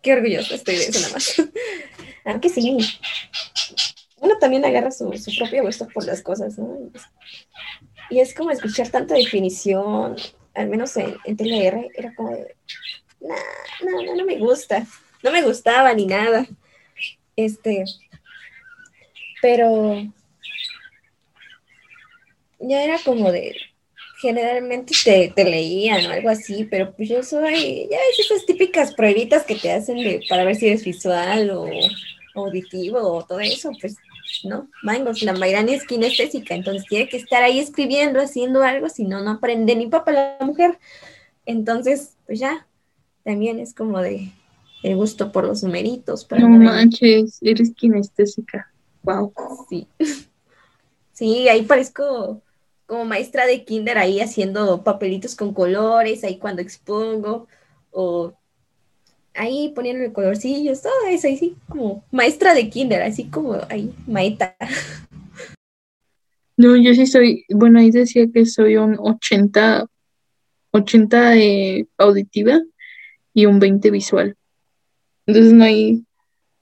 Qué 0.02 0.14
orgulloso 0.14 0.56
estoy 0.56 0.76
de 0.78 0.84
eso 0.88 1.00
nada 1.00 1.14
más. 1.14 1.42
Aunque 2.26 2.50
sí. 2.50 2.78
Uno 4.22 4.38
también 4.38 4.64
agarra 4.66 4.92
su, 4.92 5.12
su 5.14 5.32
propio 5.38 5.64
gusto 5.64 5.88
por 5.88 6.06
las 6.06 6.22
cosas, 6.22 6.58
¿no? 6.58 6.78
Y 8.10 8.20
es 8.20 8.34
como 8.34 8.52
escuchar 8.52 8.90
tanta 8.90 9.16
definición, 9.16 10.16
al 10.56 10.70
menos 10.70 10.96
en, 10.98 11.16
en 11.26 11.38
TLR, 11.38 11.90
era 11.96 12.14
como 12.16 12.32
de, 12.32 12.56
no, 13.22 14.04
no, 14.04 14.16
no 14.16 14.26
me 14.26 14.38
gusta. 14.40 14.86
No 15.24 15.32
me 15.32 15.44
gustaba 15.44 15.94
ni 15.94 16.06
nada. 16.08 16.48
Este, 17.36 17.86
pero 19.42 19.96
ya 22.60 22.84
era 22.84 22.98
como 23.04 23.32
de, 23.32 23.56
generalmente 24.20 24.94
te, 25.04 25.32
te, 25.34 25.44
leían 25.46 26.06
o 26.06 26.10
algo 26.10 26.30
así, 26.30 26.68
pero 26.70 26.94
pues 26.94 27.08
yo 27.10 27.24
soy, 27.24 27.88
ya 27.90 27.98
ves 27.98 28.20
esas 28.20 28.46
típicas 28.46 28.94
pruebitas 28.94 29.44
que 29.44 29.56
te 29.56 29.72
hacen 29.72 29.98
de, 29.98 30.22
para 30.28 30.44
ver 30.44 30.56
si 30.56 30.68
eres 30.68 30.84
visual 30.84 31.50
o 31.52 31.66
auditivo 32.36 33.00
o 33.00 33.24
todo 33.26 33.40
eso, 33.40 33.72
pues 33.80 33.96
no, 34.44 34.70
mangos, 34.84 35.22
la 35.24 35.34
Mayrani 35.34 35.74
es 35.74 35.86
kinestésica, 35.86 36.54
entonces 36.54 36.86
tiene 36.88 37.08
que 37.08 37.18
estar 37.18 37.44
ahí 37.44 37.60
escribiendo, 37.60 38.20
haciendo 38.20 38.62
algo, 38.62 38.90
si 38.90 39.06
no, 39.06 39.24
no 39.24 39.32
aprende 39.32 39.76
ni 39.76 39.88
papá 39.88 40.12
la 40.12 40.38
mujer. 40.42 40.78
Entonces, 41.46 42.16
pues 42.28 42.40
ya, 42.40 42.68
también 43.24 43.60
es 43.60 43.74
como 43.74 44.00
de 44.00 44.32
el 44.84 44.96
gusto 44.96 45.32
por 45.32 45.46
los 45.46 45.64
numeritos. 45.64 46.28
no 46.30 46.50
manches, 46.50 47.40
eres 47.42 47.72
kinestésica. 47.74 48.72
Wow. 49.04 49.34
Sí. 49.70 49.88
Sí, 51.12 51.50
ahí 51.50 51.64
parezco 51.64 52.42
como 52.90 53.06
maestra 53.06 53.46
de 53.46 53.64
kinder 53.64 54.00
ahí 54.00 54.20
haciendo 54.20 54.84
papelitos 54.84 55.36
con 55.36 55.54
colores, 55.54 56.24
ahí 56.24 56.40
cuando 56.40 56.64
expongo, 56.64 57.48
o 57.92 58.34
ahí 59.36 59.72
poniendo 59.76 60.12
colorcillos, 60.12 60.82
todo 60.82 61.06
eso, 61.08 61.28
ahí 61.28 61.38
sí, 61.38 61.56
como 61.68 62.04
maestra 62.12 62.56
de 62.56 62.68
kinder, 62.68 63.04
así 63.04 63.26
como 63.26 63.56
ahí, 63.70 63.94
maeta. 64.08 64.56
No, 66.58 66.76
yo 66.76 66.96
sí 66.96 67.06
soy, 67.06 67.46
bueno, 67.50 67.80
ahí 67.80 67.92
decía 67.92 68.26
que 68.34 68.48
soy 68.48 68.78
un 68.78 68.98
80, 69.00 69.86
80 70.72 71.38
eh, 71.38 71.88
auditiva 71.98 72.60
y 73.36 73.46
un 73.46 73.60
20 73.60 73.92
visual. 73.92 74.36
Entonces 75.28 75.54
no 75.54 75.64
hay, 75.64 76.04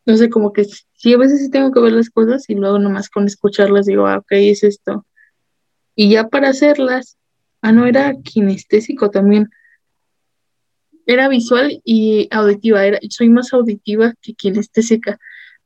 no 0.06 0.18
sé, 0.18 0.30
como 0.30 0.52
que 0.52 0.66
sí, 0.66 1.14
a 1.14 1.18
veces 1.18 1.40
sí 1.40 1.50
tengo 1.50 1.72
que 1.72 1.80
ver 1.80 1.94
las 1.94 2.10
cosas 2.10 2.50
y 2.50 2.56
luego 2.56 2.80
nomás 2.80 3.10
con 3.10 3.26
escucharlas 3.26 3.86
digo, 3.86 4.06
ah, 4.06 4.18
ok, 4.18 4.34
es 4.34 4.66
esto. 4.66 5.06
Y 6.00 6.12
ya 6.12 6.28
para 6.28 6.50
hacerlas, 6.50 7.18
ah, 7.64 7.72
no, 7.72 7.88
era 7.88 8.14
kinestésico 8.24 9.10
también. 9.10 9.50
Era 11.08 11.28
visual 11.28 11.82
y 11.84 12.28
auditiva, 12.30 12.86
era, 12.86 13.00
soy 13.10 13.30
más 13.30 13.52
auditiva 13.52 14.14
que 14.22 14.36
kinestésica, 14.36 15.18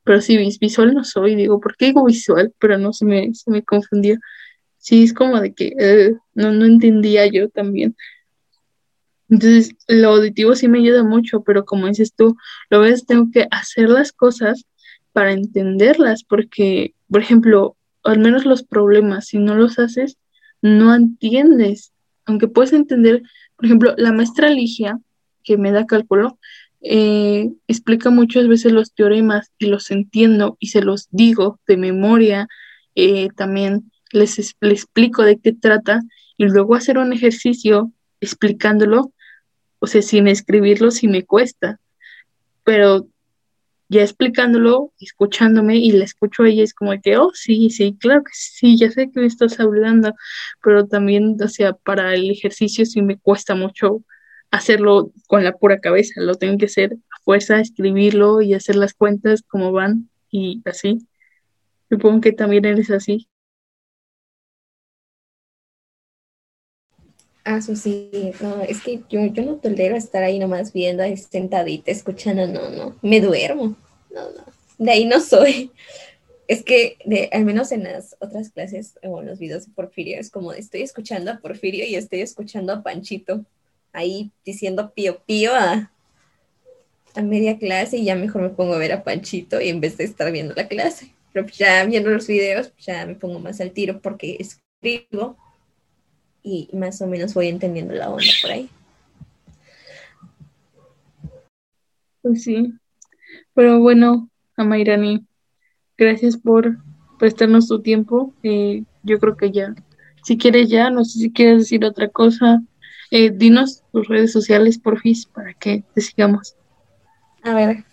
pero 0.06 0.22
sí, 0.22 0.38
visual 0.62 0.94
no 0.94 1.04
soy, 1.04 1.36
digo, 1.36 1.60
¿por 1.60 1.76
qué 1.76 1.88
digo 1.88 2.06
visual? 2.06 2.54
Pero 2.60 2.78
no 2.78 2.94
se 2.94 3.04
me, 3.04 3.34
se 3.34 3.52
me 3.52 3.62
confundió. 3.62 4.20
Sí, 4.78 5.04
es 5.04 5.14
como 5.14 5.42
de 5.42 5.54
que 5.54 5.74
eh, 5.78 6.16
no, 6.34 6.54
no 6.54 6.66
entendía 6.66 7.28
yo 7.28 7.50
también. 7.50 7.98
Entonces, 9.30 9.76
lo 9.90 10.12
auditivo 10.12 10.56
sí 10.56 10.70
me 10.70 10.80
ayuda 10.80 11.04
mucho, 11.04 11.44
pero 11.44 11.66
como 11.66 11.88
dices 11.88 12.14
tú, 12.16 12.38
lo 12.70 12.80
ves, 12.80 13.06
tengo 13.06 13.30
que 13.34 13.48
hacer 13.52 13.90
las 13.90 14.14
cosas 14.14 14.66
para 15.12 15.34
entenderlas, 15.34 16.24
porque, 16.24 16.94
por 17.10 17.20
ejemplo, 17.20 17.76
al 18.04 18.20
menos 18.20 18.46
los 18.46 18.64
problemas, 18.64 19.28
si 19.28 19.40
no 19.40 19.56
los 19.56 19.78
haces, 19.78 20.18
no 20.62 20.93
entiendes. 20.93 21.91
Aunque 22.26 22.47
puedes 22.47 22.74
entender, 22.74 23.24
por 23.55 23.66
ejemplo, 23.66 23.93
la 23.97 24.12
maestra 24.12 24.49
Ligia, 24.49 24.99
que 25.43 25.57
me 25.57 25.72
da 25.72 25.86
cálculo, 25.86 26.38
eh, 26.82 27.51
explica 27.68 28.09
muchas 28.09 28.47
veces 28.47 28.72
los 28.72 28.93
teoremas 28.93 29.51
y 29.59 29.68
los 29.68 29.91
entiendo 29.91 30.57
y 30.59 30.68
se 30.68 30.82
los 30.82 31.07
digo 31.12 31.59
de 31.68 31.78
memoria. 31.78 32.47
Eh, 32.95 33.30
también 33.36 33.91
les, 34.12 34.55
les 34.59 34.80
explico 34.80 35.24
de 35.24 35.38
qué 35.39 35.53
trata 35.53 36.01
y 36.38 36.45
luego 36.45 36.76
hacer 36.76 36.97
un 36.97 37.14
ejercicio 37.14 37.91
explicándolo, 38.20 39.14
o 39.80 39.88
sea, 39.88 40.01
sin 40.01 40.28
escribirlo, 40.28 40.91
sí 40.91 41.07
me 41.07 41.24
cuesta. 41.24 41.80
Pero 42.64 43.07
ya 43.92 44.04
explicándolo, 44.04 44.94
escuchándome 45.02 45.76
y 45.76 45.92
la 45.92 46.06
escucho 46.06 46.44
a 46.44 46.50
ella, 46.50 46.64
es 46.64 46.74
como 46.74 46.94
que, 47.02 47.18
oh, 47.18 47.32
sí, 47.34 47.70
sí, 47.70 47.98
claro 48.00 48.24
que 48.24 48.32
sí, 48.34 48.78
ya 48.78 48.89
sé 48.89 49.12
que 49.12 49.20
me 49.20 49.26
estás 49.26 49.60
hablando, 49.60 50.14
pero 50.64 50.88
también, 50.88 51.36
o 51.44 51.48
sea, 51.50 51.74
para 51.74 52.14
el 52.14 52.32
ejercicio 52.32 52.86
sí 52.86 53.02
me 53.02 53.20
cuesta 53.20 53.54
mucho 53.54 54.02
hacerlo 54.50 55.12
con 55.28 55.44
la 55.44 55.52
pura 55.58 55.80
cabeza, 55.82 56.22
lo 56.22 56.36
tengo 56.36 56.58
que 56.58 56.68
hacer 56.68 56.94
a 56.94 57.24
fuerza, 57.26 57.60
escribirlo 57.60 58.42
y 58.42 58.54
hacer 58.54 58.78
las 58.78 58.94
cuentas 58.94 59.44
como 59.46 59.74
van 59.74 60.10
y 60.30 60.62
así. 60.64 61.06
Supongo 61.89 62.22
que 62.22 62.32
también 62.32 62.64
eres 62.64 62.92
así. 62.92 63.28
Ah, 67.44 67.60
sí, 67.60 68.12
no, 68.39 68.62
es 68.62 68.82
que 68.82 69.02
yo, 69.10 69.26
yo 69.26 69.44
no 69.44 69.56
tolero 69.56 69.96
estar 69.96 70.24
ahí 70.24 70.38
nomás 70.38 70.72
viendo, 70.74 71.02
ahí 71.02 71.18
sentadita, 71.18 71.89
escuchando, 71.89 72.46
no, 72.46 72.70
no, 72.70 72.96
me 73.02 73.20
duermo, 73.20 73.76
no, 74.12 74.32
no, 74.32 74.46
de 74.78 74.92
ahí 74.92 75.06
no 75.06 75.20
soy. 75.20 75.72
Es 76.48 76.64
que, 76.64 76.98
de, 77.06 77.30
al 77.32 77.46
menos 77.46 77.72
en 77.72 77.84
las 77.84 78.16
otras 78.20 78.50
clases 78.52 79.00
o 79.04 79.22
en 79.22 79.28
los 79.28 79.39
videos 79.39 79.66
de 79.66 79.74
Porfirio, 79.74 80.20
es 80.20 80.30
como 80.30 80.54
estoy 80.54 80.82
escuchando 80.82 81.32
a 81.32 81.38
Porfirio 81.38 81.86
y 81.86 81.96
estoy 81.96 82.22
escuchando 82.22 82.74
a 82.74 82.84
Panchito, 82.84 83.46
ahí 83.94 84.32
diciendo 84.46 84.92
pío 84.94 85.24
pío 85.26 85.56
a, 85.56 85.92
a 87.16 87.22
media 87.22 87.58
clase 87.58 87.98
y 87.98 88.06
ya 88.06 88.16
mejor 88.16 88.42
me 88.42 88.50
pongo 88.50 88.74
a 88.74 88.78
ver 88.78 88.92
a 88.92 89.04
Panchito 89.04 89.62
y 89.62 89.70
en 89.70 89.82
vez 89.82 89.98
de 89.98 90.04
estar 90.04 90.32
viendo 90.32 90.54
la 90.54 90.68
clase. 90.68 91.14
Pero 91.34 91.48
ya 91.48 91.86
viendo 91.86 92.10
los 92.10 92.28
videos, 92.28 92.72
ya 92.78 93.06
me 93.06 93.16
pongo 93.16 93.39
más 93.39 93.62
al 93.62 93.72
tiro 93.72 94.02
porque 94.02 94.38
escribo 94.39 95.38
y 96.44 96.70
más 96.74 97.02
o 97.02 97.08
menos 97.08 97.34
voy 97.34 97.48
entendiendo 97.48 97.94
la 97.94 98.10
onda 98.10 98.32
por 98.42 98.52
ahí. 98.52 98.70
Pues 102.22 102.44
sí, 102.44 102.74
pero 103.54 103.80
bueno, 103.80 104.30
Amairani, 104.56 105.26
gracias 105.98 106.38
por 106.38 106.78
prestarnos 107.18 107.68
tu 107.68 107.82
tiempo. 107.82 108.34
Eh, 108.44 108.84
yo 109.04 109.20
creo 109.20 109.36
que 109.36 109.52
ya, 109.52 109.74
si 110.24 110.38
quieres 110.38 110.70
ya, 110.70 110.89
no 110.89 111.04
sé 111.04 111.20
si 111.20 111.32
quieres 111.32 111.60
decir 111.60 111.84
otra 111.84 112.08
cosa, 112.10 112.62
eh, 113.10 113.32
dinos 113.32 113.84
tus 113.92 114.08
redes 114.08 114.32
sociales, 114.32 114.78
porfis, 114.78 115.26
para 115.26 115.54
que 115.54 115.84
te 115.94 116.02
sigamos. 116.02 116.56
A 117.44 117.54
ver, 117.56 117.84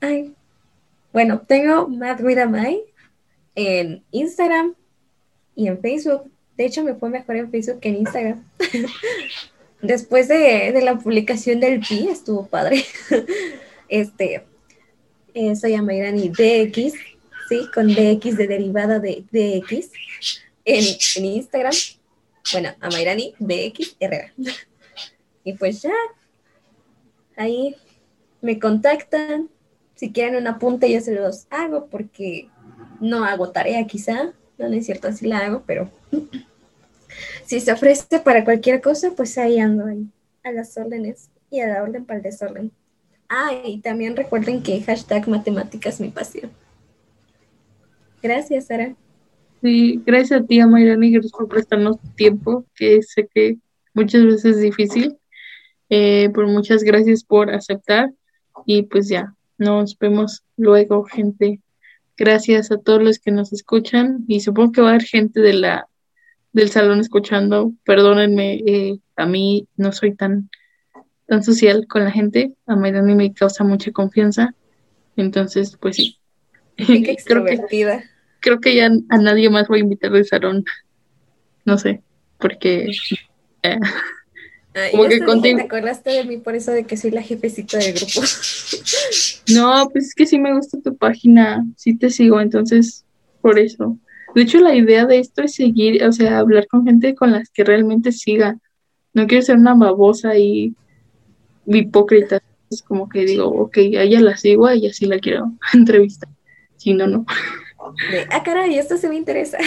ay. 0.00 0.34
bueno, 1.12 1.40
tengo 1.46 1.88
Mad 1.88 2.20
en 3.54 4.04
Instagram 4.12 4.74
y 5.56 5.66
en 5.66 5.80
Facebook 5.80 6.30
de 6.58 6.66
hecho, 6.66 6.82
me 6.82 6.94
fue 6.94 7.08
mejor 7.08 7.36
en 7.36 7.52
Facebook 7.52 7.78
que 7.78 7.88
en 7.88 7.98
Instagram. 7.98 8.44
Después 9.80 10.26
de, 10.26 10.76
la 10.82 10.98
publicación 10.98 11.60
del 11.60 11.78
PI, 11.78 12.08
estuvo 12.08 12.48
padre. 12.48 12.84
este, 13.88 14.44
eh, 15.34 15.54
soy 15.54 15.74
Amairani 15.74 16.30
DX, 16.30 16.94
sí, 17.48 17.68
con 17.72 17.86
DX 17.86 18.36
de 18.36 18.48
derivada 18.48 18.98
de 18.98 19.22
DX 19.30 19.90
en, 20.64 21.24
Instagram. 21.24 21.72
Bueno, 22.52 22.70
Amairani 22.80 23.34
Herrera. 24.00 24.32
y 25.44 25.52
pues 25.52 25.82
ya, 25.82 25.94
ahí 27.36 27.76
me 28.40 28.58
contactan. 28.58 29.48
Si 29.94 30.10
quieren 30.10 30.34
un 30.34 30.48
apunte, 30.48 30.90
yo 30.90 31.00
se 31.00 31.14
los 31.14 31.46
hago 31.50 31.86
porque 31.86 32.48
no 33.00 33.24
hago 33.24 33.50
tarea 33.50 33.86
quizá. 33.86 34.32
No, 34.58 34.68
no 34.68 34.74
es 34.74 34.86
cierto, 34.86 35.06
así 35.06 35.24
la 35.24 35.38
hago, 35.38 35.62
pero 35.64 35.88
si 37.44 37.60
se 37.60 37.72
ofrece 37.72 38.20
para 38.20 38.44
cualquier 38.44 38.80
cosa, 38.80 39.12
pues 39.16 39.38
ahí 39.38 39.58
ando 39.58 39.86
ahí, 39.86 40.06
a 40.44 40.52
las 40.52 40.76
órdenes 40.76 41.30
y 41.50 41.60
a 41.60 41.68
la 41.68 41.82
orden 41.82 42.04
para 42.04 42.18
el 42.18 42.22
desorden. 42.22 42.72
Ah, 43.28 43.52
y 43.64 43.80
también 43.80 44.16
recuerden 44.16 44.62
que 44.62 44.80
hashtag 44.82 45.28
matemáticas 45.28 46.00
mi 46.00 46.08
pasión. 46.08 46.50
Gracias, 48.22 48.66
Sara. 48.66 48.94
Sí, 49.62 50.02
gracias 50.06 50.40
a 50.40 50.46
ti, 50.46 50.62
Mayrani, 50.64 51.12
gracias 51.12 51.32
por 51.32 51.48
prestarnos 51.48 51.96
tiempo, 52.16 52.64
que 52.74 53.02
sé 53.02 53.28
que 53.32 53.58
muchas 53.92 54.24
veces 54.24 54.56
es 54.56 54.60
difícil. 54.60 55.18
Eh, 55.90 56.30
por 56.34 56.46
muchas 56.46 56.82
gracias 56.82 57.24
por 57.24 57.50
aceptar 57.50 58.12
y 58.66 58.82
pues 58.82 59.08
ya, 59.08 59.34
nos 59.56 59.98
vemos 59.98 60.44
luego, 60.56 61.04
gente. 61.04 61.60
Gracias 62.16 62.70
a 62.70 62.78
todos 62.78 63.02
los 63.02 63.18
que 63.18 63.30
nos 63.30 63.52
escuchan 63.52 64.24
y 64.28 64.40
supongo 64.40 64.72
que 64.72 64.80
va 64.80 64.88
a 64.88 64.90
haber 64.90 65.04
gente 65.04 65.40
de 65.40 65.54
la 65.54 65.88
del 66.52 66.70
salón 66.70 67.00
escuchando. 67.00 67.72
Perdónenme, 67.84 68.54
eh, 68.66 68.98
a 69.16 69.26
mí 69.26 69.68
no 69.76 69.92
soy 69.92 70.14
tan, 70.14 70.50
tan 71.26 71.42
social 71.42 71.86
con 71.88 72.04
la 72.04 72.10
gente. 72.10 72.54
A 72.66 72.76
mí 72.76 73.14
me 73.14 73.32
causa 73.32 73.64
mucha 73.64 73.92
confianza. 73.92 74.54
Entonces, 75.16 75.76
pues 75.80 75.96
sí. 75.96 76.18
creo, 77.24 77.44
que, 77.44 77.56
creo 78.40 78.60
que 78.60 78.76
ya 78.76 78.90
a 79.08 79.18
nadie 79.18 79.50
más 79.50 79.68
voy 79.68 79.78
a 79.78 79.82
invitar 79.82 80.12
del 80.12 80.26
salón. 80.26 80.64
No 81.64 81.76
sé, 81.76 82.02
porque... 82.38 82.90
Eh, 83.62 83.78
como 84.92 85.08
que 85.08 85.20
contigo... 85.20 85.58
¿Te 85.58 85.64
acordaste 85.64 86.10
de 86.10 86.24
mí 86.24 86.36
por 86.38 86.54
eso 86.54 86.70
de 86.70 86.84
que 86.84 86.96
soy 86.96 87.10
la 87.10 87.22
jefecita 87.22 87.78
del 87.78 87.94
grupo? 87.94 88.20
no, 89.52 89.88
pues 89.90 90.06
es 90.06 90.14
que 90.14 90.26
sí 90.26 90.38
me 90.38 90.54
gusta 90.54 90.78
tu 90.80 90.96
página, 90.96 91.66
sí 91.76 91.96
te 91.96 92.10
sigo, 92.10 92.40
entonces 92.40 93.04
por 93.40 93.58
eso. 93.58 93.98
De 94.34 94.42
hecho, 94.42 94.60
la 94.60 94.74
idea 94.74 95.06
de 95.06 95.18
esto 95.18 95.42
es 95.42 95.54
seguir, 95.54 96.04
o 96.04 96.12
sea, 96.12 96.38
hablar 96.38 96.66
con 96.66 96.84
gente 96.84 97.14
con 97.14 97.32
las 97.32 97.50
que 97.50 97.64
realmente 97.64 98.12
siga. 98.12 98.58
No 99.14 99.26
quiero 99.26 99.42
ser 99.42 99.56
una 99.56 99.74
babosa 99.74 100.36
y 100.36 100.74
hipócrita. 101.66 102.42
Es 102.70 102.82
como 102.82 103.08
que 103.08 103.24
digo, 103.24 103.46
ok, 103.46 103.78
a 103.78 104.02
ella 104.02 104.20
la 104.20 104.36
sigo, 104.36 104.66
a 104.66 104.74
ella 104.74 104.92
sí 104.92 105.06
la 105.06 105.18
quiero 105.18 105.52
entrevistar. 105.72 106.28
Si 106.76 106.94
no, 106.94 107.06
no. 107.06 107.24
ah, 108.30 108.42
caray, 108.42 108.78
esto 108.78 108.96
se 108.96 109.08
me 109.08 109.16
interesa. 109.16 109.58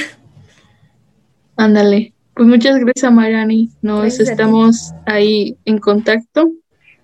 Ándale. 1.57 2.13
Pues 2.33 2.47
muchas 2.47 2.79
gracias, 2.79 3.11
Mariani. 3.11 3.69
Nos 3.81 4.19
estamos 4.19 4.93
ahí 5.05 5.57
en 5.65 5.79
contacto. 5.79 6.51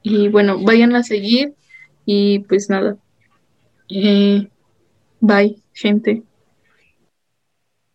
Y 0.02 0.30
bueno, 0.30 0.64
vayan 0.64 0.96
a 0.96 1.04
seguir. 1.04 1.54
Y 2.06 2.40
pues 2.40 2.70
nada. 2.70 2.98
Eh, 3.90 4.48
bye, 5.20 5.62
gente. 5.74 6.24